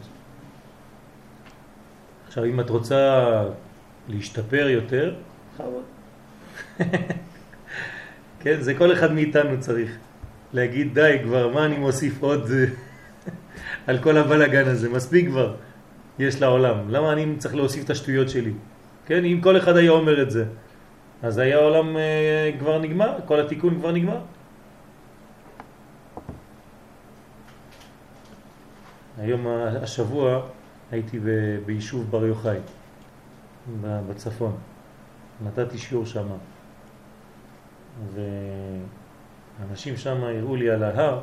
[2.26, 3.42] עכשיו, אם את רוצה
[4.08, 5.14] להשתפר יותר,
[5.54, 5.84] בכבוד.
[8.40, 9.96] כן, זה כל אחד מאיתנו צריך
[10.52, 12.50] להגיד די כבר, מה אני מוסיף עוד
[13.86, 15.54] על כל הבלגן הזה, מספיק כבר
[16.18, 18.52] יש לעולם, למה אני צריך להוסיף את השטויות שלי?
[19.06, 20.44] כן, אם כל אחד היה אומר את זה,
[21.22, 24.18] אז היה העולם אה, כבר נגמר, כל התיקון כבר נגמר.
[29.18, 29.46] היום
[29.82, 30.40] השבוע
[30.90, 31.20] הייתי
[31.66, 32.58] ביישוב בר יוחאי,
[33.82, 34.56] בצפון.
[35.44, 36.26] נתתי שיעור שם.
[39.60, 41.20] ואנשים שם הראו לי על ההר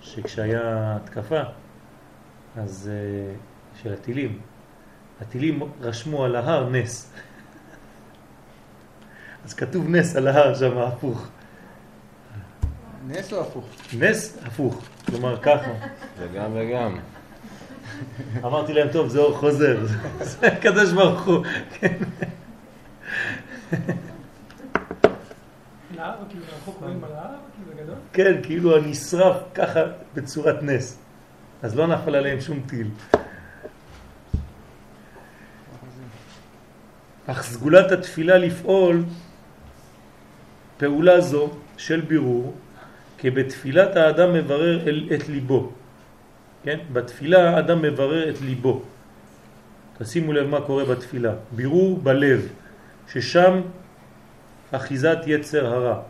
[0.00, 0.60] שכשהיה
[0.96, 1.42] התקפה,
[2.56, 3.34] אז אה,
[3.82, 4.38] של הטילים,
[5.20, 7.10] הטילים רשמו על ההר נס.
[9.44, 11.28] אז כתוב נס על ההר שם הפוך.
[13.06, 13.64] נס או הפוך?
[13.98, 15.70] נס הפוך, כלומר ככה.
[16.18, 16.98] וגם וגם.
[18.44, 19.86] אמרתי להם, טוב, זה אור חוזר,
[20.20, 21.44] זה הקדוש ברוך הוא.
[21.70, 21.96] כן.
[26.28, 26.44] כאילו,
[27.14, 27.34] ההר,
[27.76, 27.94] כאילו.
[28.12, 29.80] כן, כאילו הנשרף ככה
[30.14, 31.05] בצורת נס.
[31.62, 32.88] אז לא נפל עליהם שום טיל.
[37.26, 39.04] אך סגולת התפילה לפעול
[40.76, 42.54] פעולה זו של בירור,
[43.18, 45.72] כי בתפילת האדם מברר אל, את ליבו.
[46.62, 46.78] כן?
[46.92, 48.82] בתפילה האדם מברר את ליבו.
[49.98, 51.32] תשימו לב מה קורה בתפילה.
[51.52, 52.48] בירור בלב,
[53.08, 53.60] ששם
[54.72, 56.00] אחיזת יצר הרע.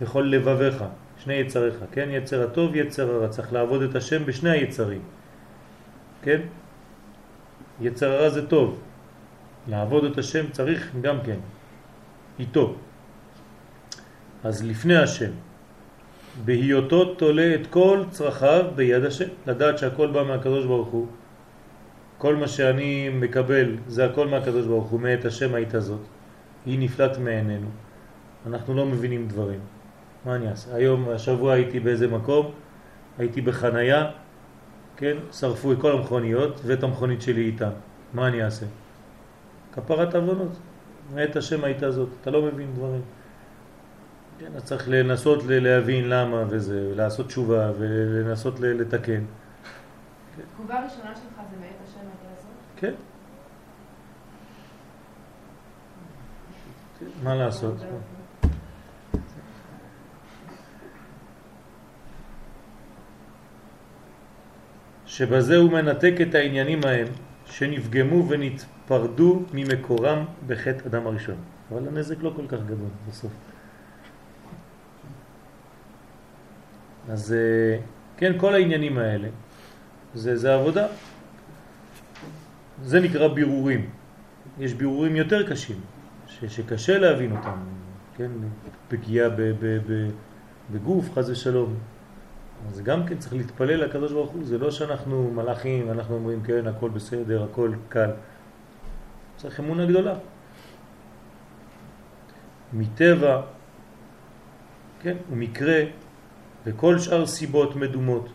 [0.00, 0.84] בכל לבביך,
[1.18, 2.08] שני יצריך, כן?
[2.12, 3.28] יצר הטוב, יצר הרע.
[3.28, 5.02] צריך לעבוד את השם בשני היצרים,
[6.22, 6.40] כן?
[7.80, 8.80] יצר הרע זה טוב.
[9.68, 11.38] לעבוד את השם צריך גם כן,
[12.38, 12.74] איתו.
[14.44, 15.30] אז לפני השם,
[16.44, 21.06] בהיותו תולה את כל צרכיו ביד השם, לדעת שהכל בא מהקדוש ברוך הוא.
[22.18, 26.00] כל מה שאני מקבל זה הכל מהקדוש ברוך הוא, מאת השם היית זאת.
[26.66, 27.68] היא נפלט מעינינו.
[28.46, 29.60] אנחנו לא מבינים דברים.
[30.28, 30.74] מה אני אעשה?
[30.74, 32.50] היום, השבוע הייתי באיזה מקום,
[33.18, 34.10] הייתי בחנייה,
[34.96, 35.16] כן?
[35.32, 37.70] שרפו את כל המכוניות ואת המכונית שלי איתם.
[38.14, 38.66] מה אני אעשה?
[39.72, 40.58] כפרת עוונות.
[41.14, 42.08] מאת השם הייתה זאת.
[42.20, 43.00] אתה לא מבין דברים.
[44.38, 49.24] כן, אז צריך לנסות להבין למה וזה, לעשות תשובה ולנסות לתקן.
[50.38, 52.50] התגובה הראשונה שלך זה מאת השם הייתה זאת?
[52.76, 52.94] כן.
[57.22, 57.74] מה לעשות?
[65.08, 67.06] שבזה הוא מנתק את העניינים ההם
[67.46, 71.36] שנפגמו ונתפרדו ממקורם בחטא אדם הראשון.
[71.72, 73.32] אבל הנזק לא כל כך גדול בסוף.
[77.08, 77.78] אז אה,
[78.16, 79.28] כן, כל העניינים האלה,
[80.14, 80.86] זה, זה עבודה.
[82.82, 83.90] זה נקרא בירורים.
[84.58, 85.80] יש בירורים יותר קשים,
[86.26, 87.58] ש, שקשה להבין אותם,
[88.16, 88.30] כן?
[88.88, 89.28] פגיעה
[90.72, 91.74] בגוף, חז ושלום.
[92.66, 96.66] אז גם כן צריך להתפלל לקדוש ברוך הוא, זה לא שאנחנו מלאכים, אנחנו אומרים כן,
[96.66, 98.10] הכל בסדר, הכל קל.
[99.36, 100.14] צריך אמונה גדולה.
[102.72, 103.42] מטבע,
[105.02, 105.82] כן, ומקרה,
[106.66, 108.28] וכל שאר סיבות מדומות.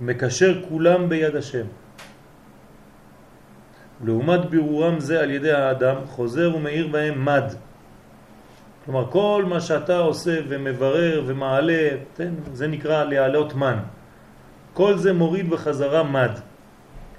[0.00, 1.66] מקשר כולם ביד השם.
[4.04, 7.54] לעומת בירורם זה על ידי האדם חוזר ומאיר בהם מד.
[8.84, 13.78] כלומר כל מה שאתה עושה ומברר ומעלה, תן, זה נקרא להעלות מן.
[14.72, 16.30] כל זה מוריד בחזרה מד,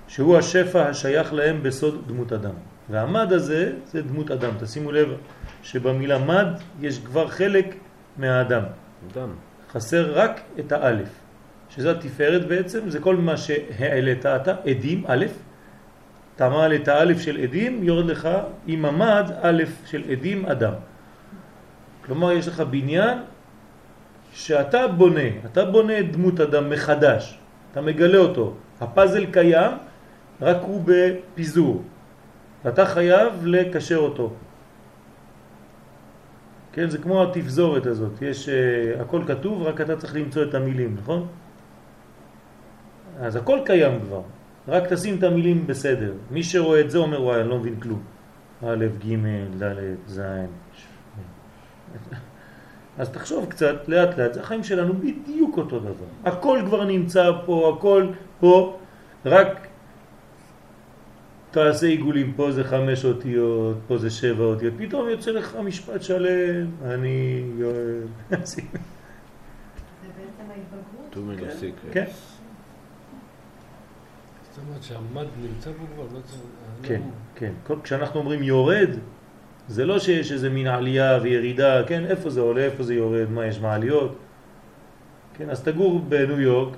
[0.08, 2.54] שהוא השפע השייך להם בסוד דמות אדם.
[2.90, 4.52] והמד הזה זה דמות אדם.
[4.60, 5.08] תשימו לב
[5.64, 6.48] שבמילה מד
[6.82, 7.76] יש כבר חלק
[8.18, 8.64] מהאדם.
[9.12, 9.30] אדם.
[9.72, 11.10] חסר רק את האלף,
[11.70, 15.26] שזה התפארת בעצם, זה כל מה שהעלית אתה, עדים, א',
[16.36, 18.30] אתה מעל את האלף של עדים, יורד לך
[18.68, 20.74] עם המד א' של עדים, אדם.
[22.06, 23.18] כלומר, יש לך בניין
[24.34, 27.40] שאתה בונה, אתה בונה את דמות אדם מחדש,
[27.72, 28.54] אתה מגלה אותו.
[28.82, 29.72] הפאזל קיים,
[30.42, 31.84] רק הוא בפיזור.
[32.68, 34.34] אתה חייב לקשר אותו.
[36.74, 40.96] כן, זה כמו התפזורת הזאת, יש, uh, הכל כתוב, רק אתה צריך למצוא את המילים,
[41.00, 41.28] נכון?
[43.20, 44.22] אז הכל קיים כבר,
[44.68, 46.14] רק תשים את המילים בסדר.
[46.32, 48.02] מי שרואה את זה אומר, וואי, אני לא מבין כלום.
[48.64, 49.16] א', ג',
[49.64, 49.76] ד',
[50.08, 50.22] ז',
[52.98, 56.06] אז תחשוב קצת, לאט לאט, זה החיים שלנו בדיוק אותו דבר.
[56.26, 58.08] הכל כבר נמצא פה, הכל
[58.40, 58.78] פה,
[59.26, 59.68] רק
[61.52, 66.68] תעשה עיגולים, פה זה חמש אותיות, פה זה שבע אותיות, פתאום יוצא לך משפט שלם,
[66.86, 68.02] אני יואל.
[68.30, 68.62] זה בעצם
[70.50, 71.52] ההתבגרות.
[71.52, 71.92] סיקרט.
[71.92, 72.06] כן,
[74.52, 76.42] זאת אומרת שהמד נמצא פה כבר, לא צריך...
[76.84, 77.02] כן,
[77.36, 77.52] כן.
[77.84, 78.90] כשאנחנו אומרים יורד,
[79.68, 83.46] זה לא שיש איזה מין עלייה וירידה, כן, איפה זה עולה, איפה זה יורד, מה
[83.46, 84.18] יש מעליות?
[85.34, 86.74] כן, אז תגור בניו יורק,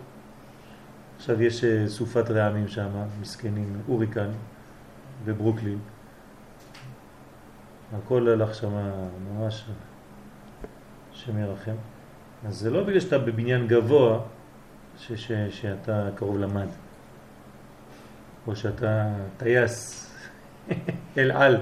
[1.17, 2.89] עכשיו יש אה, סופת רעמים שם,
[3.21, 4.29] מסכנים, אוריקן,
[5.25, 5.79] בברוקלין.
[7.97, 8.71] הכל הלך שם
[9.29, 9.65] ממש
[11.13, 11.75] שמרחם.
[12.47, 14.19] אז זה לא בגלל שאתה בבניין גבוה
[14.97, 15.31] ש- ש-
[15.61, 16.67] שאתה קרוב למד.
[18.47, 19.07] או שאתה
[19.37, 20.07] טייס
[21.17, 21.57] אל על,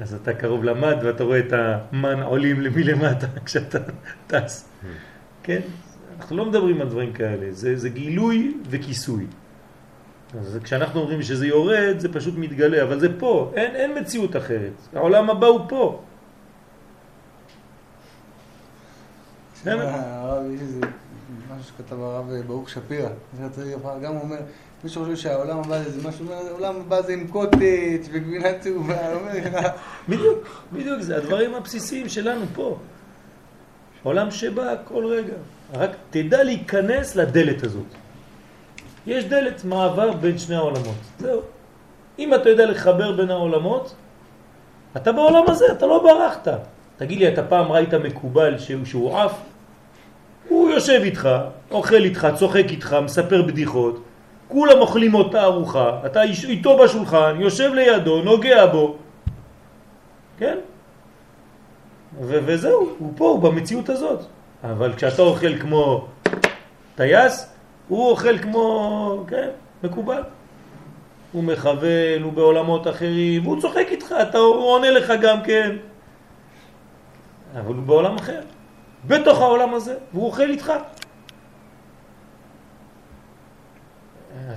[0.00, 3.78] אז אתה קרוב למד ואתה רואה את המן עולים מלמטה כשאתה
[4.26, 4.68] טס.
[5.42, 5.60] כן?
[6.18, 9.26] אנחנו לא מדברים על דברים כאלה, זה, זה גילוי וכיסוי.
[10.40, 14.72] אז כשאנחנו אומרים שזה יורד, זה פשוט מתגלה, אבל זה פה, אין, אין מציאות אחרת.
[14.94, 16.02] העולם הבא הוא פה.
[19.66, 20.80] הרב, יש איזה
[21.50, 23.10] משהו שכתב הרב ברוך שפירא,
[24.02, 24.38] גם הוא אומר,
[24.84, 27.58] מי שחושב שהעולם הבא זה משהו, העולם הבא זה עם קוטג'
[28.12, 28.96] וגבינה צהובה,
[30.08, 32.78] בדיוק, בדיוק, זה הדברים הבסיסיים שלנו פה.
[34.02, 35.34] עולם שבא כל רגע.
[35.74, 37.86] רק תדע להיכנס לדלת הזאת.
[39.06, 40.96] יש דלת מעבר בין שני העולמות.
[41.18, 41.40] זהו.
[42.18, 43.94] אם אתה יודע לחבר בין העולמות,
[44.96, 46.48] אתה בעולם הזה, אתה לא ברחת.
[46.96, 49.34] תגיד לי, אתה פעם ראית מקובל שהוא, שהוא עף?
[50.48, 51.28] הוא יושב איתך,
[51.70, 54.02] אוכל איתך, צוחק איתך, מספר בדיחות,
[54.48, 58.96] כולם אוכלים אותה ארוחה, אתה איתו בשולחן, יושב לידו, נוגע בו,
[60.38, 60.58] כן?
[62.20, 64.20] ו- וזהו, הוא פה, הוא במציאות הזאת.
[64.64, 66.06] אבל כשאתה אוכל כמו
[66.94, 67.52] טייס,
[67.88, 69.48] הוא אוכל כמו, כן,
[69.82, 70.22] מקובל.
[71.32, 75.76] הוא מכוון, הוא בעולמות אחרים, והוא צוחק איתך, אתה, הוא עונה לך גם כן.
[77.60, 78.40] אבל הוא בעולם אחר,
[79.06, 80.72] בתוך העולם הזה, והוא אוכל איתך.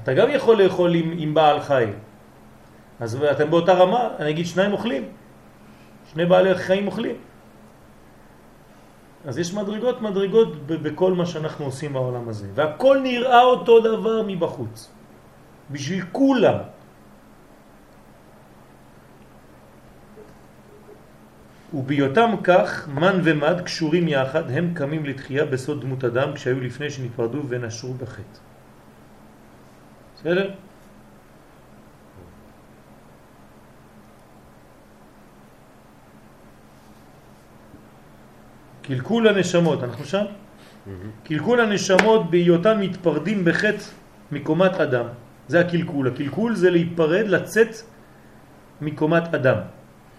[0.03, 1.85] אתה גם יכול לאכול עם, עם בעל חי.
[2.99, 5.03] אז אתם באותה רמה, אני אגיד שניים אוכלים.
[6.13, 7.15] שני בעלי חיים אוכלים.
[9.25, 12.47] אז יש מדרגות מדרגות בכל מה שאנחנו עושים בעולם הזה.
[12.55, 14.91] והכל נראה אותו דבר מבחוץ.
[15.71, 16.57] בשביל כולם.
[21.73, 27.41] ובהיותם כך, מן ומד קשורים יחד, הם קמים לתחייה בסוד דמות אדם כשהיו לפני שנפרדו
[27.47, 28.50] ונשרו בחטא.
[30.21, 30.49] בסדר?
[38.81, 40.25] קלקול הנשמות, אנחנו שם?
[41.23, 43.83] קלקול הנשמות בהיותן מתפרדים בחטא
[44.31, 45.05] מקומת אדם.
[45.47, 46.07] זה הקלקול.
[46.07, 47.67] הקלקול זה להיפרד, לצאת
[48.81, 49.57] מקומת אדם,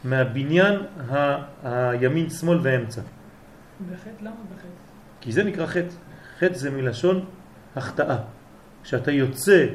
[0.04, 0.74] מהבניין
[1.10, 3.00] ה- הימין, שמאל ואמצע.
[3.00, 4.10] בחטא?
[4.20, 4.68] למה בחטא?
[5.20, 5.94] כי זה נקרא חטא.
[6.38, 7.24] חטא זה מלשון
[7.76, 8.16] החטאה.
[8.84, 9.66] כשאתה יוצא,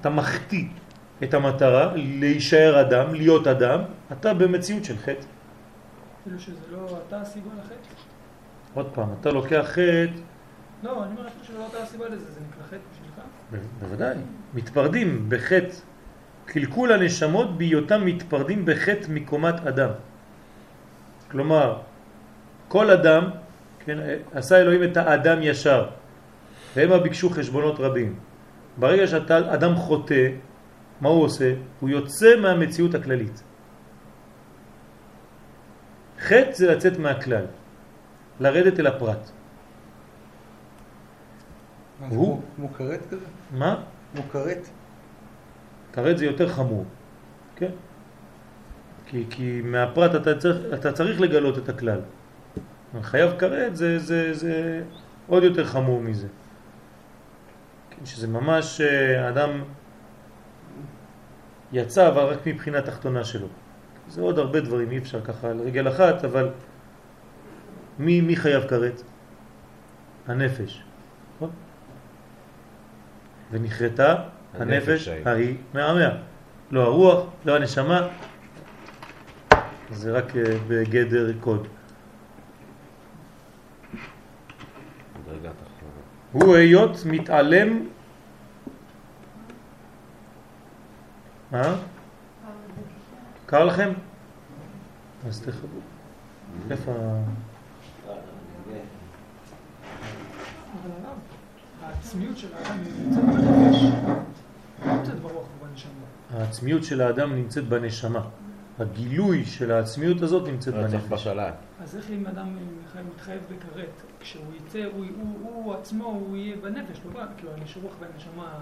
[0.00, 0.64] אתה מחטיא
[1.22, 3.80] את המטרה, להישאר אדם, להיות אדם,
[4.12, 5.26] אתה במציאות של חטא.
[6.22, 7.94] כאילו שזה לא אתה הסיבה לחטא?
[8.74, 10.20] עוד פעם, אתה לוקח חטא,
[10.82, 13.20] לא, אני אומר אפילו שלא אתה הסיבה לזה, זה נקרא חטא בשבילך?
[13.80, 14.16] בוודאי,
[14.54, 15.74] מתפרדים בחטא.
[16.44, 19.90] קלקול הנשמות בהיותם מתפרדים בחטא מקומת אדם.
[21.30, 21.78] כלומר,
[22.68, 23.30] כל אדם,
[23.84, 23.98] כן,
[24.34, 25.86] עשה אלוהים את האדם ישר,
[26.76, 28.14] והם ביקשו חשבונות רבים.
[28.80, 30.28] ברגע שאתה אדם חוטא,
[31.00, 31.54] מה הוא עושה?
[31.80, 33.42] הוא יוצא מהמציאות הכללית.
[36.20, 37.44] חטא זה לצאת מהכלל,
[38.40, 39.30] לרדת אל הפרט.
[42.08, 42.08] הוא?
[42.08, 43.26] כמו- כמו כרת כזה?
[43.50, 43.82] מה?
[44.14, 44.68] כמו כרת?
[45.92, 46.84] כרת זה יותר חמור,
[47.56, 47.70] כן?
[49.06, 52.00] כי, כי מהפרט אתה צריך, אתה צריך לגלות את הכלל.
[53.02, 54.82] חייב כרת זה, זה, זה
[55.26, 56.26] עוד יותר חמור מזה.
[58.04, 59.50] שזה ממש אה, האדם
[61.72, 63.46] יצא אבל רק מבחינה תחתונה שלו.
[64.08, 66.48] זה עוד הרבה דברים, אי אפשר ככה על רגל אחת, אבל
[67.98, 69.02] מי, מי חייב כרת?
[70.26, 70.82] הנפש.
[71.36, 71.50] נכון?
[73.50, 74.14] ונכרתה
[74.54, 75.08] הנפש.
[75.08, 76.16] ההיא מהמאה.
[76.70, 78.08] לא הרוח, לא הנשמה,
[79.90, 81.66] זה רק אה, בגדר קוד.
[86.32, 87.86] הוא היות מתעלם...
[91.52, 91.76] מה?
[93.46, 93.92] קר לכם?
[95.28, 95.80] אז תחברו.
[96.70, 96.92] איפה...
[106.34, 108.22] העצמיות של האדם נמצאת בנשמה.
[108.80, 111.26] הגילוי של העצמיות הזאת נמצאת לא צריך בנפש.
[111.82, 112.56] אז איך אם אדם
[113.14, 117.78] מתחייב בכרת, כשהוא יצא, הוא, הוא, הוא עצמו, הוא יהיה בנפש, לא בא, כאילו, יש
[117.82, 118.58] רוח והנשמה...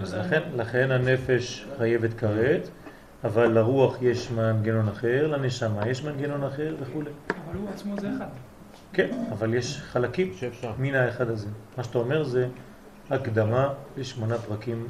[0.00, 2.68] אז לכן, לכן הנפש חייבת כרת,
[3.24, 7.00] אבל לרוח יש מנגנון אחר, לנשמה יש מנגנון אחר וכו'.
[7.00, 8.28] אבל הוא עצמו זה אחד.
[8.92, 10.32] כן, אבל יש חלקים.
[10.78, 11.48] מן האחד הזה.
[11.76, 12.48] מה שאתה אומר זה
[13.10, 14.88] הקדמה לשמונה פרקים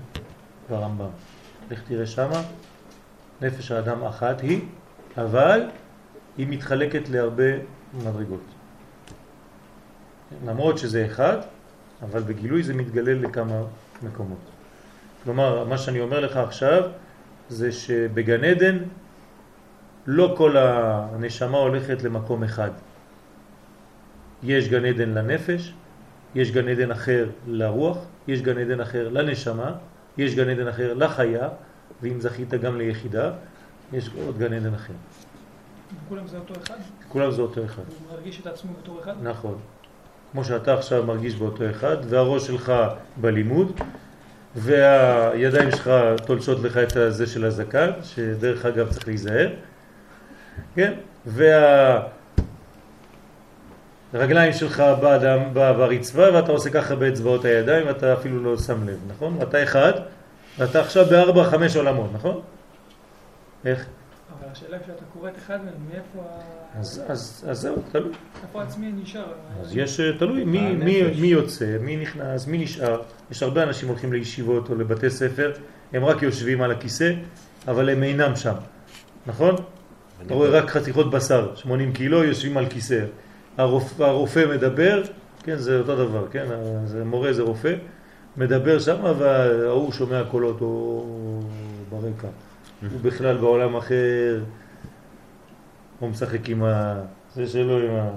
[0.70, 1.10] ברמב"ם.
[1.70, 2.42] לך תראה שמה,
[3.40, 4.60] נפש האדם אחת היא,
[5.16, 5.60] אבל
[6.38, 7.52] היא מתחלקת להרבה
[7.94, 8.44] מדרגות.
[10.46, 11.36] למרות שזה אחד,
[12.02, 13.62] אבל בגילוי זה מתגלה לכמה
[14.02, 14.38] מקומות.
[15.24, 16.82] כלומר, מה שאני אומר לך עכשיו
[17.48, 18.78] זה שבגן עדן
[20.06, 22.70] לא כל הנשמה הולכת למקום אחד.
[24.42, 25.72] יש גן עדן לנפש,
[26.34, 27.98] יש גן עדן אחר לרוח,
[28.28, 29.72] יש גן עדן אחר לנשמה,
[30.18, 31.48] יש גן עדן אחר לחיה,
[32.02, 33.32] ואם זכית גם ליחידה,
[33.92, 34.92] יש עוד גן עדן אחר.
[36.08, 36.74] כולם זה אותו אחד?
[37.08, 37.82] כולם זה אותו אחד.
[37.88, 39.14] הוא מרגיש את עצמו בתור אחד?
[39.22, 39.58] נכון.
[40.32, 42.72] כמו שאתה עכשיו מרגיש באותו אחד, והראש שלך
[43.16, 43.80] בלימוד,
[44.56, 45.90] והידיים שלך
[46.26, 49.50] תולשות לך את הזה של הזקן, שדרך אגב צריך להיזהר,
[50.74, 50.92] כן?
[54.12, 59.38] והרגליים שלך באדם, ברצפה, ואתה עושה ככה באצבעות הידיים, ואתה אפילו לא שם לב, נכון?
[59.42, 59.92] אתה אחד,
[60.58, 62.40] ואתה עכשיו בארבע, חמש עולמות, נכון?
[63.64, 63.86] איך?
[64.38, 66.58] אבל השאלה כשאתה קורא את אחד מהם, מאיפה ה...
[66.78, 68.12] אז, אז, אז זהו, תלוי.
[68.42, 69.24] איפה עצמי נשאר?
[69.60, 73.02] אז יש, אה, תלוי מי, מי, מי יוצא, מי נכנס, מי נשאר.
[73.30, 75.52] יש הרבה אנשים הולכים לישיבות או לבתי ספר,
[75.92, 77.12] הם רק יושבים על הכיסא,
[77.68, 78.54] אבל הם אינם שם,
[79.26, 79.54] נכון?
[80.26, 83.04] אתה רואה רק חתיכות בשר, 80 קילו, יושבים על כיסא.
[83.98, 85.02] הרופא מדבר,
[85.42, 86.44] כן, זה אותו דבר, כן,
[86.84, 87.74] זה מורה זה רופא,
[88.38, 91.06] מדבר שם וההוא שומע קולות או
[91.90, 92.28] ברקע.
[92.82, 94.44] הוא בכלל בעולם אחר,
[95.98, 97.02] הוא משחק עם ה...
[97.34, 98.10] זה שלו עם ה...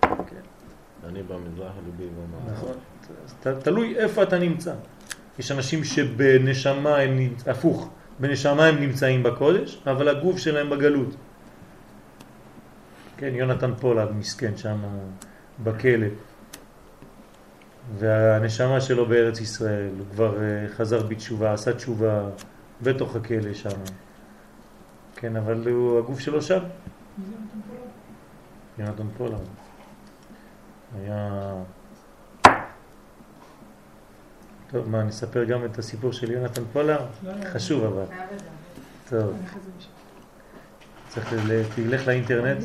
[0.00, 0.40] כן.
[1.08, 2.58] אני במזרח ליבי במערב.
[3.44, 3.58] נכון.
[3.62, 4.74] תלוי איפה אתה נמצא.
[5.38, 7.90] יש אנשים שבנשמה הם נמצאים, הפוך,
[8.20, 11.14] בנשמה הם נמצאים בקודש, אבל הגוף שלהם בגלות.
[13.16, 14.78] כן, יונתן פולארד מסכן שם
[15.62, 16.06] בכלא,
[17.96, 22.28] והנשמה שלו בארץ ישראל, הוא כבר אה, חזר בתשובה, עשה תשובה
[22.82, 23.78] בתוך הכלא שם.
[25.16, 26.58] כן, אבל הוא, הגוף שלו שם.
[28.78, 29.40] יונתן פולארד.
[31.00, 31.54] היה...
[34.70, 37.06] טוב, מה, נספר גם את הסיפור של יונתן פולארד?
[37.22, 37.50] לא, לא.
[37.50, 38.04] חשוב אבל.
[39.08, 39.36] טוב.
[41.08, 41.62] צריך ל...
[41.74, 42.64] תלך לאינטרנט.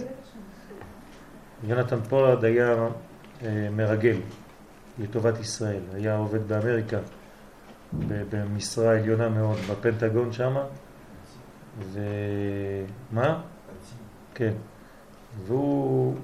[1.63, 2.87] יונתן פולארד היה
[3.43, 4.17] אה, מרגל
[4.99, 5.81] לטובת ישראל.
[5.93, 6.97] היה עובד באמריקה
[8.07, 10.55] במשרה עליונה מאוד בפנטגון שם.
[11.93, 13.41] ומה?
[14.35, 14.53] כן.
[15.45, 16.15] והוא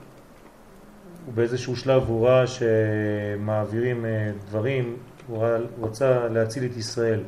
[1.30, 4.98] הוא באיזשהו שלב הוא ראה שמעבירים אה, דברים,
[5.28, 5.46] הוא,
[5.82, 7.24] רצה להציל את ישראל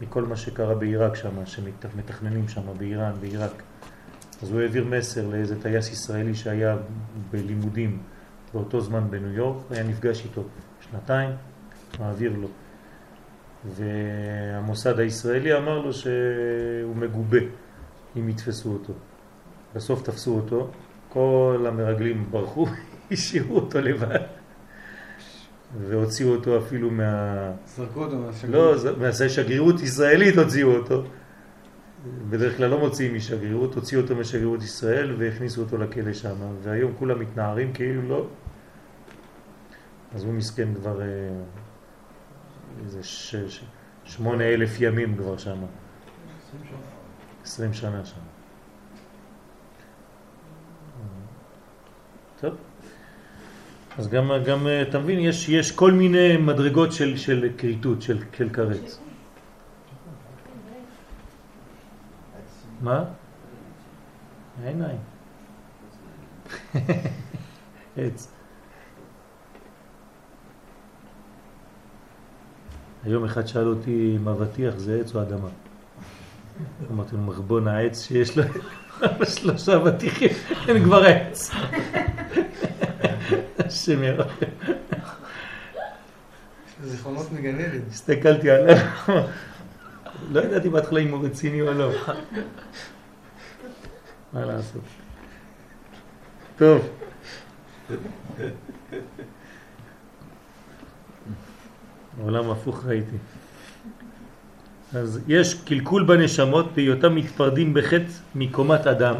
[0.00, 3.62] מכל מה שקרה בעיראק שם, שמתכננים שם באיראן, בעיראק.
[4.42, 6.76] אז הוא העביר מסר לאיזה טייס ישראלי שהיה
[7.30, 7.98] בלימודים
[8.54, 10.44] באותו זמן בניו יורק, היה נפגש איתו
[10.92, 11.30] שנתיים,
[12.00, 12.48] מעביר לו.
[13.76, 17.38] והמוסד הישראלי אמר לו שהוא מגובה
[18.16, 18.92] אם יתפסו אותו.
[19.74, 20.70] בסוף תפסו אותו,
[21.08, 22.66] כל המרגלים ברחו,
[23.10, 24.18] השאירו אותו לבד.
[25.80, 27.50] והוציאו אותו אפילו מה...
[27.66, 28.56] זרקו אותו מהשגריר.
[28.56, 31.04] לא, מהשגרירות ישראלית הוציאו אותו.
[32.30, 36.36] בדרך כלל לא מוציאים משגרירות, הוציאו אותו משגרירות ישראל והכניסו אותו לכלא שם.
[36.62, 38.26] והיום כולם מתנערים כאילו לא.
[40.14, 41.06] אז הוא מסכן כבר אה,
[42.84, 43.64] איזה ש- ש-
[44.04, 45.58] שמונה אלף ימים כבר שם.
[47.42, 48.20] עשרים שנה שם.
[52.40, 52.54] טוב.
[53.98, 58.22] אז גם, גם אה, אתה מבין, יש, יש כל מיני מדרגות של, של כריתות, של,
[58.36, 58.98] של קרץ.
[62.80, 63.04] מה?
[64.64, 64.98] העיניים.
[67.96, 68.32] עץ.
[73.04, 75.48] היום אחד שאל אותי אם אבטיח זה עץ או אדמה.
[76.90, 78.44] אמרתי לו, מחבון העץ שיש לו
[79.36, 80.30] שלושה אבטיחים,
[80.68, 81.50] אין כבר עץ.
[83.58, 84.46] השם ירחם.
[86.84, 87.80] זיכרונות מגן עדן.
[87.90, 88.76] הסתכלתי עליו,
[90.30, 91.90] לא ידעתי בהתחלה אם הוא רציני או לא.
[94.32, 94.82] מה לעשות?
[96.56, 96.88] טוב.
[102.20, 103.16] עולם הפוך ראיתי.
[104.94, 109.14] אז יש קלקול בנשמות בהיותם מתפרדים בחטא מקומת אדם.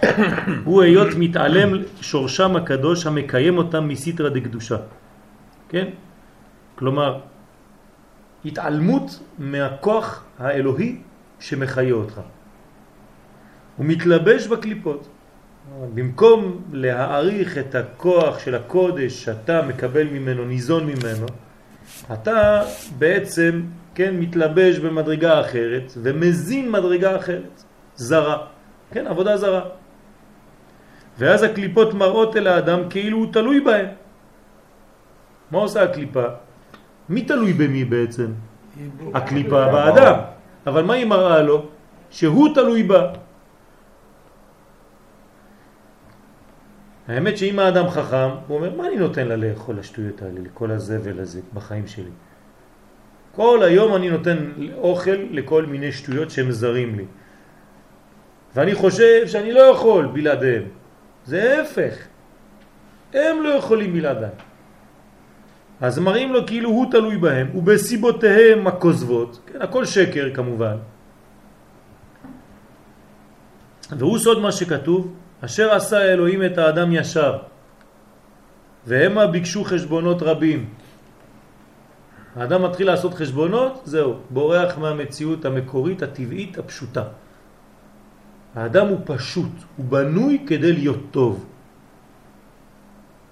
[0.64, 4.76] הוא היות מתעלם שורשם הקדוש המקיים אותם מסתרא דקדושה.
[5.68, 5.88] כן?
[6.74, 7.20] כלומר,
[8.44, 10.96] התעלמות מהכוח האלוהי
[11.40, 12.20] שמחיה אותך.
[13.76, 15.08] הוא מתלבש בקליפות.
[15.94, 21.26] במקום להעריך את הכוח של הקודש שאתה מקבל ממנו, ניזון ממנו,
[22.12, 22.62] אתה
[22.98, 23.62] בעצם,
[23.94, 27.62] כן, מתלבש במדרגה אחרת ומזין מדרגה אחרת,
[27.96, 28.36] זרה,
[28.92, 29.62] כן, עבודה זרה.
[31.18, 33.86] ואז הקליפות מראות אל האדם כאילו הוא תלוי בהם.
[35.50, 36.24] מה עושה הקליפה?
[37.08, 38.32] מי תלוי במי בעצם?
[39.14, 40.18] הקליפה באדם.
[40.66, 41.66] אבל מה היא מראה לו?
[42.10, 43.12] שהוא תלוי בה.
[47.08, 51.20] האמת שאם האדם חכם, הוא אומר, מה אני נותן לה לאכול השטויות האלה, לכל הזבל
[51.20, 52.10] הזה בחיים שלי?
[53.32, 57.04] כל היום אני נותן אוכל לכל מיני שטויות שהם זרים לי.
[58.54, 60.62] ואני חושב שאני לא יכול בלעדיהם.
[61.24, 61.94] זה ההפך.
[63.14, 64.30] הם לא יכולים בלעדיי.
[65.80, 70.76] אז מראים לו כאילו הוא תלוי בהם, ובסיבותיהם הכוזבות, כן, הכל שקר כמובן.
[73.90, 75.12] והוא סוד מה שכתוב,
[75.44, 77.38] אשר עשה אלוהים את האדם ישר,
[78.86, 80.68] והמה ביקשו חשבונות רבים.
[82.36, 87.04] האדם מתחיל לעשות חשבונות, זהו, בורח מהמציאות המקורית, הטבעית, הפשוטה.
[88.54, 91.46] האדם הוא פשוט, הוא בנוי כדי להיות טוב.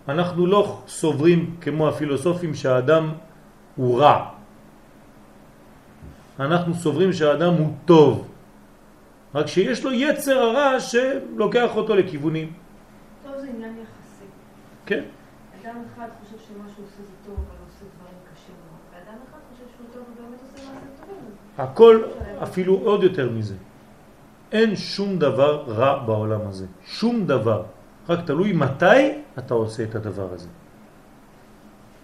[0.09, 3.13] אנחנו לא סוברים כמו הפילוסופים שהאדם
[3.77, 4.31] הוא רע.
[6.41, 8.29] אנחנו סוברים שהאדם הוא טוב.
[9.35, 12.53] רק שיש לו יצר הרע שלוקח אותו לכיוונים.
[13.25, 14.25] טוב זה עניין יחסי.
[14.87, 15.05] כן.
[15.63, 18.81] אדם אחד חושב שמה שהוא עושה זה טוב, אבל הוא עושה דברים קשים מאוד.
[18.93, 21.25] ואדם אחד חושב שהוא טוב ובאמת עושה מעשים טובים.
[21.59, 22.03] הכל
[22.43, 23.55] אפילו עוד יותר מזה.
[24.53, 26.67] אין שום דבר רע בעולם הזה.
[26.85, 27.63] שום דבר.
[28.09, 30.49] רק תלוי מתי אתה עושה את הדבר הזה.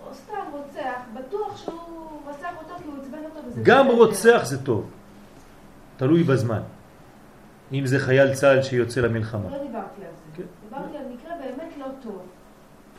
[0.06, 3.40] או סתם רוצח, בטוח שהוא רצח אותו כי הוא עצבן אותו.
[3.62, 3.86] גם.
[3.86, 4.90] רוצח זה טוב.
[5.96, 6.62] תלוי בזמן.
[7.72, 9.50] אם זה חייל צה"ל שיוצא למלחמה.
[9.50, 10.36] לא דיברתי על זה.
[10.36, 10.42] כן.
[10.68, 12.22] דיברתי על מקרה באמת לא טוב.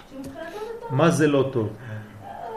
[0.10, 0.95] שמבחינתו זה טוב.
[0.95, 1.68] מה זה לא טוב?
[1.68, 1.98] אה,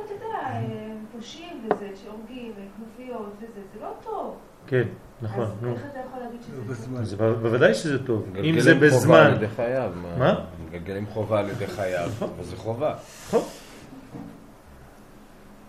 [0.04, 4.36] אתה יודע, אה, פושעים וזה, שהורגים, כנופיות וזה, זה לא טוב.
[4.66, 4.82] כן,
[5.22, 5.44] נכון.
[5.44, 5.72] אז נו.
[5.72, 7.42] איך אתה יכול להגיד שזה טוב?
[7.42, 8.22] בוודאי שזה טוב.
[8.26, 9.16] אם מגלגלים זה חובה בזמן.
[9.26, 9.92] על ידי חייו.
[10.18, 10.44] מה?
[10.68, 12.94] מגלגלים חובה על ידי חייו, וזה חובה.
[13.28, 13.40] נכון.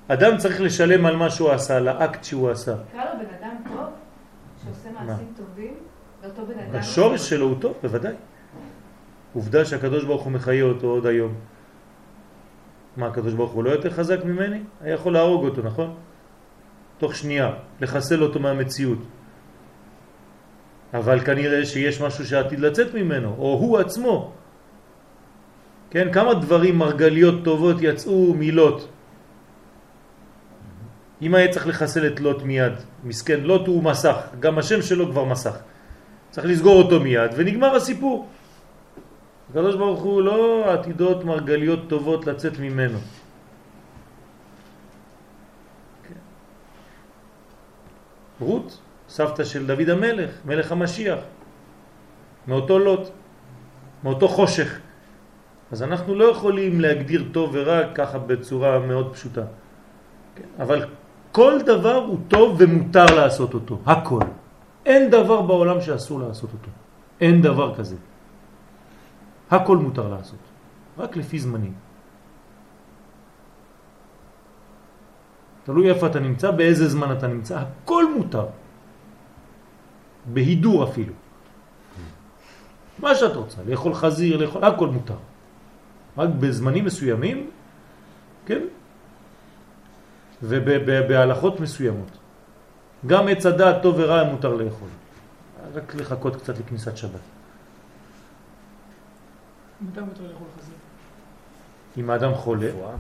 [0.08, 2.76] אדם צריך לשלם על מה שהוא עשה, על האקט שהוא עשה.
[2.90, 3.90] נקרא לו בן אדם טוב,
[4.64, 5.74] שעושה מעשים טובים.
[6.74, 8.14] השורש שלו הוא טוב, בוודאי.
[9.34, 11.34] עובדה שהקדוש ברוך הוא מחיה אותו עוד היום.
[12.98, 14.60] מה, הקדוש ברוך הוא לא יותר חזק ממני?
[14.82, 15.94] היה יכול להרוג אותו, נכון?
[16.98, 19.00] תוך שנייה, לחסל אותו מהמציאות.
[20.94, 24.32] אבל כנראה שיש משהו שעתיד לצאת ממנו, או הוא עצמו.
[25.90, 28.88] כן, כמה דברים מרגליות טובות יצאו מלוט.
[31.22, 32.74] אם היה צריך לחסל את לוט מיד,
[33.04, 35.56] מסכן, לוט הוא מסך, גם השם שלו כבר מסך.
[36.36, 38.28] צריך לסגור אותו מיד, ונגמר הסיפור.
[39.50, 43.00] הקדוש ברוך הוא לא עתידות מרגליות טובות לצאת ממנו.
[46.04, 46.20] כן.
[48.40, 48.80] רות,
[49.10, 51.20] סבתא של דוד המלך, מלך המשיח,
[52.48, 53.10] מאותו לוט,
[54.04, 54.80] מאותו חושך.
[55.72, 59.44] אז אנחנו לא יכולים להגדיר טוב ורע ככה בצורה מאוד פשוטה.
[60.36, 60.50] כן?
[60.60, 60.86] אבל
[61.32, 64.45] כל דבר הוא טוב ומותר לעשות אותו, הכל.
[64.86, 66.72] אין דבר בעולם שאסור לעשות אותו.
[67.22, 67.96] אין דבר כזה.
[69.52, 70.40] הכל מותר לעשות,
[70.98, 71.74] רק לפי זמנים.
[75.64, 78.46] תלוי איפה אתה נמצא, באיזה זמן אתה נמצא, הכל מותר.
[80.26, 81.14] בהידור אפילו.
[83.00, 85.18] מה שאת רוצה, לאכול חזיר, לאכול, הכל מותר.
[86.18, 87.50] רק בזמנים מסוימים,
[88.46, 88.62] כן?
[90.42, 92.25] ובהלכות מסוימות.
[93.08, 94.88] גם עץ הדעת טוב ורע מותר לאכול.
[95.74, 97.12] רק לחכות קצת לכניסת שבת.
[99.82, 100.76] מתי מותר לאכול חזיר?
[101.98, 102.92] אם האדם חולה, רפואה.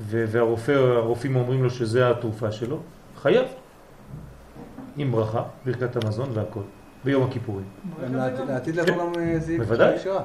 [0.00, 2.78] ו- והרופא, הרופאים אומרים לו שזה התרופה שלו,
[3.16, 3.46] חייב.
[4.96, 6.60] עם ברכה, ברכת המזון והכל,
[7.04, 7.64] ביום הכיפורים.
[8.48, 9.98] לעתיד- לבוא גם אה, זה יהיה בוודאי.
[9.98, 10.22] כשרה.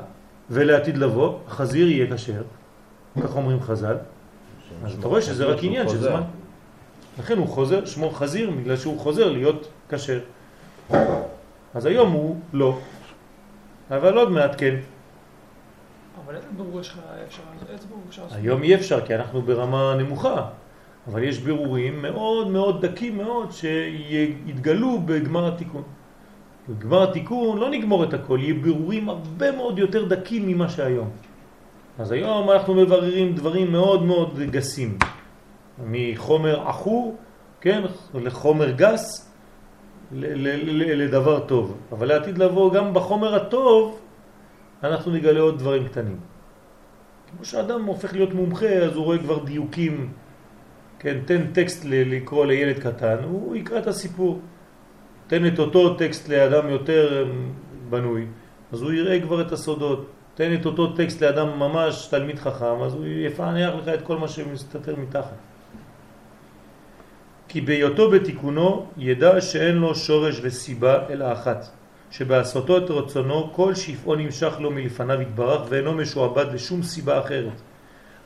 [0.50, 2.42] ולעתיד לבוא, החזיר יהיה כשר,
[3.24, 3.96] כך אומרים חז"ל,
[4.86, 5.98] אז אתה רואה שזה רק עניין של.
[5.98, 6.22] זמן.
[7.20, 10.20] לכן הוא חוזר, שמו חזיר, בגלל שהוא חוזר להיות כשר.
[11.74, 12.78] אז היום הוא לא,
[13.92, 14.76] אבל עוד מעט כן.
[16.26, 17.70] אבל איזה ברור יש לך אפשר לעשות?
[17.70, 18.38] איזה ברור אפשר לעשות?
[18.38, 20.50] היום אי אפשר, כי אנחנו ברמה נמוכה,
[21.08, 25.84] אבל יש בירורים מאוד מאוד דקים מאוד שיתגלו בגמר התיקון.
[26.70, 31.10] בגמר התיקון לא נגמור את הכל, יהיה בירורים הרבה מאוד יותר דקים ממה שהיום.
[32.00, 34.98] אז היום אנחנו מבררים דברים מאוד מאוד גסים,
[35.84, 37.16] מחומר עכור,
[37.62, 37.84] כן,
[38.14, 39.32] לחומר גס,
[40.12, 41.78] לדבר טוב.
[41.92, 44.00] אבל לעתיד לבוא גם בחומר הטוב,
[44.84, 46.20] אנחנו נגלה עוד דברים קטנים.
[47.36, 50.12] כמו שאדם הופך להיות מומחה, אז הוא רואה כבר דיוקים.
[51.00, 54.40] כן, תן טקסט לקרוא לילד קטן, הוא יקרא את הסיפור.
[55.28, 57.52] תן את אותו טקסט לאדם יותר אמ,
[57.90, 58.26] בנוי,
[58.72, 60.12] אז הוא יראה כבר את הסודות.
[60.36, 64.28] תן את אותו טקסט לאדם ממש תלמיד חכם, אז הוא יפענח לך את כל מה
[64.28, 65.36] שמסתתר מתחת.
[67.56, 71.66] כי בהיותו בתיקונו ידע שאין לו שורש וסיבה אלא אחת,
[72.12, 77.62] שבעשותו את רצונו כל שפעו נמשך לו מלפניו יתברך ואינו משועבד לשום סיבה אחרת.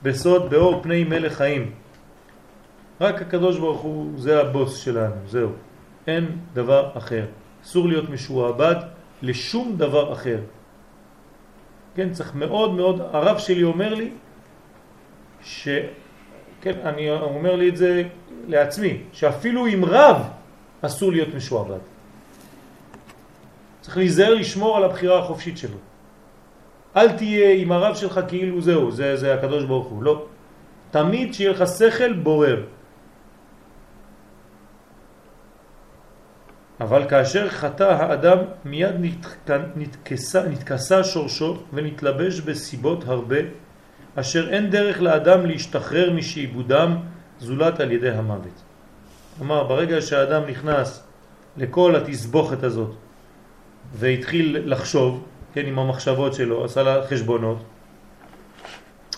[0.02, 1.72] בסוד באור פני מלך חיים.
[3.02, 5.50] רק הקדוש ברוך הוא זה הבוס שלנו, זהו.
[6.08, 7.26] אין דבר אחר.
[7.64, 8.76] אסור להיות משועבד
[9.22, 10.40] לשום דבר אחר.
[11.96, 14.10] כן, צריך מאוד מאוד, הרב שלי אומר לי,
[15.42, 15.68] ש...
[16.62, 18.04] כן, אני אומר לי את זה
[18.48, 20.30] לעצמי, שאפילו עם רב
[20.82, 21.80] אסור להיות משועבד.
[23.82, 25.78] צריך להיזהר לשמור על הבחירה החופשית שלו.
[26.96, 30.26] אל תהיה עם הרב שלך כאילו זהו, זה, זה הקדוש ברוך הוא, לא.
[30.92, 32.64] תמיד שיהיה לך שכל בורר.
[36.82, 38.96] אבל כאשר חטא האדם מיד
[39.76, 43.38] נתכסה, נתכסה שורשו ונתלבש בסיבות הרבה
[44.16, 46.98] אשר אין דרך לאדם להשתחרר משעיבודם
[47.40, 48.64] זולת על ידי המוות.
[49.38, 51.04] כלומר, ברגע שהאדם נכנס
[51.58, 52.96] לכל התסבוכת הזאת
[53.94, 57.58] והתחיל לחשוב, כן, עם המחשבות שלו, עשה לה חשבונות,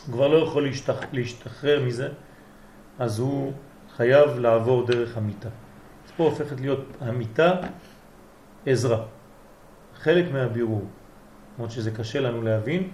[0.05, 0.95] הוא כבר לא יכול להשתח...
[1.11, 2.09] להשתחרר מזה,
[2.99, 3.53] אז הוא
[3.95, 5.49] חייב לעבור דרך המיטה.
[6.05, 7.53] אז פה הופכת להיות המיטה
[8.65, 9.03] עזרה,
[9.99, 10.85] חלק מהבירור.
[11.57, 12.89] למרות שזה קשה לנו להבין,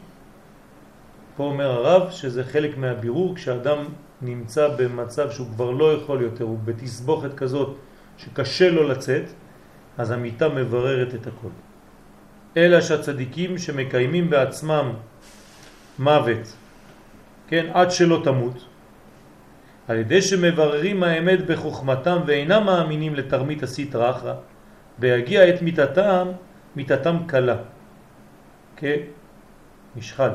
[1.38, 3.86] פה אומר הרב שזה חלק מהבירור כשאדם
[4.22, 7.78] נמצא במצב שהוא כבר לא יכול יותר, הוא בתסבוכת כזאת
[8.18, 9.24] שקשה לו לצאת,
[9.98, 11.54] אז המיטה מבררת את הכל.
[12.58, 14.94] אלא שהצדיקים שמקיימים בעצמם
[16.00, 16.54] מוות,
[17.48, 18.66] כן, עד שלא תמות,
[19.88, 24.34] על ידי שמבררים האמת בחוכמתם ואינם מאמינים לתרמית הסטרא אחרא,
[24.98, 26.28] בהגיע את מיתתם,
[26.76, 27.58] מיתתם קלה,
[28.78, 30.32] כמשחל.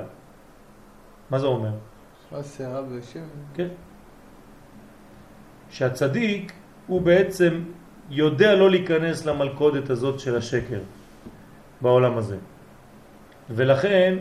[1.33, 1.73] מה זה אומר?
[2.45, 3.25] שערה בשם.
[3.55, 3.69] כן.
[5.71, 6.53] שהצדיק
[6.87, 7.63] הוא בעצם
[8.11, 10.81] יודע לא להיכנס למלכודת הזאת של השקר
[11.81, 12.37] בעולם הזה.
[13.51, 14.19] ולכן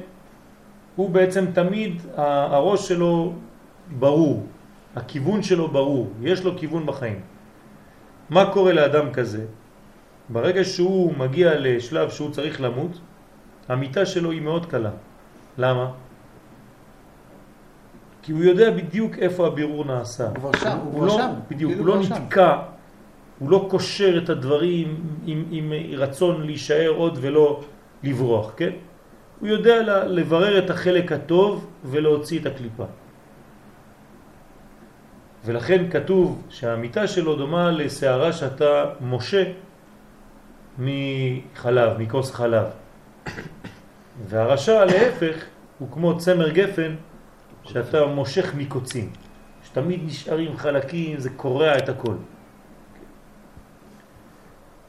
[0.95, 3.33] הוא בעצם תמיד, הראש שלו
[3.99, 4.47] ברור,
[4.95, 7.19] הכיוון שלו ברור, יש לו כיוון בחיים.
[8.29, 9.45] מה קורה לאדם כזה?
[10.29, 12.99] ברגע שהוא מגיע לשלב שהוא צריך למות,
[13.67, 14.91] המיטה שלו היא מאוד קלה.
[15.57, 15.91] למה?
[18.21, 20.27] כי הוא יודע בדיוק איפה הבירור נעשה.
[20.27, 21.31] הוא כבר שם, הוא כבר לא, שם.
[21.49, 22.13] בדיוק, כאילו הוא לא שם.
[22.13, 22.57] נתקע,
[23.39, 27.63] הוא לא קושר את הדברים עם, עם רצון להישאר עוד ולא
[28.03, 28.69] לברוח, כן?
[29.39, 32.85] הוא יודע לברר את החלק הטוב ולהוציא את הקליפה.
[35.45, 39.43] ולכן כתוב שהמיטה שלו דומה לשערה שאתה משה
[40.79, 42.65] מחלב, מכוס חלב.
[44.27, 45.35] והרשע להפך
[45.79, 46.95] הוא כמו צמר גפן
[47.63, 49.09] שאתה מושך מקוצים,
[49.63, 52.15] שתמיד נשארים חלקים, זה קורע את הכל.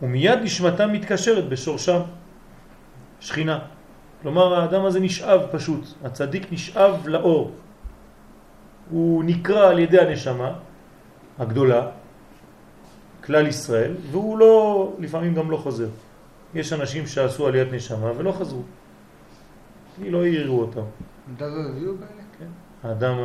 [0.02, 2.00] ומיד נשמתה מתקשרת בשורשם,
[3.20, 3.58] שכינה.
[4.22, 7.50] כלומר האדם הזה נשאב פשוט, הצדיק נשאב לאור.
[8.90, 10.52] הוא נקרא על ידי הנשמה
[11.38, 11.88] הגדולה,
[13.24, 14.54] כלל ישראל, והוא לא,
[14.98, 15.88] לפעמים גם לא חוזר.
[16.54, 18.62] יש אנשים שעשו עליית נשמה ולא חזרו.
[19.96, 20.86] כי לא העירו אותם.
[21.36, 22.21] אתה לא הביאו כאלה?
[22.82, 23.16] האדם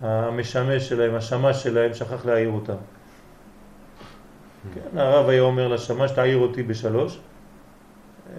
[0.00, 2.76] המשמש שלהם, השמש שלהם, שכח להעיר אותם.
[4.74, 7.20] כן, הרב היה אומר לשמש, תעיר אותי בשלוש.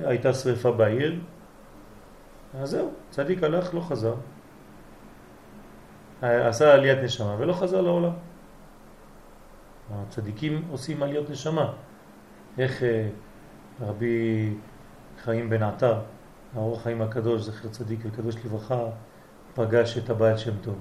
[0.03, 1.19] הייתה שריפה בעיר,
[2.61, 4.13] אז זהו, צדיק הלך, לא חזר.
[6.21, 8.11] עשה עליית נשמה ולא חזר לעולם.
[9.93, 11.73] הצדיקים עושים עליות נשמה.
[12.57, 13.07] איך אה,
[13.81, 14.53] רבי
[15.23, 15.99] חיים בן עטר,
[16.55, 18.85] האור חיים הקדוש, זכר צדיק וקדוש לברכה,
[19.55, 20.75] פגש את הבעל שם טוב.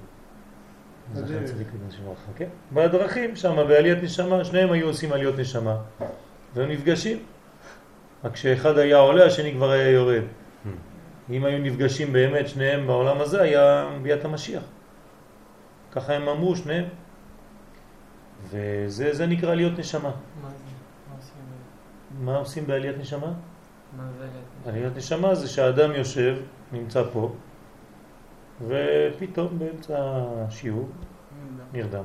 [1.12, 1.44] זכר בדרך.
[1.44, 2.48] צדיק וקדוש לברכה, כן.
[2.72, 5.76] בדרכים שם, בעליית נשמה, שניהם היו עושים עליות נשמה,
[6.54, 7.18] והם נפגשים.
[8.24, 10.22] רק שאחד היה עולה, השני כבר היה יורד.
[11.30, 14.62] אם היו נפגשים באמת שניהם בעולם הזה, היה ביאת המשיח.
[15.92, 16.84] ככה הם אמרו שניהם.
[18.50, 20.02] וזה זה נקרא עליות נשמה.
[20.02, 21.34] מה עושים?
[22.20, 23.32] מה עושים בעליית נשמה?
[23.96, 24.26] מה זה?
[24.70, 26.36] עליית נשמה זה שהאדם יושב,
[26.72, 27.32] נמצא פה,
[28.68, 30.88] ופתאום באמצע השיעור
[31.72, 32.04] נרדם.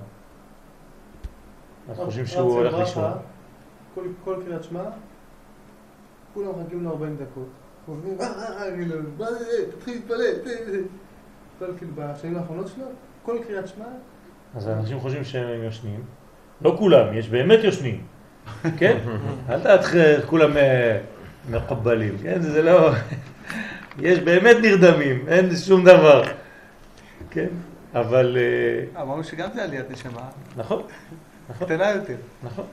[1.90, 3.12] אנחנו חושבים שהוא הולך לישון.
[4.26, 4.84] כל, קריאת שמע,
[6.34, 7.48] כולם מחכים לו 40 דקות.
[7.86, 8.26] חושבים, אה,
[9.18, 9.46] מה זה,
[9.78, 10.88] תתחיל להתפלל, ת- ת-
[11.60, 12.86] כל כאילו בשנים האחרונות שלו,
[13.24, 13.86] כל קריאת שמע,
[14.56, 16.04] אז אנשים חושבים שהם יושנים.
[16.62, 18.04] לא כולם, יש באמת יושנים.
[18.78, 18.98] כן?
[19.50, 21.00] אל תתחיל, כולם אה,
[21.52, 22.18] מקבלים.
[22.24, 22.42] כן?
[22.42, 22.92] זה לא...
[24.02, 26.24] יש באמת נרדמים, אין שום דבר.
[27.32, 27.48] כן?
[27.94, 28.38] אבל...
[28.38, 30.30] אה, אמרנו שגם זה עליית נשמה.
[30.58, 30.82] נכון.
[31.50, 31.68] נכון.
[31.68, 32.16] קטנה יותר.
[32.44, 32.66] נכון.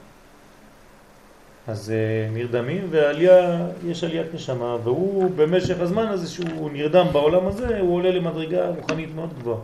[1.67, 7.79] אז אה, נרדמים, ועלייה, יש עליית נשמה, והוא במשך הזמן הזה שהוא נרדם בעולם הזה,
[7.79, 9.59] הוא עולה למדרגה רוחנית מאוד גבוהה.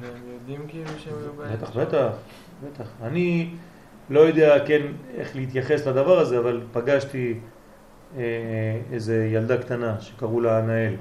[0.00, 1.56] והם יודעים כאילו שהם היו בעיה.
[1.56, 2.08] בטח, בטח,
[2.64, 2.86] בטח.
[3.02, 3.48] אני
[4.10, 4.82] לא יודע, כן,
[5.14, 7.34] איך להתייחס לדבר הזה, אבל פגשתי
[8.92, 10.94] איזה ילדה קטנה שקראו לה ענאל.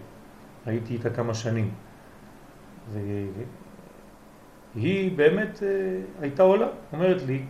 [0.65, 1.71] הייתי איתה כמה שנים.
[4.75, 5.69] והיא באמת אה,
[6.21, 7.41] הייתה עולה, אומרת לי,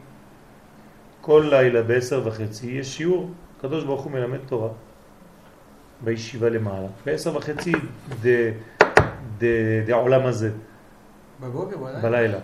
[1.21, 4.69] כל לילה בעשר וחצי יש שיעור, הקדוש ברוך הוא מלמד תורה
[6.01, 6.87] בישיבה למעלה.
[7.05, 7.71] בעשר וחצי
[9.87, 10.51] דעולם הזה,
[11.41, 11.99] בבוקר, בלילה.
[11.99, 12.39] בלילה.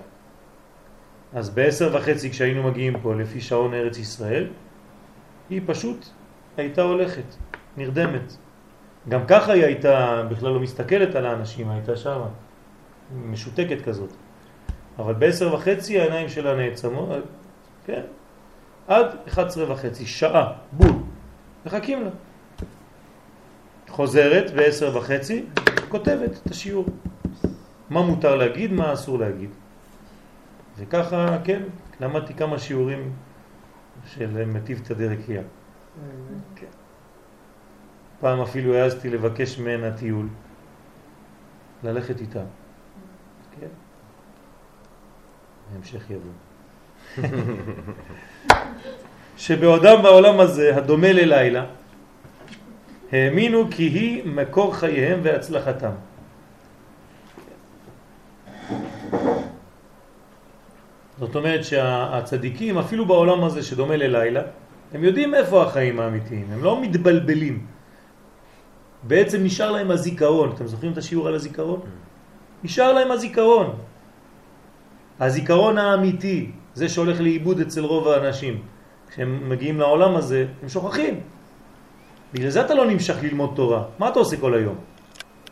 [1.34, 4.48] אז בעשר וחצי כשהיינו מגיעים פה לפי שעון ארץ ישראל,
[5.49, 6.06] היא פשוט
[6.57, 7.36] הייתה הולכת,
[7.78, 8.38] נרדמת.
[9.10, 12.22] גם ככה היא הייתה, בכלל לא מסתכלת על האנשים, הייתה שם,
[13.26, 14.10] משותקת כזאת.
[14.99, 17.23] אבל בעשר וחצי העיניים שלה נעצמות,
[17.86, 18.02] כן,
[18.88, 20.91] עד 11 וחצי, שעה, בול,
[21.65, 22.10] מחכים לה.
[23.90, 25.45] חוזרת בעשר וחצי,
[25.90, 26.86] כותבת את השיעור.
[27.90, 29.49] מה מותר להגיד, מה אסור להגיד.
[30.78, 31.64] וככה, כן,
[31.99, 33.11] למדתי כמה שיעורים
[34.06, 35.41] של מטיב תדרקיה.
[38.19, 40.27] פעם אפילו העזתי לבקש ממנה טיול,
[41.84, 42.43] ללכת איתה.
[43.59, 43.68] כן.
[45.73, 46.31] ההמשך יבוא.
[49.38, 51.65] שבעודם בעולם הזה, הדומה ללילה,
[53.11, 55.91] האמינו כי היא מקור חייהם והצלחתם.
[61.19, 64.41] זאת אומרת שהצדיקים, אפילו בעולם הזה שדומה ללילה,
[64.93, 67.65] הם יודעים איפה החיים האמיתיים, הם לא מתבלבלים.
[69.03, 70.51] בעצם נשאר להם הזיכרון.
[70.55, 71.80] אתם זוכרים את השיעור על הזיכרון?
[72.63, 73.76] נשאר להם הזיכרון.
[75.19, 78.61] הזיכרון האמיתי, זה שהולך לאיבוד אצל רוב האנשים.
[79.09, 81.19] כשהם מגיעים לעולם הזה, הם שוכחים.
[82.34, 83.84] בגלל זה אתה לא נמשך ללמוד תורה.
[83.99, 84.76] מה אתה עושה כל היום?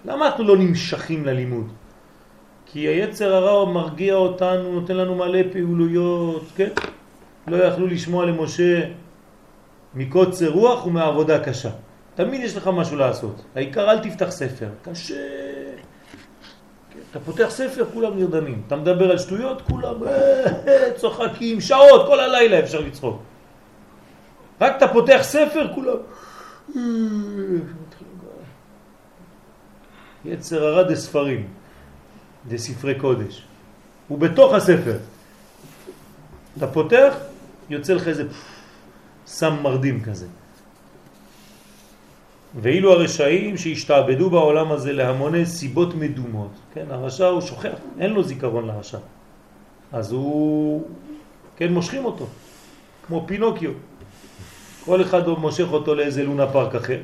[0.06, 1.68] למה אנחנו לא נמשכים ללימוד?
[2.66, 6.70] כי היצר הרע מרגיע אותנו, נותן לנו מלא פעולויות, כן?
[7.48, 8.82] לא יכלו לשמוע למשה
[9.96, 11.70] מקוצר רוח ומעבודה קשה.
[12.16, 13.42] תמיד יש לך משהו לעשות.
[13.56, 14.68] העיקר אל תפתח ספר.
[14.82, 15.16] קשה.
[17.12, 18.62] אתה פותח ספר, כולם נרדמים.
[18.68, 23.22] אתה מדבר על שטויות, כולם אה, צוחקים, שעות, כל הלילה אפשר לצחוק.
[24.62, 25.98] רק אתה פותח ספר, כולם...
[26.76, 26.82] אה,
[30.26, 31.48] יצר הרע דה ספרים,
[32.48, 33.44] דה ספרי קודש.
[34.08, 34.98] הוא בתוך הספר.
[36.58, 37.14] אתה פותח,
[37.70, 38.24] יוצא לך איזה
[39.30, 40.26] סם מרדים כזה.
[42.62, 48.68] ואילו הרשעים שהשתעבדו בעולם הזה להמוני סיבות מדומות, כן, הרשע הוא שוכח, אין לו זיכרון
[48.68, 48.98] לרשע.
[49.92, 50.84] אז הוא,
[51.58, 52.26] כן, מושכים אותו,
[53.08, 53.72] כמו פינוקיו.
[54.86, 57.00] כל אחד מושך אותו לאיזה לונה פארק אחר,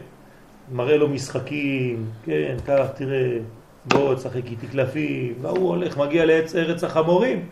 [0.72, 3.38] מראה לו משחקים, כן, כך, תראה,
[3.86, 7.46] בוא, תשחק איתי קלפים, והוא הולך, מגיע לארץ ארץ החמורים.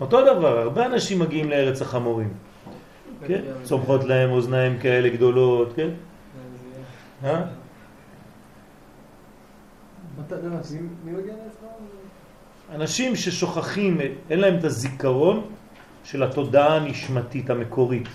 [0.00, 2.32] אותו דבר, הרבה אנשים מגיעים לארץ החמורים,
[3.26, 3.40] כן?
[3.62, 5.88] צומחות להם אוזניים כאלה גדולות, כן?
[7.24, 7.42] אה?
[11.44, 11.68] לעצמם?
[12.74, 15.46] אנשים ששוכחים, אין להם את הזיכרון
[16.04, 18.08] של התודעה הנשמתית המקורית.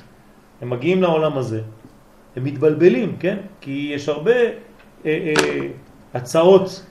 [0.61, 1.61] הם מגיעים לעולם הזה,
[2.35, 3.37] הם מתבלבלים, כן?
[3.61, 4.53] כי יש הרבה אה,
[5.05, 5.67] אה,
[6.13, 6.85] הצעות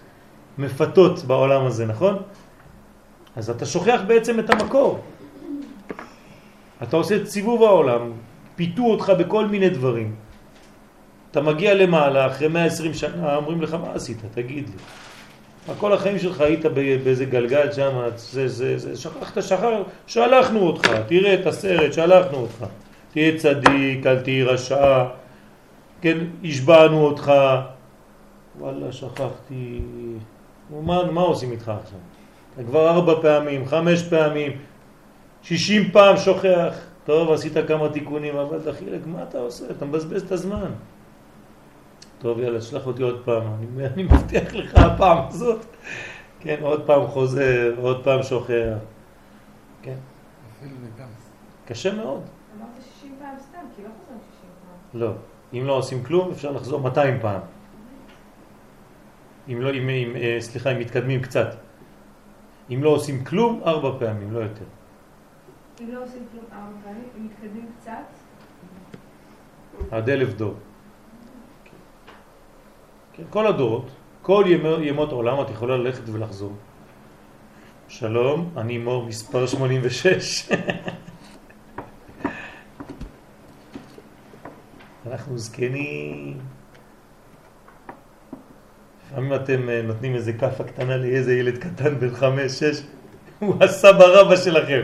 [0.58, 2.16] מפתות בעולם הזה, נכון?
[3.36, 5.00] אז אתה שוכח בעצם את המקור.
[6.82, 8.12] אתה עושה סיבוב העולם,
[8.56, 10.14] פיתו אותך בכל מיני דברים.
[11.30, 14.18] אתה מגיע למעלה, אחרי 120 שנה, אומרים לך, מה עשית?
[14.34, 15.74] תגיד לי.
[15.78, 16.66] כל החיים שלך היית
[17.04, 19.68] באיזה גלגל שם, זה, זה, זה, שכחת, שכח,
[20.06, 22.64] שלחנו אותך, תראה את הסרט, שלחנו אותך.
[23.12, 25.04] תהיה צדיק, אל תהיה רשע,
[26.00, 27.32] כן, השבענו אותך.
[28.58, 29.80] וואלה, שכחתי.
[30.70, 31.98] מה, מה עושים איתך עכשיו?
[32.66, 34.52] כבר ארבע פעמים, חמש פעמים,
[35.42, 36.74] שישים פעם שוכח.
[37.04, 39.64] טוב, עשית כמה תיקונים, אבל דחילק, מה אתה עושה?
[39.70, 40.70] אתה מבזבז את הזמן.
[42.18, 43.42] טוב, יאללה, שלח אותי עוד פעם.
[43.42, 45.66] אני, אני מבטיח לך הפעם הזאת.
[46.40, 48.78] כן, עוד פעם חוזר, עוד פעם שוכח.
[49.82, 49.96] כן.
[51.66, 52.22] קשה מאוד.
[52.56, 52.68] אמרת
[53.00, 54.50] 60 פעם סתם, כי לא חוזרים 60
[54.92, 55.00] פעם.
[55.00, 55.12] לא.
[55.52, 57.40] אם לא עושים כלום, אפשר לחזור 200 פעם.
[59.48, 61.54] אם לא, אם, אם, אה, סליחה, אם מתקדמים קצת.
[62.70, 64.64] אם לא עושים כלום, ארבע פעמים, לא יותר.
[65.80, 66.00] אם לא
[69.90, 70.54] עד אלף דור.
[73.30, 73.90] כל הדורות,
[74.22, 74.44] כל
[74.82, 76.52] ימות עולם את יכולה ללכת ולחזור.
[77.88, 80.48] שלום, אני מור מספר 86.
[85.06, 86.38] אנחנו זקנים.
[89.06, 92.82] לפעמים אתם אה, נותנים איזה כאפה קטנה לאיזה ילד קטן בן חמש, שש,
[93.38, 94.80] הוא הסבא רבא שלכם.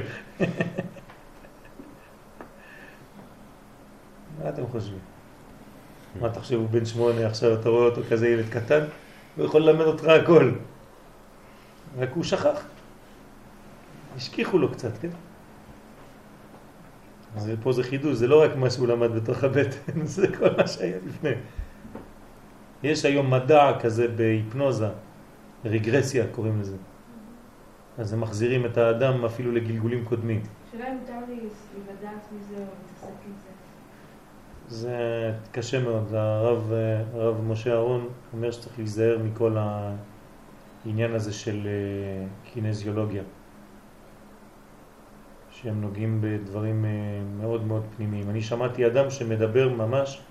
[4.43, 4.99] מה אתם חושבים?
[6.21, 8.85] מה הוא בן שמונה, עכשיו אתה רואה אותו כזה ילד קטן,
[9.37, 10.53] הוא יכול ללמד אותך הכל.
[11.99, 12.65] רק הוא שכח.
[14.17, 15.09] השכיחו לו קצת, כן?
[17.37, 20.67] אז פה זה חידוש, זה לא רק מה שהוא למד בתוך הבטן, זה כל מה
[20.67, 21.31] שהיה לפני.
[22.83, 24.89] יש היום מדע כזה בהיפנוזה,
[25.65, 26.77] רגרסיה קוראים לזה.
[27.99, 30.43] אז הם מחזירים את האדם אפילו לגלגולים קודמים.
[30.69, 31.41] השאלה אם מותר לי
[31.93, 33.55] לדעת מזה או להתעסק עם זה.
[34.69, 36.15] זה קשה מאוד.
[36.15, 36.73] הרב,
[37.15, 39.57] הרב משה אהרון אומר שצריך להיזהר מכל
[40.85, 43.23] העניין הזה של אה, קינזיולוגיה,
[45.51, 46.91] שהם נוגעים בדברים אה,
[47.41, 48.31] מאוד מאוד פנימיים.
[48.31, 50.23] אני שמעתי אדם שמדבר ממש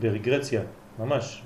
[0.00, 0.62] ברגרציה,
[0.98, 1.42] ממש,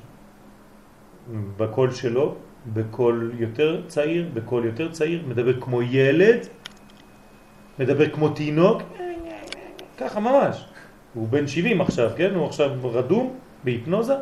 [1.56, 2.36] בקול שלו,
[2.66, 6.47] בקול יותר צעיר, בקול יותר צעיר, מדבר כמו ילד,
[7.78, 8.82] מדבר כמו תינוק,
[9.98, 10.64] ככה ממש.
[11.14, 12.34] הוא בן 70 עכשיו, כן?
[12.34, 14.14] הוא עכשיו רדום בהיפנוזה,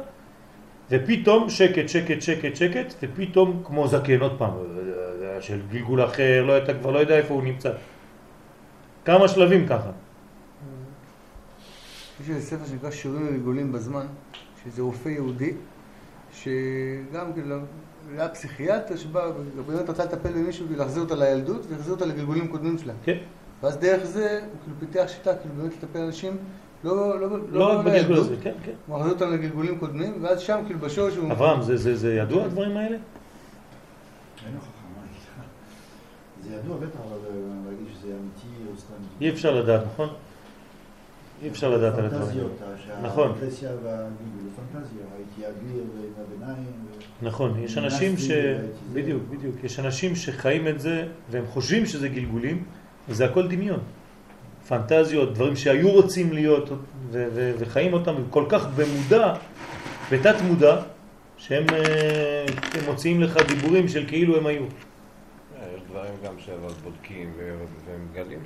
[0.90, 4.50] ופתאום שקט, שקט, שקט, שקט, ופתאום כמו זקן עוד פעם,
[5.40, 7.72] של גלגול אחר, לא, אתה כבר לא יודע איפה הוא נמצא.
[9.04, 9.90] כמה שלבים ככה.
[12.20, 14.06] יש איזה ספר שנקרא שירים וגלגולים בזמן,
[14.64, 15.52] שזה רופא יהודי,
[16.32, 17.56] שגם כאילו
[18.16, 22.93] היה פסיכיאטר שבא ובאמת רצה לטפל במישהו ולהחזיר אותה לילדות ולהחזיר אותה לגלגולים קודמים שלה.
[23.05, 23.16] כן.
[23.62, 26.37] ואז דרך זה הוא כאילו פיתח שיטה כאילו באמת לטפל אנשים
[26.85, 28.73] לא, לא, לא רק בגלגול לילדות, הזה, כן, כן.
[28.87, 31.32] הוא מחזיר אותם לגלגולים קודמים ואז שם כאילו בשורש הוא...
[31.32, 32.97] אברהם, זה, זה, זה ידוע הדברים האלה?
[34.47, 35.43] אין הוכחה, מה?
[36.43, 38.95] זה ידוע בטח, אבל אה, להגיד שזה אמיתי או סתם...
[39.20, 40.09] אי אפשר לדעת, נכון?
[41.42, 42.48] אי אפשר לדעת על הדברים.
[43.02, 43.32] נכון.
[47.22, 48.30] נכון, יש אנשים ש...
[48.92, 49.64] בדיוק, בדיוק.
[49.64, 52.64] יש אנשים שחיים את זה והם חושבים שזה גלגולים,
[53.08, 53.80] וזה הכל דמיון.
[54.68, 56.70] פנטזיות, דברים שהיו רוצים להיות
[57.58, 59.34] וחיים אותם כל כך במודע,
[60.12, 60.76] בתת מודע,
[61.36, 62.44] שהם אה,
[62.86, 64.62] מוציאים לך דיבורים של כאילו הם היו.
[65.90, 68.38] יש דברים גם שבודקים ו- ומגלים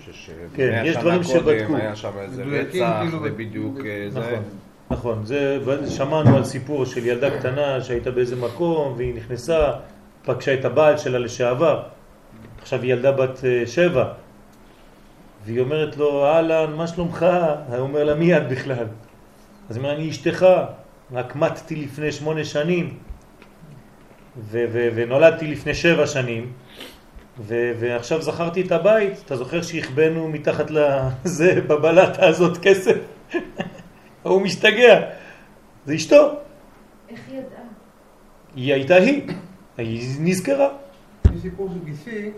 [0.56, 1.76] כן, יש דברים שבדקו.
[1.76, 4.20] היה שם איזה רצח, כאילו, זה בדיוק אה, זה.
[4.20, 4.42] נכון,
[4.90, 5.26] נכון.
[5.26, 5.58] זה,
[5.88, 9.72] שמענו על סיפור של ילדה קטנה שהייתה באיזה מקום והיא נכנסה,
[10.24, 11.82] פגשה את הבעל שלה לשעבר.
[12.62, 14.12] עכשיו היא ילדה בת אה, שבע.
[15.44, 17.26] והיא אומרת לו, אהלן, מה שלומך?
[17.68, 18.86] הוא אומר לה, מי את בכלל?
[19.70, 20.46] אז היא אומרת, אני אשתך,
[21.12, 22.98] רק מתתי לפני שמונה שנים,
[24.38, 26.52] ו- ו- ונולדתי לפני שבע שנים,
[27.40, 32.96] ו- ועכשיו זכרתי את הבית, אתה זוכר שהכבנו מתחת לזה, בבלטה הזאת כסף?
[34.22, 35.00] הוא משתגע,
[35.86, 36.28] זה אשתו,
[37.08, 37.60] איך היא ידעה?
[38.56, 39.22] היא הייתה היא,
[39.78, 40.68] היא נזכרה,
[41.34, 42.30] יש סיפור של גיסי,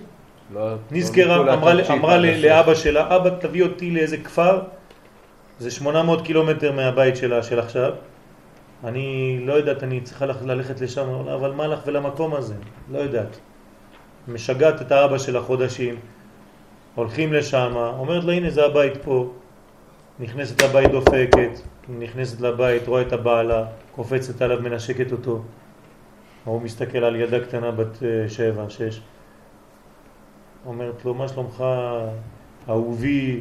[0.54, 2.18] לא- לא נזכרה, אמרה.
[2.42, 4.62] לאבא שלה, אבא תביא אותי לאיזה כפר,
[5.58, 7.92] זה 800 קילומטר מהבית שלה של עכשיו,
[8.84, 12.54] אני לא יודעת, אני צריכה ללכת- ללכת לשם, אבל מה לך ולמקום הזה?
[12.90, 13.38] לא יודעת.
[14.28, 15.94] משגעת את האבא שלה חודשים,
[16.94, 19.30] הולכים לשם, אומרת לה הנה זה הבית פה,
[20.20, 21.50] נכנסת לבית דופקת,
[21.98, 25.42] נכנסת לבית, רואה את הבעלה, קופצת עליו, מנשקת אותו,
[26.44, 29.00] הוא מסתכל על ילדה קטנה בת אה, שבע, שש,
[30.66, 31.64] אומרת לו מה שלומך
[32.68, 33.40] אהובי,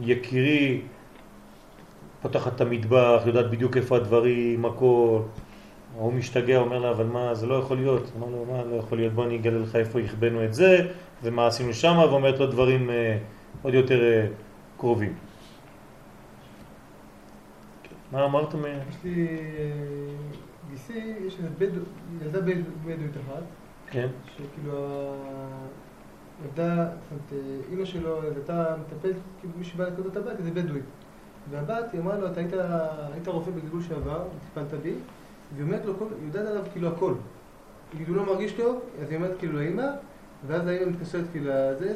[0.00, 0.80] יקירי,
[2.22, 5.20] פותחת את המטבח, יודעת בדיוק איפה הדברים, הכל.
[5.96, 8.12] הוא משתגע, אומר לה, אבל מה, זה לא יכול להיות.
[8.16, 9.12] אמר לו, מה לא יכול להיות?
[9.12, 10.88] בוא אני אגלה לך איפה הכבנו את זה,
[11.22, 13.18] ומה עשינו שם, ואומרת לו דברים אה,
[13.62, 14.26] עוד יותר אה,
[14.78, 15.12] קרובים.
[18.12, 18.54] מה אמרת?
[18.54, 18.58] מ-
[18.90, 19.34] יש לי אה,
[20.70, 21.80] גיסי, יש איזה בדו,
[22.22, 23.42] ילדה בד- בדואית אחת,
[23.90, 25.12] כן, שכאילו
[26.42, 27.38] הילדה, זאת אומרת, אה,
[27.72, 30.80] אימא שלו הייתה מטפלת, כאילו מי שבא לקנות את הבת, איזה בדואי.
[31.50, 32.52] והבת, היא אמרה לו, אתה היית,
[33.12, 34.22] היית רופא בגלגול שעבר,
[34.54, 34.92] טיפלת בי,
[35.54, 37.14] והיא אומרת לו, כל- היא יודעת עליו כאילו הכל.
[37.92, 39.86] היא כאילו לא מרגיש טוב, אז היא אומרת כאילו לאימא,
[40.46, 41.94] ואז האימא מתקשרת כאילו לזה,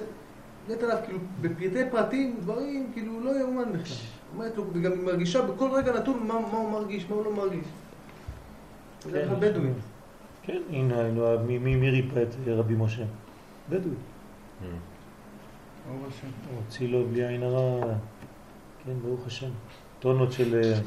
[0.68, 3.96] יודעת עליו כאילו בפרטי פרטים, דברים כאילו לא יאומן בכלל.
[4.34, 7.32] אומרת לו, וגם היא מרגישה בכל רגע נתון מה, מה הוא מרגיש, מה הוא לא
[7.34, 7.64] מרגיש.
[9.02, 9.68] זה לך בדואי.
[10.42, 10.96] כן, הנה,
[11.46, 13.04] מי, מי, מי ריפא את רבי משה?
[13.70, 13.94] בדואי.
[15.88, 16.26] ברוך השם.
[16.56, 17.80] הוציא לו בלי עין הרע,
[18.84, 19.50] כן, ברוך השם.
[20.00, 20.78] טונות של, אה,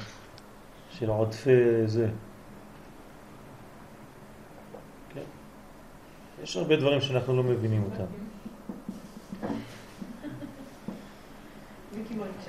[0.89, 1.51] של עודפי
[1.85, 2.09] זה.
[5.13, 5.21] כן.
[6.43, 8.05] יש הרבה דברים שאנחנו לא מבינים אותם.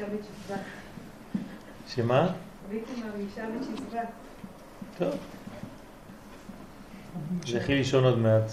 [0.09, 0.57] מרגישה.
[1.89, 2.33] שמה?
[2.71, 4.03] מרגישה בתשבע.
[4.99, 5.15] טוב.
[7.49, 8.53] לכי לישון עוד מעט.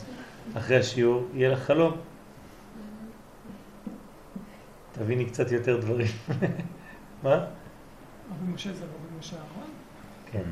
[0.58, 1.98] אחרי השיעור יהיה לך חלום.
[4.92, 6.08] תביני קצת יותר דברים.
[7.24, 7.36] מה?
[7.36, 9.70] רבי משה זה רבי משה אהרון?
[10.32, 10.44] כן,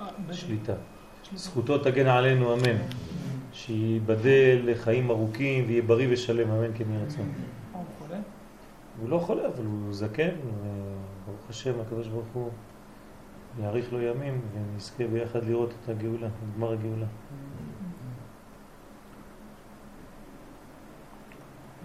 [0.00, 0.34] אה.
[0.34, 0.72] שליטה.
[1.34, 2.76] זכותו תגן עלינו, אמן.
[3.54, 7.32] שייבדל לחיים ארוכים ויהיה בריא ושלם, אמן כן יהי רצון.
[7.72, 8.20] הוא חולה?
[9.00, 12.50] הוא לא חולה, אבל הוא זקן, וברוך השם, הקדוש ברוך הוא
[13.62, 17.06] יאריך לו ימים ונזכה ביחד לראות את הגאולה, את גמר הגאולה.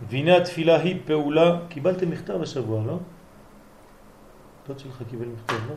[0.09, 2.97] והנה התפילה היא פעולה, קיבלתם מכתב השבוע, לא?
[4.67, 5.75] דוד שלך קיבל מכתב, לא?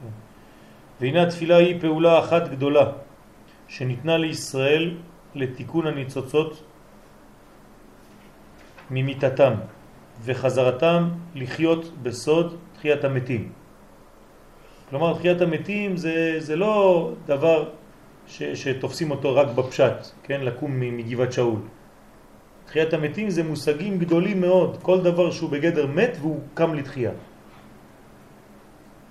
[0.00, 0.08] כן.
[1.00, 2.92] והנה התפילה היא פעולה אחת גדולה
[3.72, 4.96] שניתנה לישראל
[5.34, 6.62] לתיקון הניצוצות
[8.90, 9.54] ממיתתם
[10.24, 13.52] וחזרתם לחיות בסוד תחיית המתים.
[14.90, 17.70] כלומר, תחיית המתים זה, זה לא דבר
[18.26, 21.60] ש, שתופסים אותו רק בפשט, כן, לקום מגבעת שאול.
[22.66, 27.12] תחיית המתים זה מושגים גדולים מאוד, כל דבר שהוא בגדר מת והוא קם לתחייה.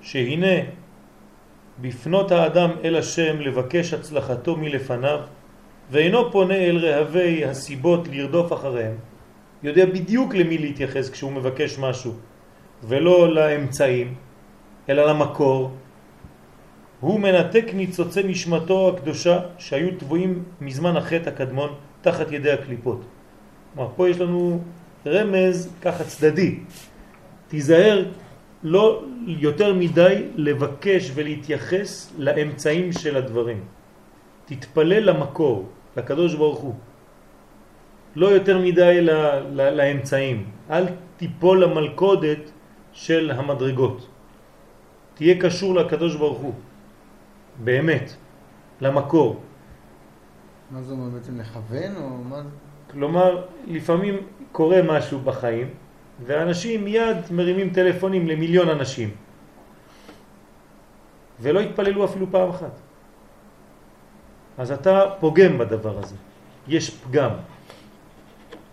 [0.02, 0.81] שהנה
[1.82, 5.20] בפנות האדם אל השם לבקש הצלחתו מלפניו,
[5.92, 8.96] ואינו פונה אל רהבי הסיבות לרדוף אחריהם,
[9.64, 12.14] יודע בדיוק למי להתייחס כשהוא מבקש משהו,
[12.84, 14.16] ולא לאמצעים,
[14.90, 15.72] אלא למקור.
[17.00, 21.70] הוא מנתק ניצוצי נשמתו הקדושה שהיו טבועים מזמן החטא הקדמון
[22.02, 23.02] תחת ידי הקליפות.
[23.74, 24.60] כלומר, פה יש לנו
[25.06, 26.56] רמז ככה צדדי.
[27.48, 28.06] תיזהר
[28.64, 33.64] לא יותר מדי לבקש ולהתייחס לאמצעים של הדברים.
[34.46, 36.76] תתפלל למקור, לקדוש ברוך הוא.
[38.16, 39.10] לא יותר מדי ל,
[39.52, 40.46] ל, לאמצעים.
[40.70, 40.86] אל
[41.18, 42.52] תיפול למלכודת
[42.94, 44.08] של המדרגות.
[45.14, 46.54] תהיה קשור לקדוש ברוך הוא,
[47.64, 48.16] באמת,
[48.82, 49.42] למקור.
[50.72, 52.50] מה זה אומר בעצם לכוון או מה זה?
[52.92, 54.16] כלומר, לפעמים
[54.52, 55.68] קורה משהו בחיים,
[56.26, 59.10] ואנשים מיד מרימים טלפונים למיליון אנשים,
[61.40, 62.80] ולא התפללו אפילו פעם אחת.
[64.58, 66.16] אז אתה פוגם בדבר הזה,
[66.68, 67.32] יש פגם.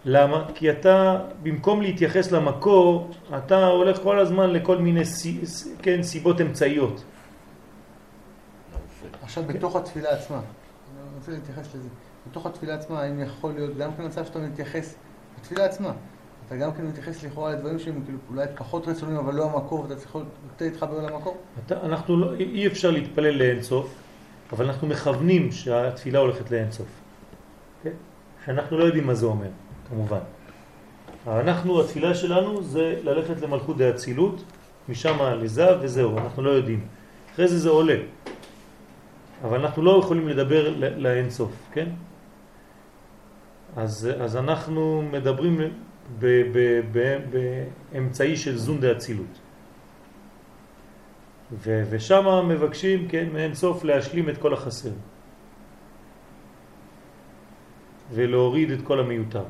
[0.04, 0.44] למה?
[0.54, 5.40] כי אתה, במקום להתייחס למקור, אתה הולך כל הזמן לכל מיני סי,
[5.82, 7.04] כן, סיבות אמצעיות.
[9.22, 11.88] עכשיו בתוך התפילה עצמה, אני רוצה להתייחס לזה,
[12.30, 14.94] בתוך התפילה עצמה, האם יכול להיות גם כן מצב שאתה מתייחס,
[15.40, 15.92] בתפילה עצמה,
[16.48, 19.96] אתה גם כן מתייחס לכאורה לדברים שהם כאילו אולי פחות רצוניים, אבל לא המקור, ואתה
[19.96, 21.36] צריך יותר להתחבר למקור?
[21.66, 23.94] אתה, אנחנו לא, אי אפשר להתפלל לאינסוף,
[24.52, 26.88] אבל אנחנו מכוונים שהתפילה הולכת לאינסוף.
[27.82, 27.90] כן?
[28.44, 29.48] שאנחנו לא יודעים מה זה אומר,
[29.88, 30.18] כמובן.
[31.26, 34.44] אנחנו, התפילה שלנו זה ללכת למלכות דאצילות,
[34.88, 36.86] משם לזה וזהו, אנחנו לא יודעים.
[37.34, 37.96] אחרי זה זה עולה.
[39.44, 41.88] אבל אנחנו לא יכולים לדבר לאינסוף, כן?
[43.76, 45.60] אז, אז אנחנו מדברים
[47.92, 49.40] באמצעי של זון דאצילות.
[51.62, 54.90] ושם מבקשים, כן, מאינסוף להשלים את כל החסר.
[58.12, 59.44] ולהוריד את כל המיותר.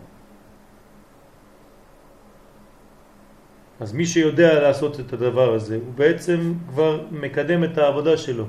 [3.81, 8.45] אז מי שיודע לעשות את הדבר הזה, הוא בעצם כבר מקדם את העבודה שלו.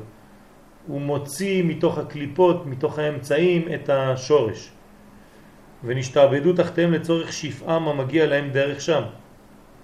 [0.87, 4.71] הוא מוציא מתוך הקליפות, מתוך האמצעים, את השורש.
[5.83, 9.01] ונשתעבדו תחתיהם לצורך שפעם המגיע להם דרך שם.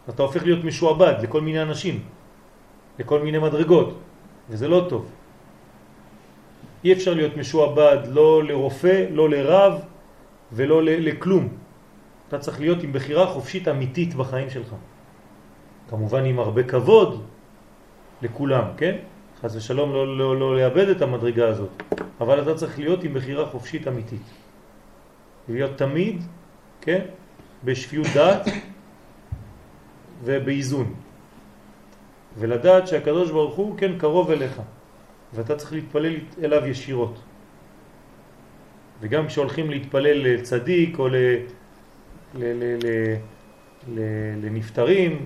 [0.10, 2.04] אתה הופך להיות משועבד לכל מיני אנשים,
[3.00, 4.00] לכל מיני מדרגות,
[4.50, 5.12] וזה לא טוב.
[6.84, 9.74] אי אפשר להיות משועבד לא לרופא, לא לרב
[10.52, 11.48] ולא לכלום.
[12.28, 14.76] אתה צריך להיות עם בחירה חופשית אמיתית בחיים שלך.
[15.90, 17.24] כמובן עם הרבה כבוד
[18.22, 18.96] לכולם, כן?
[19.42, 21.84] חס ושלום לא, לא, לא לאבד את המדרגה הזאת,
[22.22, 24.45] אבל אתה צריך להיות עם בחירה חופשית אמיתית.
[25.50, 26.22] להיות תמיד,
[26.82, 27.02] כן?
[27.64, 28.48] בשפיות דעת
[30.24, 30.94] ובאיזון.
[32.38, 34.62] ולדעת שהקדוש ברוך הוא כן קרוב אליך,
[35.34, 37.20] ואתה צריך להתפלל אליו ישירות.
[39.02, 41.36] וגם כשהולכים להתפלל לצדיק או ל, ל,
[42.36, 43.16] ל, ל,
[43.88, 44.00] ל,
[44.46, 45.26] לנפטרים,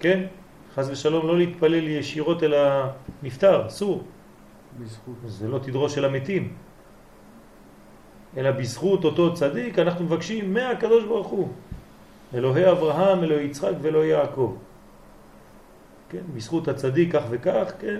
[0.00, 0.26] כן?
[0.74, 4.04] חז ושלום לא להתפלל ישירות אל הנפטר, אסור.
[4.80, 5.14] בזכות.
[5.24, 6.52] זה לא תדרוש של המתים.
[8.36, 11.48] אלא בזכות אותו צדיק אנחנו מבקשים מהקדוש ברוך הוא.
[12.34, 14.56] אלוהי אברהם, אלוהי יצחק ואלוהי יעקב.
[16.08, 17.98] כן, בזכות הצדיק כך וכך, כן,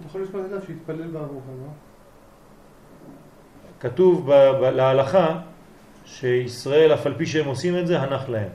[0.00, 1.68] אתה יכול לשמוע אליו שיתפלל בעבורך, לא?
[3.80, 5.40] כתוב ב- ב- להלכה
[6.04, 8.48] שישראל, אף על פי שהם עושים את זה, הנח להם.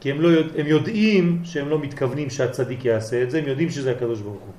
[0.00, 3.90] כי הם, לא הם יודעים שהם לא מתכוונים שהצדיק יעשה את זה, הם יודעים שזה
[3.90, 4.52] הקדוש ברוך הוא.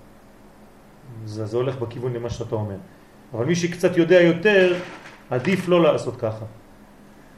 [1.25, 2.77] זה, זה הולך בכיוון למה שאתה אומר.
[3.33, 4.73] אבל מי שקצת יודע יותר,
[5.29, 6.45] עדיף לא לעשות ככה.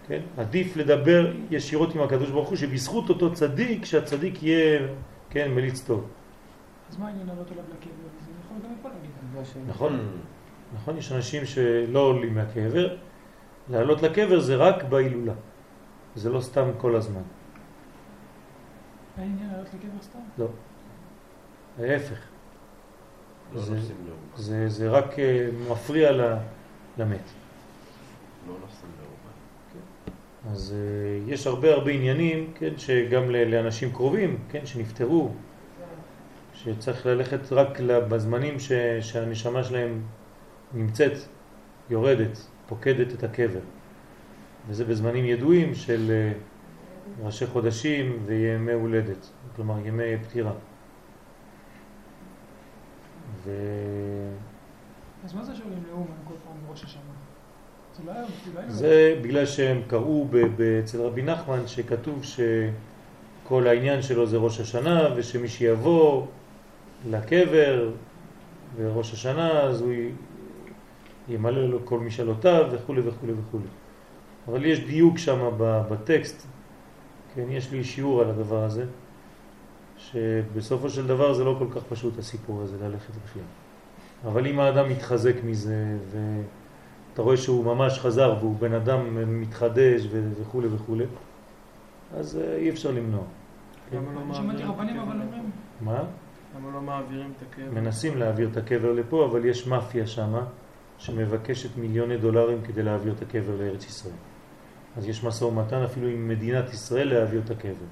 [0.08, 0.22] כן?
[0.38, 4.88] עדיף לדבר ישירות עם הקדוש ברוך הוא, שבזכות אותו צדיק, שהצדיק יהיה,
[5.30, 6.08] כן, מליץ טוב.
[6.90, 7.92] אז מה העניין לעלות עליו לקבר?
[8.26, 9.68] זה יכול גם מפה להגיד.
[9.68, 10.00] נכון?
[10.76, 12.96] נכון, יש אנשים שלא עולים מהקבר,
[13.70, 15.34] לעלות לקבר זה רק בהילולה,
[16.16, 17.22] זה לא סתם כל הזמן,
[19.18, 20.20] אין עניין לעלות לקבר סתם?
[21.80, 22.33] ההפך, לא
[23.56, 24.20] זה- נוסעים לאומה.
[24.36, 26.12] זה, זה רק אה, מפריע
[26.98, 27.20] למת.
[28.48, 28.54] לא
[29.00, 30.54] לאומה.
[30.54, 35.32] אז אה, יש הרבה הרבה עניינים, כן, שגם לאנשים קרובים, כן, שנפטרו,
[36.54, 38.72] שצריך ללכת רק בזמנים ש,
[39.02, 40.02] שהנשמה שלהם
[40.74, 41.12] נמצאת,
[41.90, 43.60] יורדת, פוקדת את הקבר.
[44.70, 46.32] וזה בזמנים ידועים של אה,
[47.26, 50.52] ראשי חודשים וימי הולדת, כלומר ימי פטירה.
[53.44, 53.52] ו...
[55.26, 57.02] אז מה זה שעולים לאומן כל פעם בראש השנה?
[57.98, 58.14] זה לא
[58.62, 60.28] לא זה בגלל שהם קראו
[60.84, 66.26] אצל רבי נחמן שכתוב שכל העניין שלו זה ראש השנה ושמי שיבוא
[67.10, 67.92] לקבר
[68.78, 69.94] בראש השנה אז הוא
[71.30, 73.60] ימלא לו כל משאלותיו וכו' וכו' וכו'.
[74.48, 76.48] אבל יש דיוק שם בטקסט,
[77.36, 78.86] כן, יש לי שיעור על הדבר הזה,
[79.98, 83.44] שבסופו של דבר זה לא כל כך פשוט הסיפור הזה ללכת בכלל.
[84.26, 86.42] אבל אם האדם מתחזק מזה ו...
[87.14, 89.00] אתה רואה שהוא ממש חזר והוא בן אדם
[89.42, 90.96] מתחדש וכו' וכו',
[92.18, 93.24] אז אה, אי אפשר למנוע.
[93.94, 95.52] למה לא מעבירים.
[95.82, 96.04] מה?
[96.56, 97.82] למה לא מעבירים את הקבר?
[97.82, 100.44] מנסים להעביר את הקבר לפה, אבל יש מאפיה שמה
[100.98, 104.16] שמבקשת מיליוני דולרים כדי להעביר את הקבר לארץ ישראל.
[104.98, 107.90] אז יש משא ומתן אפילו עם מדינת ישראל להעביר את הקבר.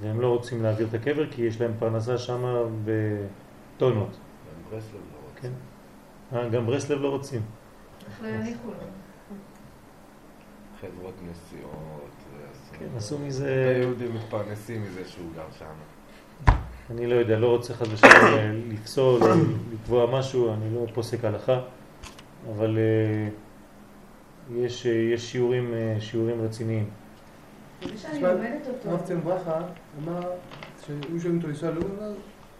[0.00, 4.08] והם לא רוצים להעביר את הקבר כי יש להם פרנסה שמה בטונות.
[4.10, 5.40] גם ברסלב לא רוצה.
[5.40, 5.52] כן.
[6.36, 7.42] אה, גם ברסלב לא רוצים.
[8.22, 8.28] לא?
[10.80, 12.10] חברות נסיעות.
[12.78, 13.78] כן, עשו מזה...
[13.82, 16.54] יהודים מתפרנסים מזה שהוא גר שם.
[16.90, 18.12] אני לא יודע, לא רוצה חד ושלום
[18.68, 19.28] לפסול או
[19.72, 21.60] לקבוע משהו, אני לא פוסק הלכה,
[22.56, 23.28] אבל אה,
[24.56, 26.90] יש, אה, יש שיעורים, שיעורים רציניים.
[27.84, 29.04] זה שאני לומדת אותו.
[29.04, 29.60] ציון ברכה
[30.04, 30.20] אמר
[30.86, 32.12] שהיו שואלים אותו לנסוע לאומן, אמר,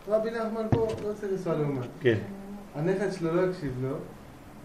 [0.09, 1.87] רבי נחמן פה לא צריך לנסוע לאומן.
[2.01, 2.19] כן,
[2.75, 3.97] הנכד שלו לא הקשיב לו,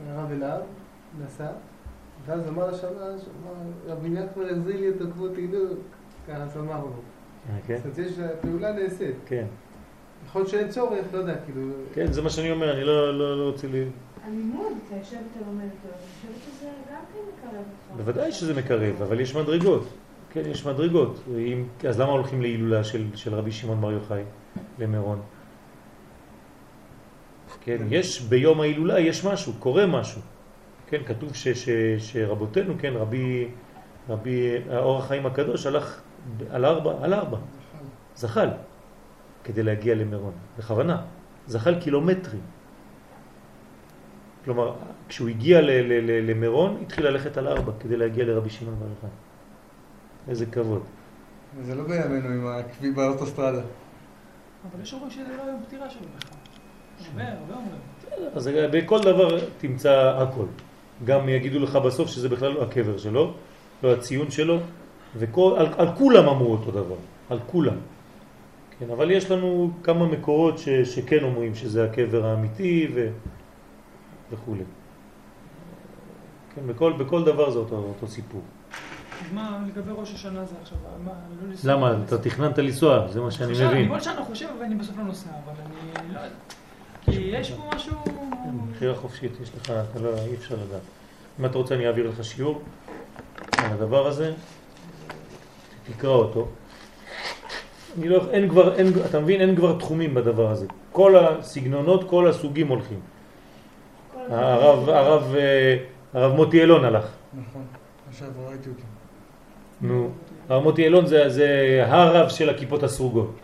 [0.10, 0.60] הרב אליו,
[1.24, 1.48] נסע,
[2.26, 3.54] ואז אמר לשמש, אמר,
[3.88, 5.68] רבי נחמן החזיר לי אותו כמו תגדור,
[6.28, 6.92] ככה שמח לו.
[7.50, 9.16] אה, כן, זאת אומרת, יש, הפעולה נעשית.
[9.26, 9.46] כן,
[10.26, 11.62] יכול להיות שאין צורך, לא יודע, כאילו...
[11.94, 13.72] כן, זה מה שאני אומר, אני לא, לא, לא רוצה ל...
[14.26, 17.98] הלימוד, אתה יושב ואתה לומד אותו, אני חושבת שזה גם כן מקרב אותך.
[17.98, 19.88] בוודאי שזה מקרב, אבל יש מדרגות.
[20.32, 21.24] כן, יש מדרגות.
[21.38, 24.24] אם, אז למה הולכים להילולה של, של רבי שמעון בר יוחאי
[24.80, 25.22] למירון?
[27.62, 30.22] כן, יש ביום ההילולה, יש משהו, קורה משהו.
[30.88, 31.70] כן, כתוב ש, ש,
[32.00, 33.48] שרבותינו, כן, רבי,
[34.10, 36.02] רבי האור החיים הקדוש הלך
[36.50, 37.38] על ארבע, על ארבע,
[38.16, 38.50] זחל,
[39.44, 41.02] כדי להגיע למירון, בכוונה.
[41.48, 42.42] זחל קילומטרים.
[44.46, 44.74] כלומר,
[45.08, 45.60] כשהוא הגיע
[46.22, 49.10] למירון, התחיל ללכת על ארבע כדי להגיע לרבי שמעון בר יוחאי.
[50.28, 50.82] איזה כבוד.
[51.62, 53.62] זה לא בימינו עם הכביש באוטוסטרדה.
[54.72, 56.38] אבל יש אומרים שזה לא יום פטירה שלו בכלל.
[57.12, 58.32] הרבה, הרבה אומרים.
[58.36, 60.46] אז בכל דבר תמצא הכל.
[61.06, 63.34] גם יגידו לך בסוף שזה בכלל לא הקבר שלו,
[63.84, 64.60] לא הציון שלו,
[65.16, 66.96] ועל על כולם אמרו אותו דבר,
[67.30, 67.78] על כולם.
[68.80, 73.10] כן, אבל יש לנו כמה מקורות ש, שכן אומרים שזה הקבר האמיתי ו,
[74.32, 74.56] וכו'.
[76.56, 78.42] כן, בכל, בכל דבר זה אותו, אותו סיפור.
[79.34, 81.74] מה, לגבי ראש השנה זה עכשיו, מה, לא לנסוע?
[81.74, 81.94] למה?
[82.06, 83.90] אתה תכננת לנסוע, זה מה שאני חושב, אני מבין.
[83.90, 85.54] כל שנה חושב ואני בסוף לא נוסע, אבל
[85.96, 86.30] אני לא יודע.
[87.02, 87.98] כי יש פה משהו...
[88.72, 90.82] בחירה חופשית, יש לך, אתה לא, אי אפשר לדעת.
[91.40, 92.62] אם אתה רוצה אני אעביר לך שיעור
[93.58, 94.34] על הדבר הזה,
[95.84, 96.48] תקרא אותו.
[97.98, 100.66] אני לא, אין כבר, אין, אתה מבין, אין כבר תחומים בדבר הזה.
[100.92, 103.00] כל הסגנונות, כל הסוגים הולכים.
[104.30, 105.78] הרב, הרב, אה,
[106.14, 107.06] הרב מוטי אלון הלך.
[107.34, 107.66] נכון,
[108.10, 108.84] עכשיו ראיתי אותו.
[109.82, 110.10] נו,
[110.50, 113.36] הרב מוטי אלון זה, זה הרב של הכיפות הסרוגות.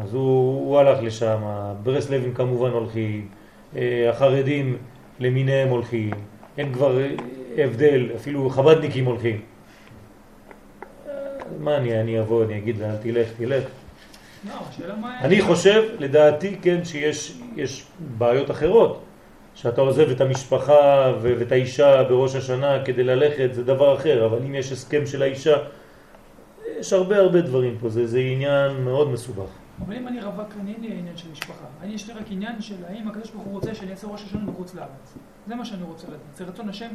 [0.00, 1.42] אז הוא, הוא הלך לשם,
[1.82, 3.28] ברסלבים כמובן הולכים,
[3.76, 4.76] אה, החרדים
[5.20, 6.10] למיניהם הולכים,
[6.58, 7.14] אין כבר אה,
[7.58, 9.40] הבדל, אפילו חבדניקים הולכים.
[11.60, 13.64] מה אני, אני אבוא, אני אגיד לה, אל תלך, תלך.
[14.48, 14.54] לא.
[15.20, 17.86] אני חושב, לדעתי, כן, שיש יש
[18.18, 19.02] בעיות אחרות.
[19.54, 24.54] שאתה עוזב את המשפחה ואת האישה בראש השנה כדי ללכת, זה דבר אחר, אבל אם
[24.54, 25.56] יש הסכם של האישה,
[26.78, 29.50] יש הרבה הרבה דברים פה, זה, זה עניין מאוד מסובך.
[29.86, 31.64] אבל אם אני רווק, אני אין לי עניין של משפחה.
[31.82, 34.40] אני יש לי רק עניין של האם הקדוש ברוך הוא רוצה שאני אעשה ראש השנה
[34.46, 35.14] בחוץ לארץ.
[35.46, 36.20] זה מה שאני רוצה לדעת.
[36.34, 36.88] זה רצון השם.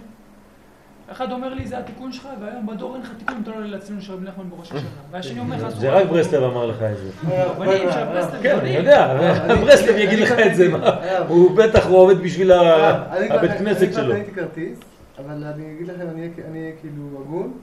[1.11, 4.01] אחד אומר לי, זה התיקון שלך, והיום בדור אין לך תיקון, אתה לא עולה לציון
[4.01, 4.79] של רבי נחמן בראש השנה.
[5.11, 7.09] והשני אומר לך, זה רק ברסלב אמר לך את זה.
[7.45, 8.69] רבנים של ברסלב, כן, אני.
[8.69, 9.17] יודע,
[9.61, 10.89] ברסלב יגיד לך את זה, מה?
[11.27, 14.13] הוא בטח הוא עובד בשביל הבית כנסת אני כבר שלו.
[14.35, 14.79] כרטיס,
[15.25, 17.53] אבל אני אגיד לכם, אני אהיה- כאילו הגון.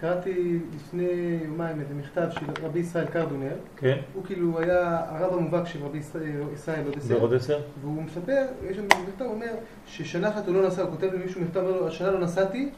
[0.00, 1.08] קראתי לפני
[1.44, 3.48] יומיים איזה מכתב של רבי ישראל קרדונר.
[3.76, 5.98] כן, הוא כאילו היה הרב המובהק של רבי
[6.54, 7.18] ישראל אודסר.
[7.18, 7.58] בעוד עשר?
[7.82, 9.46] והוא מספר, יש שם מכתב, הוא אומר
[9.86, 12.68] ששנה אחת הוא לא נסע, הוא כותב למישהו מכתב, אומר לו, השנה לא נסעתי,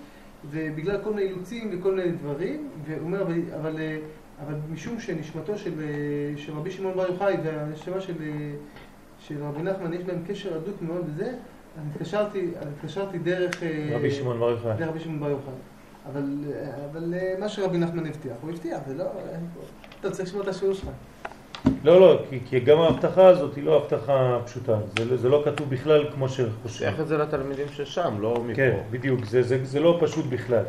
[0.51, 3.99] ובגלל כל מיני אילוצים וכל מיני דברים, והוא אומר, אבל, אבל, אה,
[4.45, 8.53] אבל משום שנשמתו של, אה, של רבי שמעון בר יוחאי והנשמה של, אה,
[9.19, 11.29] של רבי נחמן, יש בהם קשר הדוק מאוד וזה,
[11.79, 13.63] אז התקשרתי, אז התקשרתי דרך...
[13.91, 14.77] רבי שמעון בר יוחאי.
[14.79, 15.55] דרך רבי שמעון בר יוחאי.
[16.13, 16.25] אבל,
[16.91, 19.05] אבל מה שרבי נחמן הבטיח, הוא הבטיח, זה לא...
[20.01, 20.89] אתה צריך לשמוע את השיעור שלך.
[21.85, 25.43] לא, לא, כי, כי גם ההבטחה הזאת היא לא הבטחה פשוטה, זה, לא- זה לא
[25.45, 26.69] כתוב בכלל כמו שחושבים.
[26.91, 28.55] שייך את זה לתלמידים ששם, לא מפה.
[28.57, 30.65] כן, בדיוק, זה, זה, זה לא פשוט בכלל.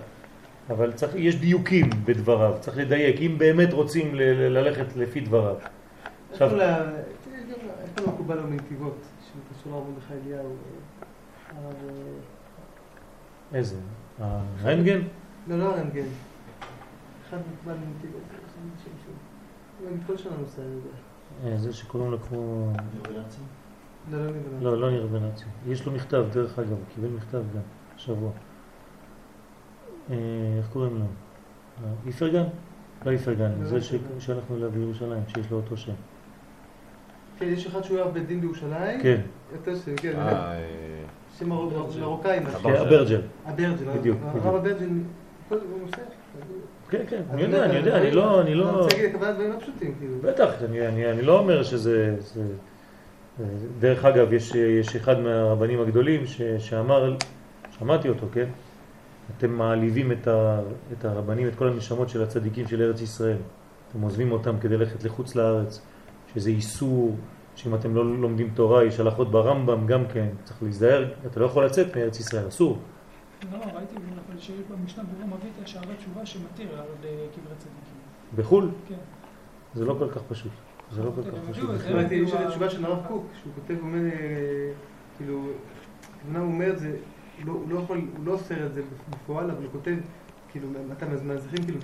[0.69, 5.55] אבל צריך, יש דיוקים בדבריו, צריך לדייק, אם באמת רוצים ל, ל, ללכת לפי דבריו.
[6.31, 6.59] עכשיו- איך
[7.81, 10.55] איך לא מקובל לו מנתיבות, שהוא קשור לרב מרדכי אליהו.
[13.53, 13.75] איזה?
[14.19, 14.99] הרנטגן?
[15.47, 16.03] לא, לא הרנטגן.
[17.29, 18.21] אחד מקובל מנתיבות,
[20.07, 20.31] כל שנה
[20.63, 20.89] יודע.
[21.53, 22.71] אה, זה שקוראים לו כמו...
[24.11, 24.31] לא, לא
[24.91, 25.01] נגיד.
[25.11, 25.27] לא, לא.
[25.67, 27.61] יש לו מכתב, דרך אגב, הוא קיבל מכתב גם,
[27.97, 28.31] שבוע.
[30.09, 30.15] אה,
[30.57, 31.05] איך קוראים לו?
[32.05, 32.43] איפרגן?
[33.05, 33.77] לא איפרגן, לא, זה.
[34.19, 35.93] שהלכנו אליו בירושלים, שיש לו אותו שם.
[37.39, 39.01] כן, יש אחד שהוא היה בית דין בירושלים.
[39.01, 39.21] כן,
[39.51, 39.89] יותר ש...
[39.97, 40.59] כן, אה,
[41.37, 42.39] שם מרו- מרוקאי.
[42.39, 42.59] משהו.
[42.59, 43.21] כן, אברג'ל.
[43.45, 43.97] אברג'ל.
[43.99, 44.67] בדיוק, הרב
[45.49, 45.97] כל- הוא נוסע.
[46.89, 48.69] כן, כן, אני יודע, אני יודע, אני לא, אני אני לא...
[48.69, 50.13] רוצה להגיד הכוונה דברים לא פשוטים, כאילו.
[50.21, 52.15] בטח, אני, אני, אני לא אומר שזה...
[52.19, 52.43] זה,
[53.79, 56.23] דרך אגב, יש, יש אחד מהרבנים הגדולים
[56.59, 57.15] שאמר,
[57.79, 58.45] שמעתי אותו, כן?
[59.37, 63.37] אתם מעליבים את, הרבנים, את כל הנשמות של הצדיקים של ארץ ישראל.
[63.89, 65.81] אתם עוזבים אותם כדי ללכת לחוץ לארץ,
[66.33, 67.15] שזה איסור,
[67.55, 71.65] שאם אתם לא לומדים תורה, יש הלכות ברמב"ם גם כן, צריך להזדהר, אתה לא יכול
[71.65, 72.79] לצאת מארץ ישראל, אסור.
[73.51, 73.95] לא, ראיתי
[74.29, 76.85] אבל שיש במשנה ברורה מביא את השערי תשובה שמתיר על
[77.35, 77.97] קברי צדיקים.
[78.35, 78.95] בחו"ל כן.
[79.75, 80.51] זה לא כל כך פשוט.
[80.91, 81.69] זה לא כל כך פשוט.
[81.85, 84.71] ראיתי, יש את התשובה של הרב קוק, שהוא כותב, אומר, אה,
[85.17, 85.41] כאילו,
[86.29, 86.95] אמנם הוא אומר את זה,
[87.37, 89.95] הוא לא- הוא לא יכול, הוא לא אוסר את זה בפועל, אבל הוא כותב,
[90.51, 91.79] כאילו, אתה מזמזכים, כאילו,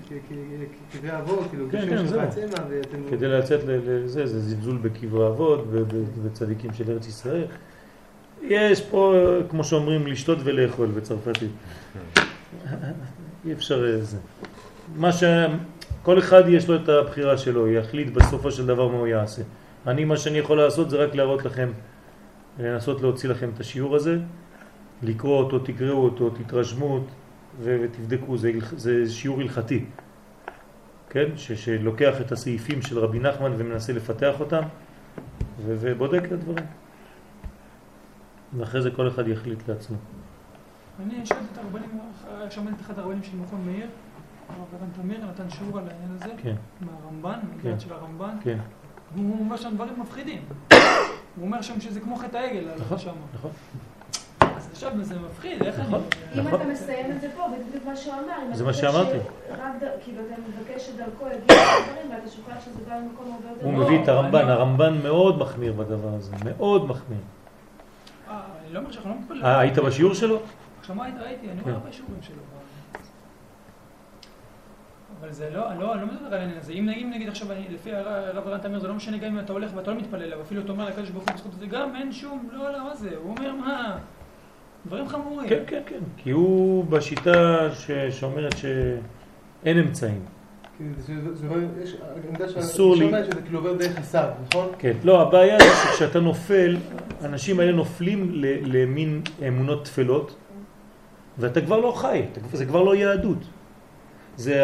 [0.91, 2.19] קברי אבות, כאילו, כן, בשם כן, של זהו.
[2.19, 2.97] בעצמה, ואתם...
[3.09, 7.45] כדי לצאת לזה, זה זלזול בקברי אבות, ב- ב- בצדיקים של ארץ ישראל.
[8.43, 9.15] יש פה,
[9.49, 11.51] כמו שאומרים, לשתות ולאכול בצרפתית.
[13.45, 14.17] אי אפשר אה, זה.
[14.95, 15.23] מה ש...
[16.03, 19.41] כל אחד יש לו את הבחירה שלו, יחליט בסופו של דבר מה הוא יעשה.
[19.87, 21.71] אני, מה שאני יכול לעשות זה רק להראות לכם,
[22.59, 24.17] לנסות להוציא לכם את השיעור הזה,
[25.03, 26.99] לקרוא אותו, תקראו אותו, תתרשמו
[27.61, 29.85] ותבדקו, זה, זה שיעור הלכתי.
[31.09, 31.25] כן?
[31.35, 34.61] ש, שלוקח את הסעיפים של רבי נחמן ומנסה לפתח אותם
[35.65, 36.65] ובודק את הדברים.
[38.57, 39.97] ואחרי זה כל אחד יחליט לעצמו.
[40.99, 41.99] אני שאלתי את הרבנים,
[42.49, 43.87] שמעתי את אחד הרבנים של מכון מאיר,
[44.49, 47.67] הרב רן תמיר, נתן שיעור על העניין הזה, כן, מהרמב"ן, כן.
[47.67, 48.57] מהגעת של הרמב"ן, כן,
[49.15, 50.41] והוא אומר שם דברים מפחידים.
[51.35, 53.13] הוא אומר שם שזה כמו חטא העגל, נכון, שם.
[53.33, 53.51] נכון.
[54.41, 55.87] אז עכשיו זה מפחיד, איך אני...
[55.87, 56.01] נכון.
[56.35, 56.61] אם נכון.
[56.61, 58.47] אתה מסיים את זה פה, זה בדיוק מה שהוא אמר.
[58.47, 59.17] אם זה אתה מה שאמרתי.
[60.03, 63.65] כאילו, אתה מבקש שדרכו יגיעו הדברים, ואתה שוכח שזה בא ממקום הרבה יותר...
[63.65, 67.19] הוא מביא את הרמב"ן, הרמב"ן מאוד מחמיר בדבר הזה, מאוד מחמיר.
[68.73, 69.45] אה, אני לא אומר שאנחנו לא מתפללים.
[69.45, 70.39] אה, היית בשיעור שלו?
[70.83, 71.63] שמעתי, ראיתי, אני כן.
[71.63, 72.35] רואה הרבה שיעורים שלו.
[75.19, 76.73] אבל זה לא, אני לא, אני לא מדבר על העניין הזה.
[76.73, 79.53] אם נגיד, נגיד עכשיו, אני, לפי הרב רן תמיר, זה לא משנה גם אם אתה
[79.53, 82.11] הולך ואתה לא מתפלל אליו, אפילו אתה אומר לקדוש ברוך הוא בזכות זה, גם אין
[82.11, 83.09] שום, לא, לא, מה זה?
[83.23, 83.97] הוא אומר, מה?
[84.85, 85.49] דברים חמורים.
[85.49, 85.99] כן, כן, כן.
[86.17, 90.25] כי הוא בשיטה ש- שאומרת שאין אמצעים.
[92.47, 93.09] של- אסור לי.
[93.31, 94.67] שזה כאילו עובר דרך הסב, נכון?
[94.79, 94.93] כן.
[95.03, 96.77] לא, הבעיה זה שכשאתה נופל,
[97.21, 98.31] האנשים האלה נופלים
[98.65, 100.35] למין אמונות תפלות,
[101.37, 102.21] ואתה כבר לא חי,
[102.53, 103.37] זה כבר לא יהדות.
[104.37, 104.61] זה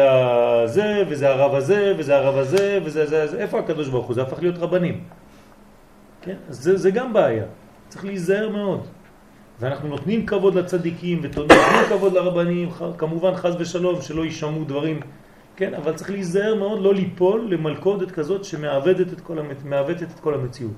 [0.66, 4.14] זה, וזה הרב הזה, וזה הרב הזה, וזה זה, זה, איפה הקדוש ברוך הוא?
[4.14, 5.00] זה הפך להיות רבנים.
[6.22, 6.34] כן?
[6.48, 7.44] אז זה, זה גם בעיה.
[7.88, 8.86] צריך להיזהר מאוד.
[9.60, 11.58] ואנחנו נותנים כבוד לצדיקים ונותנים
[11.88, 12.68] כבוד לרבנים,
[12.98, 15.00] כמובן חז ושלום שלא יישמעו דברים
[15.56, 19.56] כן, אבל צריך להיזהר מאוד לא ליפול למלכודת כזאת שמעוותת את כל, המת...
[20.02, 20.72] את כל המציאות.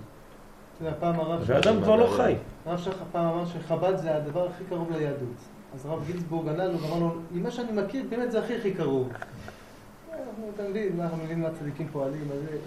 [0.77, 2.35] אתה יודע, פעם הרב ואדם כבר לא חי.
[2.67, 5.37] הרב שלך פעם אמר שחב"ד זה הדבר הכי קרוב ליהדות.
[5.75, 9.09] אז הרב גינזבורג ענה לו ואמר לו, ממה שאני מכיר, באמת זה הכי הכי קרוב.
[9.13, 10.53] אה, אנחנו,
[10.97, 12.59] מה, אנחנו מבינים מה הצדיקים פועלים, אז זה...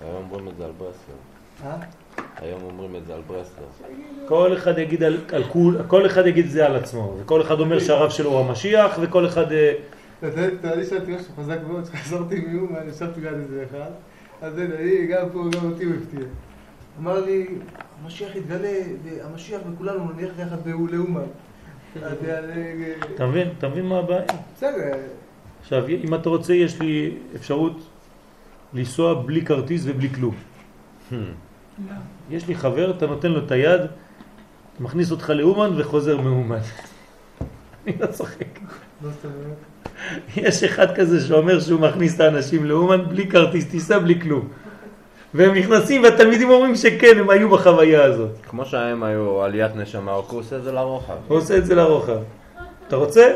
[0.00, 1.14] היום אומרים את זה על ברסלר.
[1.64, 1.76] אה?
[2.36, 3.66] היום אומרים את זה על ברסלר.
[4.28, 7.60] כל אחד יגיד על, על כול, כל אחד יגיד את זה על עצמו, וכל אחד
[7.60, 9.46] אומר שהרב שלו הוא המשיח, וכל אחד...
[10.20, 13.90] אתה יודע, אני שאלתי משהו חזק מאוד, שחזרתי מאומן, ישבתי ליד איזה אחד,
[14.42, 16.26] אז הנה, אני, גם פה, גם אותי הוא הפתיע.
[16.98, 17.46] אמר לי,
[18.02, 21.20] המשיח יתגלה, והמשיח וכולנו נניח יחד לאומן.
[23.14, 23.48] אתה מבין?
[23.58, 24.22] אתה מבין מה הבעיה?
[24.56, 24.92] בסדר,
[25.60, 27.88] עכשיו, אם אתה רוצה, יש לי אפשרות
[28.72, 30.34] לנסוע בלי כרטיס ובלי כלום.
[31.12, 31.18] לא.
[32.30, 33.80] יש לי חבר, אתה נותן לו את היד,
[34.80, 36.58] מכניס אותך לאומן וחוזר מאומן.
[37.86, 38.58] אני לא צוחק.
[40.36, 44.48] יש אחד כזה שאומר שהוא מכניס את האנשים לאומן בלי כרטיס טיסה, בלי כלום.
[45.34, 48.30] והם נכנסים והתלמידים אומרים שכן, הם היו בחוויה הזאת.
[48.48, 51.16] כמו שהם היו עליית נשמה, הוא עושה את זה לרוחב.
[51.28, 52.18] הוא עושה את זה לרוחב.
[52.88, 53.34] אתה רוצה?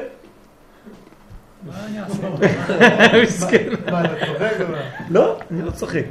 [1.66, 3.22] מה אני אעשה?
[3.22, 3.68] מסכן.
[3.90, 4.74] מה, אתה צוחק או?
[5.10, 6.04] לא, אני לא צוחק.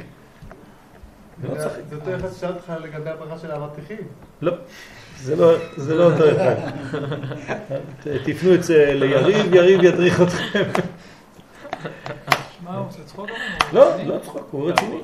[1.44, 1.80] אני לא צוחק.
[1.90, 3.98] זה אותו אחד ששאל אותך לגבי הברכה של האבטיחים.
[4.42, 4.52] לא,
[5.20, 6.54] זה לא, זה לא אותו אחד.
[8.24, 10.62] תפנו אצל יריב, יריב ידריך אתכם.
[12.64, 13.28] מה הוא עושה צחוק?
[13.72, 14.98] לא, לא צחוק, הוא רציני.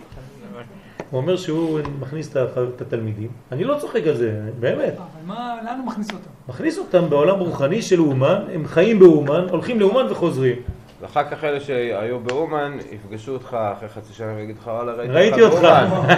[1.10, 2.36] הוא אומר שהוא מכניס את
[2.76, 3.28] את התלמידים.
[3.52, 4.94] אני לא צוחק על זה, באמת.
[4.96, 6.30] אבל מה, לאן הוא מכניס אותם?
[6.48, 10.56] מכניס אותם בעולם רוחני של אומן, הם חיים באומן, הולכים לאומן וחוזרים.
[11.00, 15.42] ואחר כך אלה שהיו באומן, יפגשו אותך אחרי חצי שנה ויגידו לך, וואלה, ראיתי ראיתי
[15.42, 15.62] אותך.
[15.62, 16.08] באומן."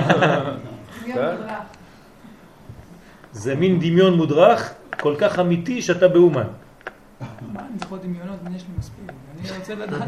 [1.02, 1.36] דמיון כן?
[3.33, 6.47] זה מין דמיון מודרך, כל כך אמיתי שאתה באומן.
[7.53, 9.13] מה, אני זוכר דמיונות, אני יש לי מספיק.
[9.41, 10.03] אני רוצה לדעת.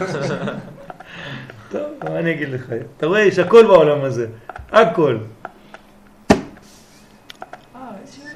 [1.72, 2.72] טוב, מה אני אגיד לך?
[2.96, 4.26] אתה רואה, יש הכל בעולם הזה.
[4.72, 5.18] הכל.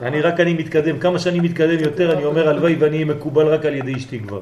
[0.02, 3.64] אני רק אני מתקדם, כמה שאני מתקדם יותר אני אומר הלוואי ואני אהיה מקובל רק
[3.64, 4.40] על ידי אשתי כבר.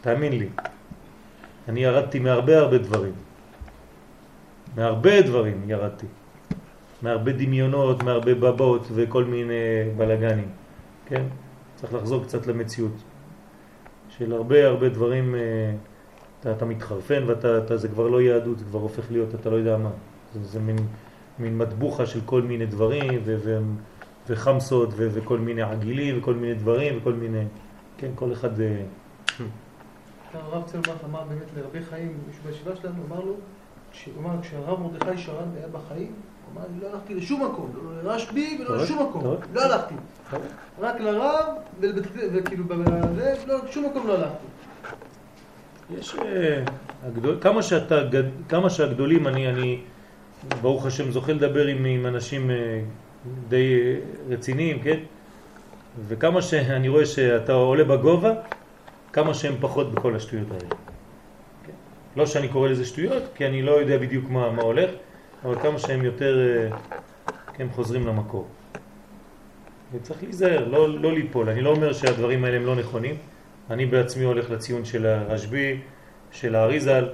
[0.00, 0.48] תאמין לי.
[1.68, 3.12] אני ירדתי מהרבה הרבה דברים.
[4.76, 6.06] מהרבה דברים ירדתי.
[7.04, 9.54] מהרבה דמיונות, מהרבה בבות וכל מיני
[9.96, 10.48] בלגנים.
[11.06, 11.22] כן?
[11.76, 12.92] צריך לחזור קצת למציאות.
[14.08, 15.40] של הרבה הרבה דברים, אה,
[16.40, 19.56] אתה, אתה מתחרפן ואתה, אתה, זה כבר לא יהדות, זה כבר הופך להיות, אתה לא
[19.56, 19.90] יודע מה.
[20.34, 20.76] זה, זה מין,
[21.38, 23.58] מין מטבוחה של כל מיני דברים ו, ו,
[24.28, 27.44] וחמסות ו, וכל מיני עגילים וכל מיני דברים וכל מיני,
[27.98, 28.60] כן, כל אחד...
[28.60, 28.82] אה,
[30.32, 33.34] הרב צלמח אמר באמת לרבי חיים, מישהו בישיבה שלנו, אמר לו,
[34.42, 36.12] כשהרב מרדכי שרן היה בחיים,
[36.54, 39.24] אמר, לא הלכתי לשום מקום, לא לרשב"י ולא לשום מקום.
[39.54, 39.94] לא הלכתי.
[40.80, 41.46] רק לרב,
[41.80, 44.46] וכאילו, בזה, לא, שום מקום לא הלכתי.
[45.98, 46.62] יש אה,
[47.40, 47.94] כמה שאתה,
[48.48, 49.80] כמה שהגדולים, אני, אני
[50.62, 52.80] ברוך השם זוכה לדבר עם, עם אנשים אה,
[53.48, 53.96] די אה,
[54.28, 54.98] רציניים, כן?
[56.08, 58.32] וכמה שאני רואה שאתה עולה בגובה,
[59.12, 60.70] כמה שהם פחות בכל השטויות האלה.
[61.66, 61.72] כן?
[62.16, 64.90] לא שאני קורא לזה שטויות, כי אני לא יודע בדיוק מה, מה הולך,
[65.44, 66.76] אבל כמה שהם יותר, אה,
[67.54, 68.46] כן, חוזרים למקור.
[69.92, 71.48] וצריך להיזהר, לא, לא ליפול.
[71.48, 73.16] אני לא אומר שהדברים האלה הם לא נכונים.
[73.70, 75.80] אני בעצמי הולך לציון של הרשב"י,
[76.32, 77.08] של האריזל,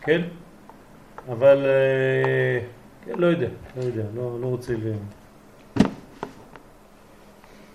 [0.00, 0.20] כן?
[1.32, 2.60] אבל אה,
[3.04, 4.92] כן, לא יודע, לא יודע, לא, לא רוצה ל...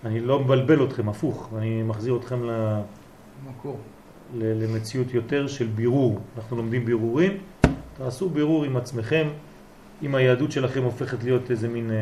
[0.05, 2.79] אני לא מבלבל אתכם, הפוך, אני מחזיר אתכם ל...
[3.47, 3.79] מקור.
[4.35, 6.19] ל- למציאות יותר של בירור.
[6.37, 7.37] אנחנו לומדים בירורים,
[7.97, 9.27] תעשו בירור עם עצמכם,
[10.03, 11.95] אם היהדות שלכם הופכת להיות איזה מין אה,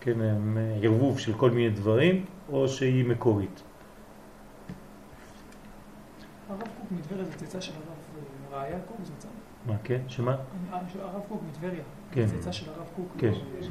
[0.00, 0.34] כן, אה,
[0.82, 3.62] ערבוב של כל מיני דברים, או שהיא מקורית.
[6.48, 9.28] הרב קוק מטבריה זה צאצא של הרב אה, ראיה קוק זצ"ל.
[9.66, 10.00] מה, כן?
[10.08, 10.36] שמה?
[10.70, 11.82] הרב קוק מטבריה.
[12.12, 12.26] כן.
[12.26, 13.06] זה צאצא של הרב קוק.
[13.18, 13.32] כן.
[13.60, 13.70] יש קשר.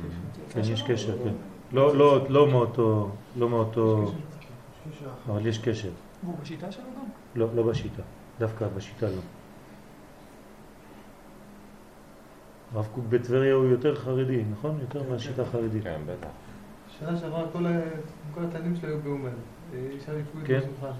[0.53, 0.93] כן, צאצא?
[0.93, 1.33] קשר, כן.
[1.71, 4.11] לא, לא, לא מאותו, לא מאותו,
[5.27, 5.89] אבל יש קשר.
[6.23, 7.05] והוא בשיטה שלו גם?
[7.35, 8.01] לא, לא בשיטה,
[8.39, 9.21] דווקא בשיטה לא.
[12.75, 14.77] הרב קוק בטבריה הוא יותר חרדי, נכון?
[14.81, 15.83] יותר מהשיטה החרדית.
[15.83, 16.27] כן, בטח.
[16.99, 17.69] שנה שעברה כל ה-
[18.35, 19.29] כל התלמידים שלו היו באומן.
[19.73, 20.57] אה, ישב עם פואד כן.
[20.59, 20.95] בשולחן.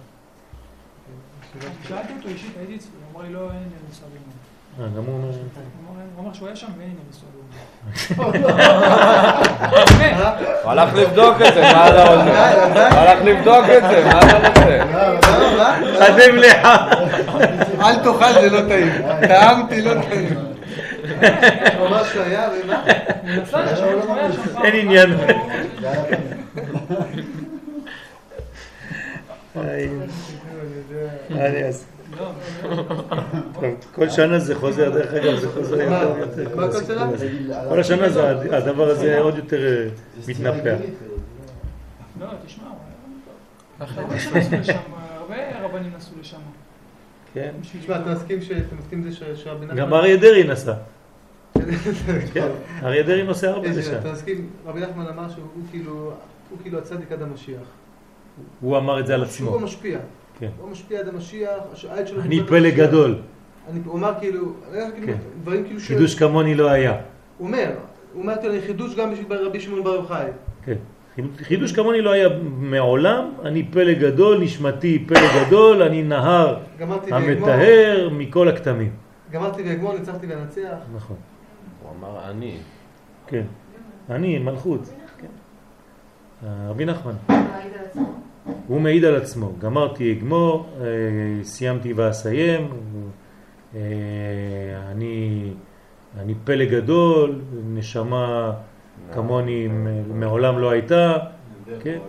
[1.53, 4.31] כן, ישיבה- שאלתי אותו אישית, הייתי אצלו, הוא אמר לי לא, אין עניין לנסוע לאומן.
[4.93, 5.27] אה, גם הוא אומר...
[5.27, 5.35] הוא
[5.95, 7.30] אמר- הוא אמר שהוא היה שם ואין עניין לנסוע.
[9.72, 10.15] באמת,
[10.64, 12.69] הוא הלך לבדוק את זה, מה אתה רוצה?
[12.89, 14.84] הוא הלך לבדוק את זה, מה אתה רוצה?
[16.06, 16.68] חדם לך!
[17.81, 18.91] אל תאכל, זה לא טעים.
[19.27, 20.51] טעמתי, לא טעים.
[21.80, 22.84] ממש היה, ומה?
[23.76, 25.10] שם פעם אין עניין.
[31.69, 31.85] אז-
[32.18, 32.31] לא,
[33.95, 35.81] כל שנה זה חוזר, דרך אגב זה חוזר?
[35.81, 36.56] יותר ויותר.
[36.56, 37.07] כל שנה?
[37.69, 39.88] כל השנה זה הדבר הזה עוד יותר אה,
[40.27, 40.76] מתנפח.
[42.19, 42.68] לא, תשמע,
[43.80, 46.38] הרבה רבנים נסעו לשם.
[47.34, 47.52] כן.
[47.81, 49.77] תשמע, אתה מסכים ש- אתה מסכים עם זה ש- שרבי נחמן...
[49.80, 50.73] גם אריה דרעי נסע.
[52.34, 52.48] כן,
[52.84, 53.98] אריה דרעי נוסע הרבה לשם.
[53.99, 56.11] אתה מסכים, רבי נחמן אמר שהוא כאילו,
[56.49, 57.61] הוא כאילו הצדיק עד המשיח.
[58.61, 59.60] הוא אמר את זה על שהוא עצמו.
[59.60, 59.99] המשפיע.
[60.40, 60.49] כן.
[60.61, 61.49] הוא משפיע עד המשיח,
[61.90, 62.22] העד שלו...
[62.22, 62.69] אני פלא.
[62.69, 63.15] גדול,
[63.72, 64.53] אני- הוא אמר כאילו,
[65.06, 65.14] כן.
[65.41, 65.80] דברים כאילו...
[65.80, 66.91] חידוש כמוני לא היה.
[67.38, 67.72] הוא אומר,
[68.14, 70.26] הוא אומר כאילו, חידוש גם בשביל רבי שמעון בר יוחאי.
[70.65, 70.76] כן.
[71.38, 72.30] חידוש כמוני לא היה
[72.60, 78.91] מעולם, אני פלא גדול, נשמתי פלא גדול, אני נהר המטהר מכל הכתמים.
[79.32, 80.78] גמרתי ואגמור, ניצחתי ואנצח.
[80.95, 81.18] נכון,
[81.91, 82.57] הוא אמר אני.
[83.27, 83.43] כן.
[84.09, 84.81] אני, מלכות.
[85.18, 85.27] כן.
[86.43, 87.13] אה, רבי נחמן.
[88.68, 90.85] הוא מעיד על עצמו, גמרתי אגמור, אה,
[91.43, 92.69] סיימתי ואסיים,
[93.76, 93.80] אה,
[94.91, 95.47] אני,
[96.19, 98.53] אני פלא גדול, נשמה
[99.13, 99.68] כמוני
[100.13, 101.18] מעולם לא הייתה,
[101.80, 101.99] כן,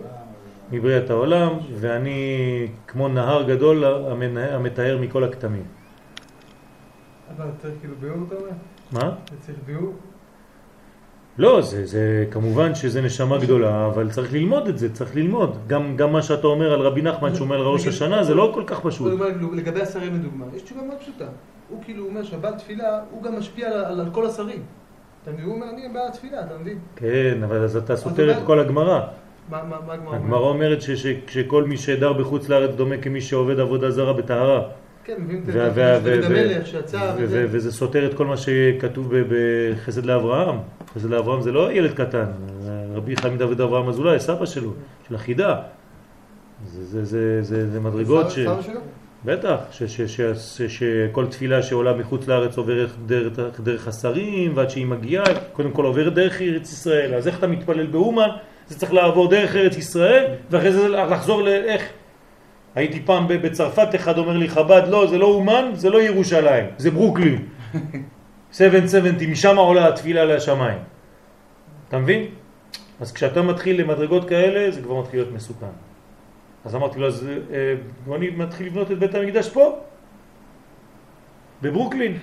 [0.71, 1.49] מבריאת העולם,
[1.79, 3.83] ואני כמו נהר גדול
[4.35, 5.63] המטהר מכל הכתמים.
[7.37, 8.49] אבל צריך כאילו ביאור, אתה אומר?
[8.91, 9.11] מה?
[9.39, 9.93] צריך ביאור?
[11.37, 15.57] לא, זה, זה כמובן שזה נשמה גדולה, אבל צריך ללמוד את זה, צריך ללמוד.
[15.67, 18.51] גם, גם מה שאתה אומר על רבי נחמן שהוא אומר על ראש השנה, זה לא
[18.53, 19.13] כל כך פשוט.
[19.53, 21.25] לגבי השרים לדוגמה, יש תשובה מאוד פשוטה.
[21.69, 24.61] הוא כאילו אומר שהבעל תפילה, הוא גם משפיע על, על, על כל השרים.
[25.23, 25.45] אתה מבין?
[25.45, 26.77] הוא אומר, אני בעל התפילה, אתה מבין?
[26.95, 28.99] כן, אבל אז אתה סותר את כל הגמרא.
[29.49, 33.21] מה מה- מה הגמרא הגמרא אומרת ש- ש- שכל מי שדר בחוץ לארץ דומה כמי
[33.21, 34.61] שעובד עבודה זרה בטהרה.
[35.05, 35.53] כן, מביאים את
[36.03, 37.71] דוד המלך שיצא וזה.
[37.71, 40.55] סותר את כל מה שכתוב בחסד לאברהם.
[40.95, 42.25] חסד לאברהם זה לא ילד קטן,
[42.95, 44.73] רבי חיים דוד אברהם אזולאי, סבא שלו,
[45.07, 45.55] של החידה.
[47.43, 48.39] זה- מדרגות ש...
[48.39, 48.79] סבא שלו?
[49.25, 49.57] בטח,
[50.67, 53.33] שכל תפילה שעולה מחוץ לארץ עוברת דרך,
[53.63, 55.23] דרך השרים, ועד שהיא מגיעה,
[55.53, 57.13] קודם כל עוברת דרך ארץ ישראל.
[57.15, 58.29] אז איך אתה מתפלל באומן?
[58.67, 61.81] זה צריך לעבור דרך ארץ ישראל, ואחרי זה לחזור לאיך?
[62.75, 66.65] הייתי פעם ב- בצרפת, אחד אומר לי חב"ד, לא, זה לא אומן, זה לא ירושלים,
[66.77, 67.45] זה ברוקלין.
[68.51, 70.79] 770, משם עולה התפילה לשמיים.
[71.87, 72.25] אתה מבין?
[73.01, 75.73] אז כשאתה מתחיל למדרגות כאלה, זה כבר מתחיל להיות מסוכן.
[76.65, 79.79] אז אמרתי לו, אז אה, בוא אני מתחיל לבנות את בית המקדש פה,
[81.61, 82.17] בברוקלין.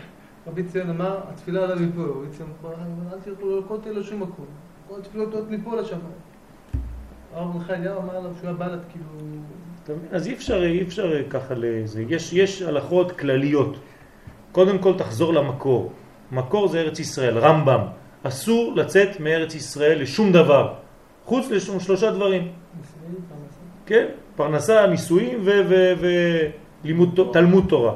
[0.46, 2.02] רבי ציון אמר, התפילה עליו מפה.
[2.02, 2.72] רבי ציון אמר,
[3.12, 4.46] אל תלכו לכותל לשום מקום.
[4.88, 6.04] כל התפילות עוד מפה לשמיים.
[7.34, 9.06] הרב מלכי אליהו אמר עליו שהוא היה בעלת כאילו...
[10.12, 12.04] אז אי אפשר, אי אפשר ככה לזה.
[12.08, 13.76] יש, יש הלכות כלליות.
[14.52, 15.92] קודם כל תחזור למקור.
[16.32, 17.80] מקור זה ארץ ישראל, רמב"ם.
[18.22, 20.74] אסור לצאת מארץ ישראל לשום דבר.
[21.24, 22.52] חוץ לשלושה דברים.
[23.86, 24.06] כן?
[24.36, 25.44] פרנסה, נישואים
[26.84, 27.94] ולימוד, תלמוד תורה.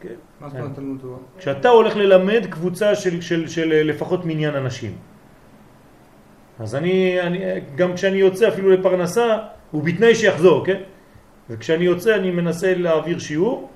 [0.00, 0.14] כן?
[0.40, 1.18] מה זאת אומרת תלמוד תורה?
[1.38, 4.92] כשאתה הולך ללמד קבוצה של, של, של אה, לפחות מניין אנשים.
[6.58, 7.38] אז אני, אני,
[7.74, 9.38] גם כשאני יוצא אפילו לפרנסה,
[9.70, 10.80] הוא בתנאי שיחזור, כן?
[11.50, 13.70] וכשאני יוצא אני מנסה להעביר שיעור,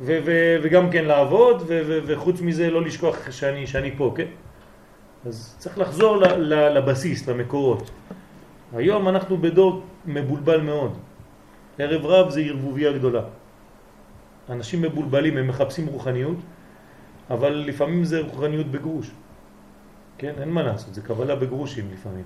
[0.00, 4.28] ו, ו, וגם כן לעבוד, ו, ו, וחוץ מזה לא לשכוח שאני, שאני פה, כן?
[5.26, 6.16] אז צריך לחזור
[6.46, 7.90] לבסיס, למקורות.
[8.76, 10.92] היום אנחנו בדור מבולבל מאוד.
[11.78, 13.22] ערב רב זה ערבוביה גדולה.
[14.48, 16.36] אנשים מבולבלים, הם מחפשים רוחניות,
[17.30, 19.10] אבל לפעמים זה רוחניות בגרוש.
[20.18, 22.24] כן, אין מה לעשות, זה קבלה בגרושים לפעמים.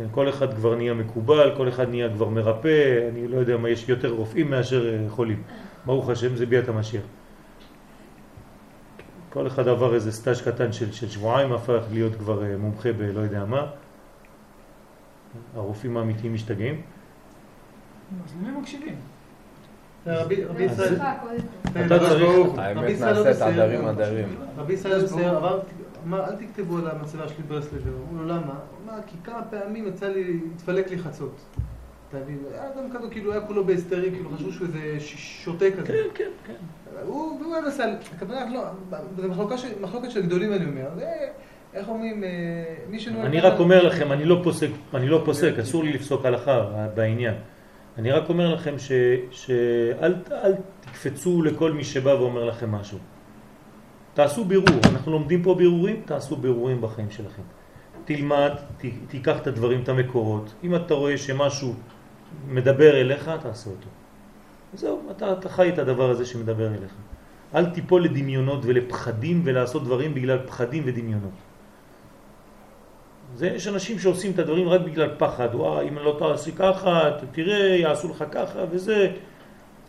[0.00, 3.68] כן, כל אחד כבר נהיה מקובל, כל אחד נהיה כבר מרפא, אני לא יודע מה,
[3.68, 5.42] יש יותר רופאים מאשר אה, חולים.
[5.86, 7.02] ברוך השם, זה ביאת המשיח.
[9.30, 13.20] כל אחד עבר איזה סטאז' קטן של, של שבועיים, הפך להיות כבר אה, מומחה בלא
[13.20, 13.66] יודע מה.
[15.56, 16.80] הרופאים האמיתיים משתגעים.
[18.24, 18.94] אז למי מקשיבים?
[20.06, 20.94] רבי רבי ישראל...
[21.86, 22.22] אתה צריך-
[22.58, 23.42] רבי ישראל.
[23.42, 24.28] עדרים עדרים.
[24.56, 25.60] רבי ישראל בסדר,
[26.06, 27.80] אמר, אל תכתבו על המצבה שלי ברסלב.
[27.86, 28.36] אמרו לו, למה?
[28.70, 31.40] הוא אמר, כי כמה פעמים יצא לי, התפלק לי חצות.
[32.08, 32.38] אתה מבין?
[32.52, 35.86] היה אדם כזה, כאילו, היה כולו בהסתרים, כאילו, חשבו שהוא איזה שוטה כזה.
[35.86, 36.54] כן, כן, כן.
[37.06, 37.84] הוא, והוא היה נסע,
[38.16, 40.88] הכוונה, לא, של- מחלוקת של גדולים, אני אומר.
[41.74, 42.28] איך אומרים, אה,
[42.88, 43.24] מי שנוהג...
[43.26, 46.64] אני רק אומר לכם, אני לא פוסק, אני לא פוסק, אסור לי לפסוק הלכה
[46.94, 47.34] בעניין.
[47.98, 48.74] אני רק אומר לכם
[49.30, 52.98] שאל אל תקפצו לכל מי שבא ואומר לכם משהו.
[54.20, 57.42] תעשו בירור, אנחנו לומדים פה בירורים, תעשו בירורים בחיים שלכם.
[58.04, 60.54] תלמד, ת, תיקח את הדברים, את המקורות.
[60.64, 61.74] אם אתה רואה שמשהו
[62.48, 63.88] מדבר אליך, תעשה אותו.
[64.74, 66.92] זהו, אתה, אתה חי את הדבר הזה שמדבר אליך.
[67.54, 71.38] אל תיפול לדמיונות ולפחדים ולעשות דברים בגלל פחדים ודמיונות.
[73.34, 77.76] זה, יש אנשים שעושים את הדברים רק בגלל פחד, וואי, אם לא תעשי ככה, תראה,
[77.76, 79.12] יעשו לך ככה, וזה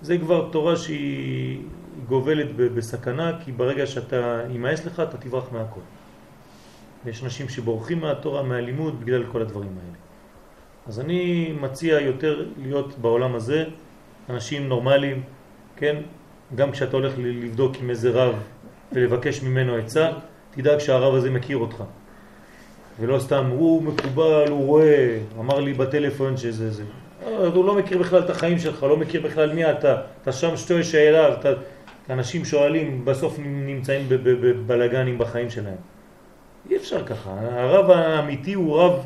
[0.01, 1.59] זה כבר תורה שהיא היא
[2.07, 5.79] גובלת בסכנה, כי ברגע שאתה יימאס לך, אתה תברח מהכל.
[7.05, 9.97] יש אנשים שבורחים מהתורה, מהלימוד, בגלל כל הדברים האלה.
[10.87, 13.65] אז אני מציע יותר להיות בעולם הזה,
[14.29, 15.23] אנשים נורמליים,
[15.75, 15.95] כן?
[16.55, 18.35] גם כשאתה הולך לבדוק עם איזה רב
[18.91, 20.09] ולבקש ממנו עצה,
[20.51, 21.83] תדאג שהרב הזה מכיר אותך.
[22.99, 26.83] ולא סתם, הוא מקובל, הוא רואה, אמר לי בטלפון שזה זה.
[27.25, 30.01] אה, הוא לא מכיר בכלל את החיים שלך, לא מכיר בכלל מי אתה.
[30.21, 31.49] אתה שם שתי שאלה, אתה...
[32.11, 35.75] אנשים שואלים, בסוף נמצאים בבלגנים בחיים שלהם.
[36.69, 37.29] אי אפשר ככה.
[37.51, 39.05] הרב האמיתי הוא רב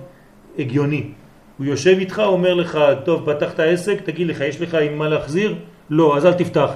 [0.60, 1.12] הגיוני.
[1.58, 5.56] הוא יושב איתך, אומר לך, טוב, פתחת עסק, תגיד לך, יש לך עם מה להחזיר?
[5.90, 6.72] לא, אז אל תפתח.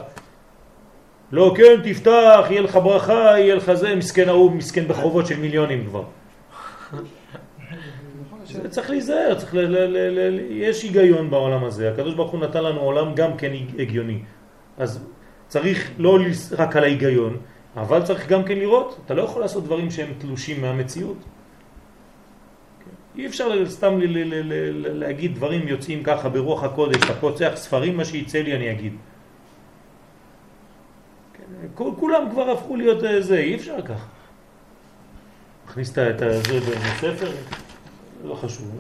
[1.32, 5.86] לא, כן, תפתח, יהיה לך ברכה, יהיה לך זה, מסכן ההוא, מסכן בחובות של מיליונים
[5.86, 6.04] כבר.
[8.70, 11.92] צריך להיזהר, צריך ל, ל, ל, ל, ל, יש היגיון בעולם הזה.
[11.92, 14.20] הקדוש ברוך הוא נתן לנו עולם גם כן הגיוני.
[14.78, 15.06] אז
[15.50, 16.18] צריך לא
[16.58, 17.38] רק על ההיגיון,
[17.78, 19.00] אבל צריך גם כן לראות.
[19.06, 21.18] אתה לא יכול לעשות דברים שהם תלושים מהמציאות.
[23.18, 24.00] אי אפשר סתם
[24.84, 27.14] להגיד דברים יוצאים ככה ברוח הקודש, אתה
[27.56, 28.94] ספרים, מה שיצא לי אני אגיד.
[31.76, 34.06] כולם כבר הפכו להיות אה, זה, אי אפשר ככה.
[35.68, 37.32] מכניס את ה- את זה בספר,
[38.26, 38.72] לא חשוב.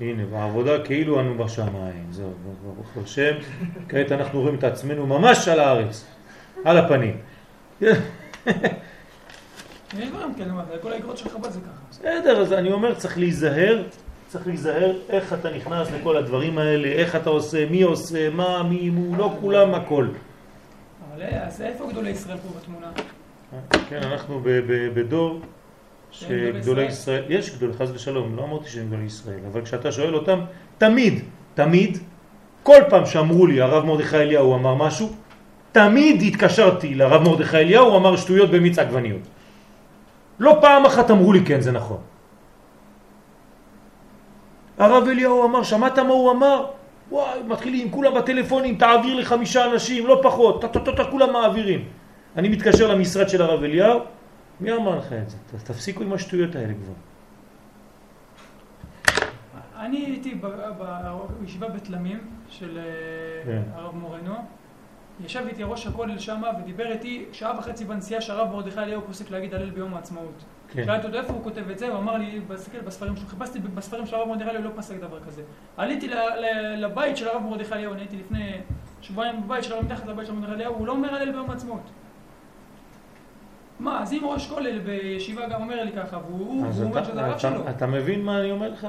[0.00, 2.32] הנה, בעבודה כאילו אנו בשמיים, זהו,
[2.64, 3.34] ברוך השם,
[3.88, 6.06] כעת אנחנו רואים את עצמנו ממש על הארץ,
[6.64, 7.16] על הפנים.
[9.98, 11.70] יש דברים כאלה, מה, כל האגרות של חב"ד זה ככה.
[11.90, 13.82] בסדר, אז אני אומר, צריך להיזהר,
[14.28, 18.90] צריך להיזהר איך אתה נכנס לכל הדברים האלה, איך אתה עושה, מי עושה, מה, מי,
[18.90, 20.06] מו, לא כולם, הכל.
[21.12, 22.92] אבל אה, אז איפה גדולי ישראל פה בתמונה?
[23.88, 24.40] כן, אנחנו
[24.94, 25.40] בדור
[26.10, 30.40] שגדולי ישראל, יש גדולי, חס ושלום, לא אמרתי שהם גדולי ישראל, אבל כשאתה שואל אותם,
[30.78, 31.22] תמיד,
[31.54, 31.98] תמיד,
[32.62, 35.12] כל פעם שאמרו לי, הרב מרדכי אליהו אמר משהו,
[35.72, 39.22] תמיד התקשרתי לרב מרדכי אליהו, הוא אמר שטויות במיץ עגבניות.
[40.40, 41.98] לא פעם אחת אמרו לי כן, זה נכון.
[44.78, 46.66] הרב אליהו אמר, שמעת מה הוא אמר?
[47.10, 51.84] וואי, מתחילים, כולם בטלפונים, תעביר לי חמישה אנשים, לא פחות, טה-טה-טה, כולם מעבירים.
[52.36, 54.00] אני מתקשר למשרד של הרב אליהו,
[54.60, 55.36] מי אמר לך את זה?
[55.64, 56.92] תפסיקו עם השטויות האלה כבר.
[59.76, 60.40] אני הייתי
[61.40, 62.84] בישיבה בתלמים של אה,
[63.44, 63.62] כן.
[63.74, 64.34] הרב מורנו.
[65.24, 69.54] ישב איתי ראש הכולל שמה ודיבר איתי שעה וחצי בנסיעה שהרב מרדכי אליהו פוסק להגיד
[69.54, 70.44] הלל ביום העצמאות.
[70.68, 70.84] כן.
[70.84, 72.40] שאלתי אותו איפה הוא כותב את זה, הוא אמר לי,
[72.86, 75.42] בספרים שלו, חיפשתי בספרים של הרב מרדכי אליהו, לא פסק דבר כזה.
[75.76, 76.10] עליתי
[76.76, 78.60] לבית של הרב מרדכי אליהו, אני הייתי לפני
[79.00, 81.50] שבועיים בבית של הרב מתחת לבית של הרב מרדכי אליהו, הוא לא אומר הלל ביום
[81.50, 81.90] העצמאות.
[83.80, 86.72] מה, אז אם ראש כולל בישיבה גם אומר לי ככה, והוא אומר
[87.04, 87.68] שזה הרב שלו.
[87.70, 88.86] אתה מבין מה אני אומר לך?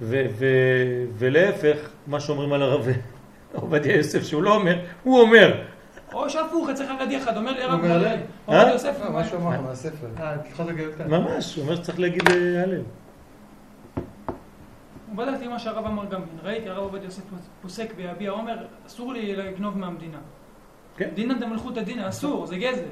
[0.00, 1.76] ו- ו- ולהפך,
[2.06, 2.86] מה שאומרים על הרב
[3.54, 5.62] עובדיה יוסף שהוא לא אומר, הוא אומר.
[6.12, 8.16] או שהפוך, אצל חרדי אחד, אומר לי הרב הלל?
[8.46, 8.72] עובדיה אה?
[8.72, 10.06] יוסף, לא, מה שהוא אמר מהספר.
[10.18, 10.36] אה,
[10.66, 11.10] לגאולתן.
[11.10, 12.82] ממש, הוא אומר שצריך להגיד אה, הלל.
[15.14, 17.22] בדקתי מה שהרב אמר גם כן, ראיתי הרב עובדיה יוסף
[17.62, 20.18] פוסק ביביע אומר, אסור לי לגנוב מהמדינה.
[20.96, 21.10] כן.
[21.14, 22.82] דינא דמלכותא דינא, אסור, זה גזל.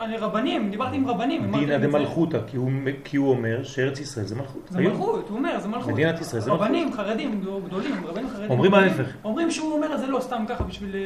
[0.00, 1.86] אני רבנים, דיברתי עם רבנים, דינא זה.
[1.86, 2.70] דמלכותא, כי הוא-
[3.04, 4.62] כי הוא אומר שארץ ישראל זה מלכות.
[4.68, 4.80] זה.
[4.80, 5.92] מלכות, הוא אומר, זה מלכות.
[5.92, 6.66] מדינת ישראל זה מלכות.
[6.66, 8.50] רבנים, חרדים, גדולים, רבנים חרדים.
[8.50, 9.04] אומרים ההפך.
[9.24, 10.94] אומרים שהוא אומר את זה לא סתם ככה בשביל...
[10.94, 11.00] אה,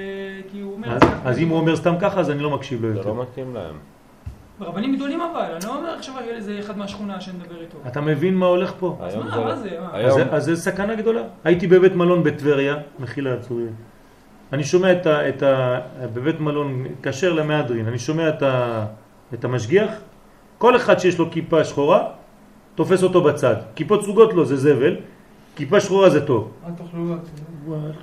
[0.52, 2.82] כי הוא אומר את אז- זה אם הוא אומר סתם ככה, אז אני לא מקשיב
[2.84, 3.08] לו זה יותר.
[3.12, 3.74] לא מתאים להם.
[4.60, 7.78] רבנים גדולים אבל, אני לא אומר עכשיו איזה אחד מהשכונה שנדבר איתו.
[7.86, 8.96] אתה מבין מה הולך פה?
[9.00, 9.22] אז מה,
[9.56, 10.24] זה- מה זה?
[10.36, 11.22] אז זה- זה סכנה גדולה.
[11.44, 13.64] הייתי בבית מלון בטבריה, מחילה צורי.
[14.52, 15.28] אני שומע את ה...
[15.28, 15.80] את ה
[16.14, 18.86] בבית מלון, כשר למהדרין, אני שומע את, ה,
[19.34, 19.90] את המשגיח,
[20.58, 22.08] כל אחד שיש לו כיפה שחורה,
[22.74, 23.56] תופס אותו בצד.
[23.74, 24.96] כיפות סרוגות לו זה זבל,
[25.56, 26.52] כיפה שחורה זה טוב.
[26.66, 27.14] אל תאכלו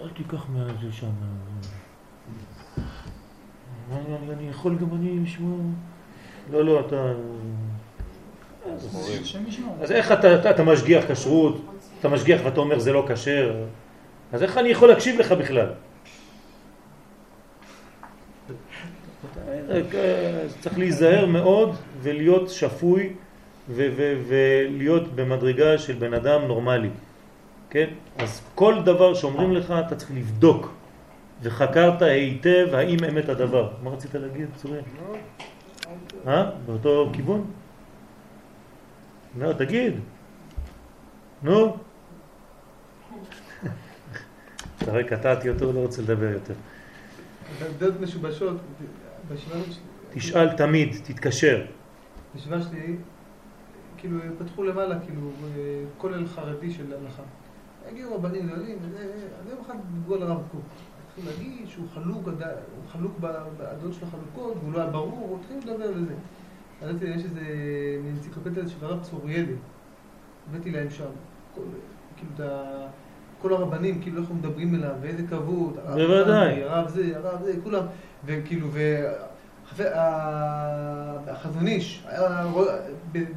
[0.03, 1.07] אל תיקח מהזה שם.
[3.91, 5.57] אני- יכול גם אני לשמוע...
[6.51, 7.13] לא, לא, אתה...
[9.81, 11.61] אז איך אתה, אתה, אתה משגיח כשרות,
[11.99, 13.55] אתה משגיח ואתה אומר זה לא כשר,
[14.33, 15.67] אז איך אני יכול להקשיב לך בכלל?
[20.59, 23.14] צריך להיזהר מאוד ולהיות שפוי
[23.69, 26.90] ולהיות במדרגה של בן אדם נורמלי,
[27.69, 27.88] כן?
[28.17, 30.73] אז כל דבר שאומרים לך אתה צריך לבדוק
[31.41, 33.69] וחקרת היטב האם אמת הדבר.
[33.83, 34.80] מה רצית להגיד, צורי?
[36.27, 36.49] אה?
[36.65, 37.51] באותו כיוון?
[39.40, 39.93] לא, תגיד.
[41.43, 41.65] נו.
[44.77, 46.53] אתה רואה, קטעתי אותו, לא רוצה לדבר יותר.
[47.77, 48.57] דעות משובשות,
[50.14, 51.66] תשאל תמיד, תתקשר.
[52.34, 52.95] בישיבה שלי,
[53.98, 57.24] כאילו, פתחו למעלה, כאילו, אה, כולל חרדי של הלכה.
[57.88, 60.61] הגיעו רבנים גדולים, וזה, אז יום אחד דיברו על הרב קוק.
[61.08, 65.60] התחילו להגיד שהוא חלוק, הוא חלוק ב- בדעות של החלוקות, והוא לא היה ברור, התחילו
[65.60, 66.16] לדבר על זה.
[66.82, 67.42] אז יש איזה
[68.10, 69.56] אנציקלופדיה של הרב צוריאלי,
[70.50, 71.10] הבאתי להם שם,
[72.18, 72.88] כאילו את ה...
[73.43, 75.77] כל הרבנים, כאילו איך הם מדברים אליו, ואיזה כבוד.
[75.93, 76.63] בוודאי.
[76.63, 77.81] הרב זה, הרב זה, כולם,
[78.25, 78.80] וכאילו, ו...
[79.67, 82.03] החבר- ה- החזון איש,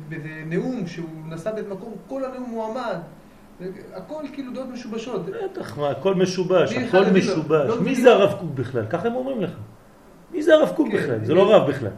[0.08, 2.98] באיזה נאום שהוא נשא באיזה מקום, כל הנאום הוא עמד,
[3.94, 5.26] הכל כאילו דעות משובשות.
[5.26, 7.12] בטח, מה, הכל משובש, הכל לו?
[7.14, 7.68] משובש.
[7.68, 7.94] לא מי.
[7.94, 8.86] זה הרב קוק בכלל?
[8.90, 9.50] ככה הם אומרים לך.
[10.32, 10.96] מי זה הרב קוק כן.
[10.96, 11.24] בכלל?
[11.24, 11.90] זה לא רב בכלל.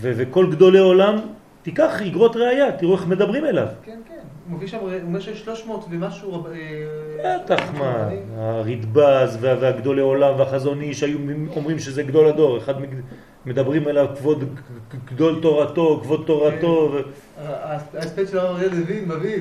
[0.00, 1.16] וכל גדולי עולם,
[1.62, 3.66] תיקח איגרות ראייה, תראו איך מדברים אליו.
[3.84, 4.14] כן, כן.
[4.48, 6.46] הוא מביא שם, הוא אומר שיש 300 ומשהו.
[7.24, 8.08] אה, בטח, מה.
[8.36, 11.18] הרדב"ז וה- והגדולי עולם והחזון איש היו
[11.56, 12.74] אומרים שזה גדול הדור, אחד
[13.46, 14.44] מדברים עליו כבוד
[15.04, 17.42] גדול תורתו, כבוד תורתו, ו- ה-
[17.74, 19.38] ה- ההספד של אריה לוין מביא.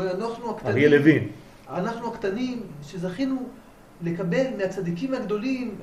[0.00, 1.28] אנחנו הקטנים, אריה לוין.
[1.74, 3.36] אנחנו הקטנים שזכינו
[4.02, 5.74] לקבל מהצדיקים הגדולים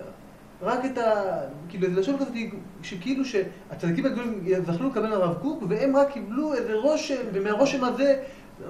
[0.62, 1.12] רק את ה...
[1.70, 2.34] כאילו, זה לשון כזאת,
[2.84, 8.16] שכאילו שהצדיקים הגדולים זכו לקבל מהרב קוק, והם רק קיבלו איזה רושם, ומהרושם הזה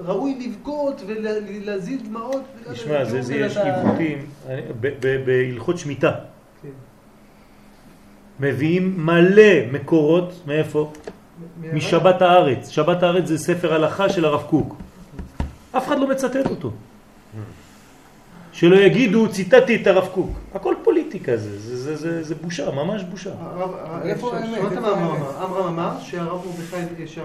[0.04, 2.42] ראוי לבכות ולהזיל דמעות.
[2.72, 4.26] תשמע, זה, זה יש עיוותים,
[5.24, 6.12] בהלכות שמיטה.
[6.62, 6.68] כן.
[8.40, 10.92] מביאים מלא מקורות, מאיפה?
[11.72, 12.68] משבת הארץ.
[12.68, 14.76] שבת הארץ זה ספר הלכה של הרב קוק.
[15.72, 16.70] אף אחד לא מצטט אותו.
[18.52, 20.30] שלא יגידו, ציטטתי את הרב קוק.
[20.54, 23.30] הכל פוליטיקה זה, זה, זה, זה, זה בושה, ממש בושה.
[23.40, 24.72] הרב- איפה ש- האמת?
[24.78, 25.44] אמר?
[25.44, 26.40] אמרם אמר שהרב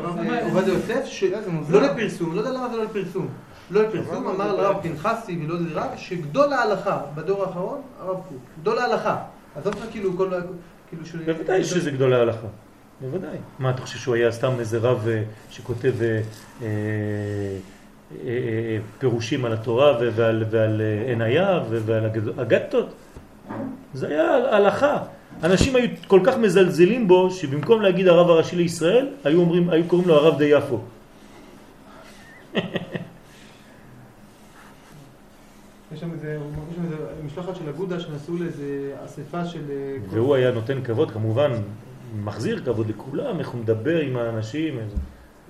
[0.02, 1.08] למה- עובדיה יוסף,
[1.48, 1.92] מוזר.
[1.92, 3.28] לפרסום, לא יודע למה זה לא לפרסום.
[3.72, 8.38] לא לפרסום, אמר לרב פנחסי ולא יודע רב, שגדול ההלכה בדור האחרון, הרב קוק.
[8.62, 9.18] גדול ההלכה.
[9.56, 10.30] עזוב לך כאילו כל...
[10.90, 11.22] כאילו שהוא...
[11.26, 12.48] בוודאי שזה גדולי ההלכה.
[13.02, 13.38] בוודאי.
[13.60, 16.22] מה, אתה חושב שהוא היה סתם איזה רב אה, שכותב אה, אה,
[16.62, 17.58] אה, אה,
[19.00, 22.06] פירושים על התורה ועל, ועל אה, עניה ו- ועל
[22.38, 22.94] הגתות?
[23.94, 25.04] זה היה הלכה.
[25.44, 30.08] אנשים היו כל כך מזלזלים בו, שבמקום להגיד הרב הראשי לישראל, היו, אומרים, היו קוראים
[30.08, 30.80] לו הרב די יפו.
[35.94, 36.38] יש שם איזה,
[37.26, 39.64] משלחת של אגודה שנסעו לאיזה אספה של...
[39.70, 41.52] אה, והוא היה נותן כבוד, כמובן,
[42.24, 44.80] מחזיר כבוד לכולם, איך הוא מדבר עם האנשים.
[44.80, 44.96] איזה...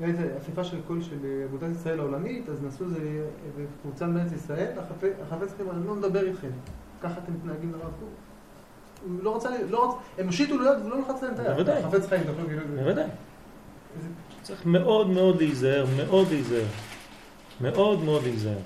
[0.02, 4.72] איזה אספה של כל של אה, אגודת ישראל העולמית, אז נסעו איזה קבוצה מארץ ישראל,
[5.22, 6.50] החפץ לכם, אני לא מדבר איתכם.
[7.02, 8.10] ככה אתם מתנהגים לרב קוק.
[9.06, 11.52] הוא לא רצה, לא רצה, הם הושיטו לו יד והוא לא לחץ להם את היד.
[11.52, 11.84] בוודאי.
[11.84, 12.24] החפץ חיים.
[12.76, 13.06] בוודאי.
[14.42, 16.66] צריך מאוד מאוד להיזהר, מאוד להיזהר.
[17.62, 18.58] מאוד מאוד להיזהר.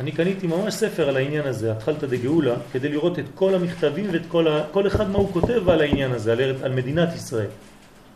[0.00, 4.22] אני קניתי ממש ספר על העניין הזה, התחלת דגאולה, כדי לראות את כל המכתבים ואת
[4.28, 4.64] כל, ה...
[4.72, 7.48] כל אחד מה הוא כותב על העניין הזה, על, על מדינת ישראל.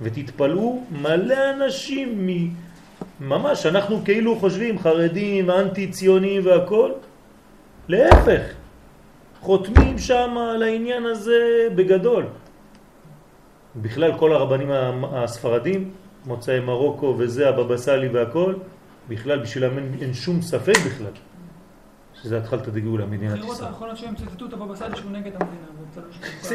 [0.00, 2.48] ותתפלאו, מלא אנשים מ...
[3.20, 6.90] ממש, אנחנו כאילו חושבים חרדים ואנטי ציונים והכל,
[7.88, 8.42] להפך,
[9.40, 12.24] חותמים שם על העניין הזה בגדול.
[13.76, 14.70] בכלל כל הרבנים
[15.02, 15.90] הספרדים,
[16.26, 18.54] מוצאי מרוקו וזה, הבבא סאלי והכל,
[19.08, 21.29] בכלל בשבילם אין, אין שום ספק בכלל
[22.22, 23.68] שזה התחלת דגאולה מדינת ישראל.
[23.68, 25.66] האחרונות שהם ציטטו את הבבא סאלי שהוא נגד המדינה.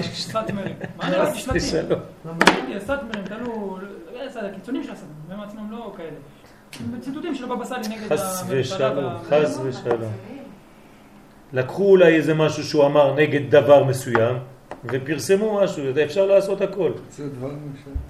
[0.03, 0.75] ש- סאטמרים.
[0.97, 1.97] מה אני ראיתי זה שלטים?
[2.77, 3.77] הסאטמרים תלו,
[4.13, 6.09] לא, הקיצונים של הסאטמרים, הם עצמם לא כאלה.
[7.01, 8.59] ציטוטים של הבבא סאלי נגד חס הממשלה.
[8.91, 10.11] ושלום, וה- חס ושלום.
[11.53, 14.35] לקחו אולי איזה משהו שהוא אמר נגד דבר מסוים
[14.85, 16.91] ופרסמו משהו, זה אפשר לעשות הכל.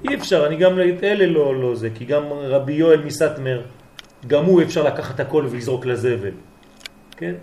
[0.09, 3.61] אי אפשר, אני גם את אלה לא, לא זה, כי גם רבי יואל מסטמר,
[4.27, 6.31] גם הוא אפשר לקחת הכל ולזרוק לזבל,
[7.17, 7.33] כן?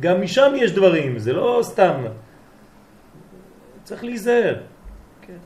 [0.00, 2.02] גם משם יש דברים, זה לא סתם.
[3.84, 4.60] צריך להיזהר.
[5.22, 5.36] כן.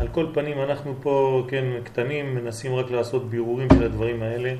[0.00, 4.54] על כל פנים אנחנו פה, כן, קטנים, מנסים רק לעשות בירורים של הדברים האלה.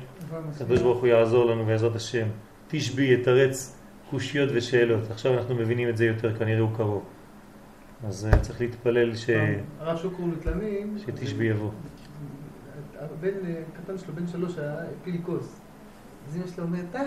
[0.55, 2.27] הקדוש ברוך הוא יעזור לנו בעזרת השם.
[2.67, 3.77] תשבי, יתרץ
[4.09, 5.11] קושיות ושאלות.
[5.11, 7.03] עכשיו אנחנו מבינים את זה יותר, כנראה הוא קרוב.
[8.07, 9.29] אז אה, צריך להתפלל ש...
[9.79, 10.97] הרב שוקרון מתלמים.
[10.97, 11.71] שתשבי יבוא.
[12.99, 15.59] הבן אה, קטן שלו, בן שלוש, היה הפיל כוס.
[16.29, 16.99] אז אמא שלו אומרת, די,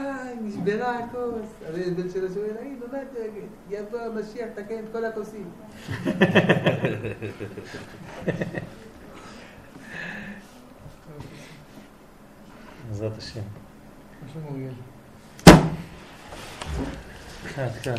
[0.42, 1.50] נשברה הכוס.
[1.70, 3.18] אבל הבן שלו שואל, היי, במה אתה
[3.70, 5.50] יבוא המשיח, תקן את כל הכוסים.
[12.88, 13.40] בעזרת השם.
[17.56, 17.94] עד כאן.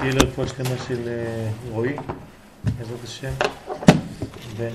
[0.00, 1.96] שיהיה לו רפואה שלמה של אה, רועי,
[2.64, 3.32] בעזרת השם,
[4.56, 4.70] בן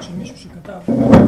[0.00, 1.22] של מישהו שכתב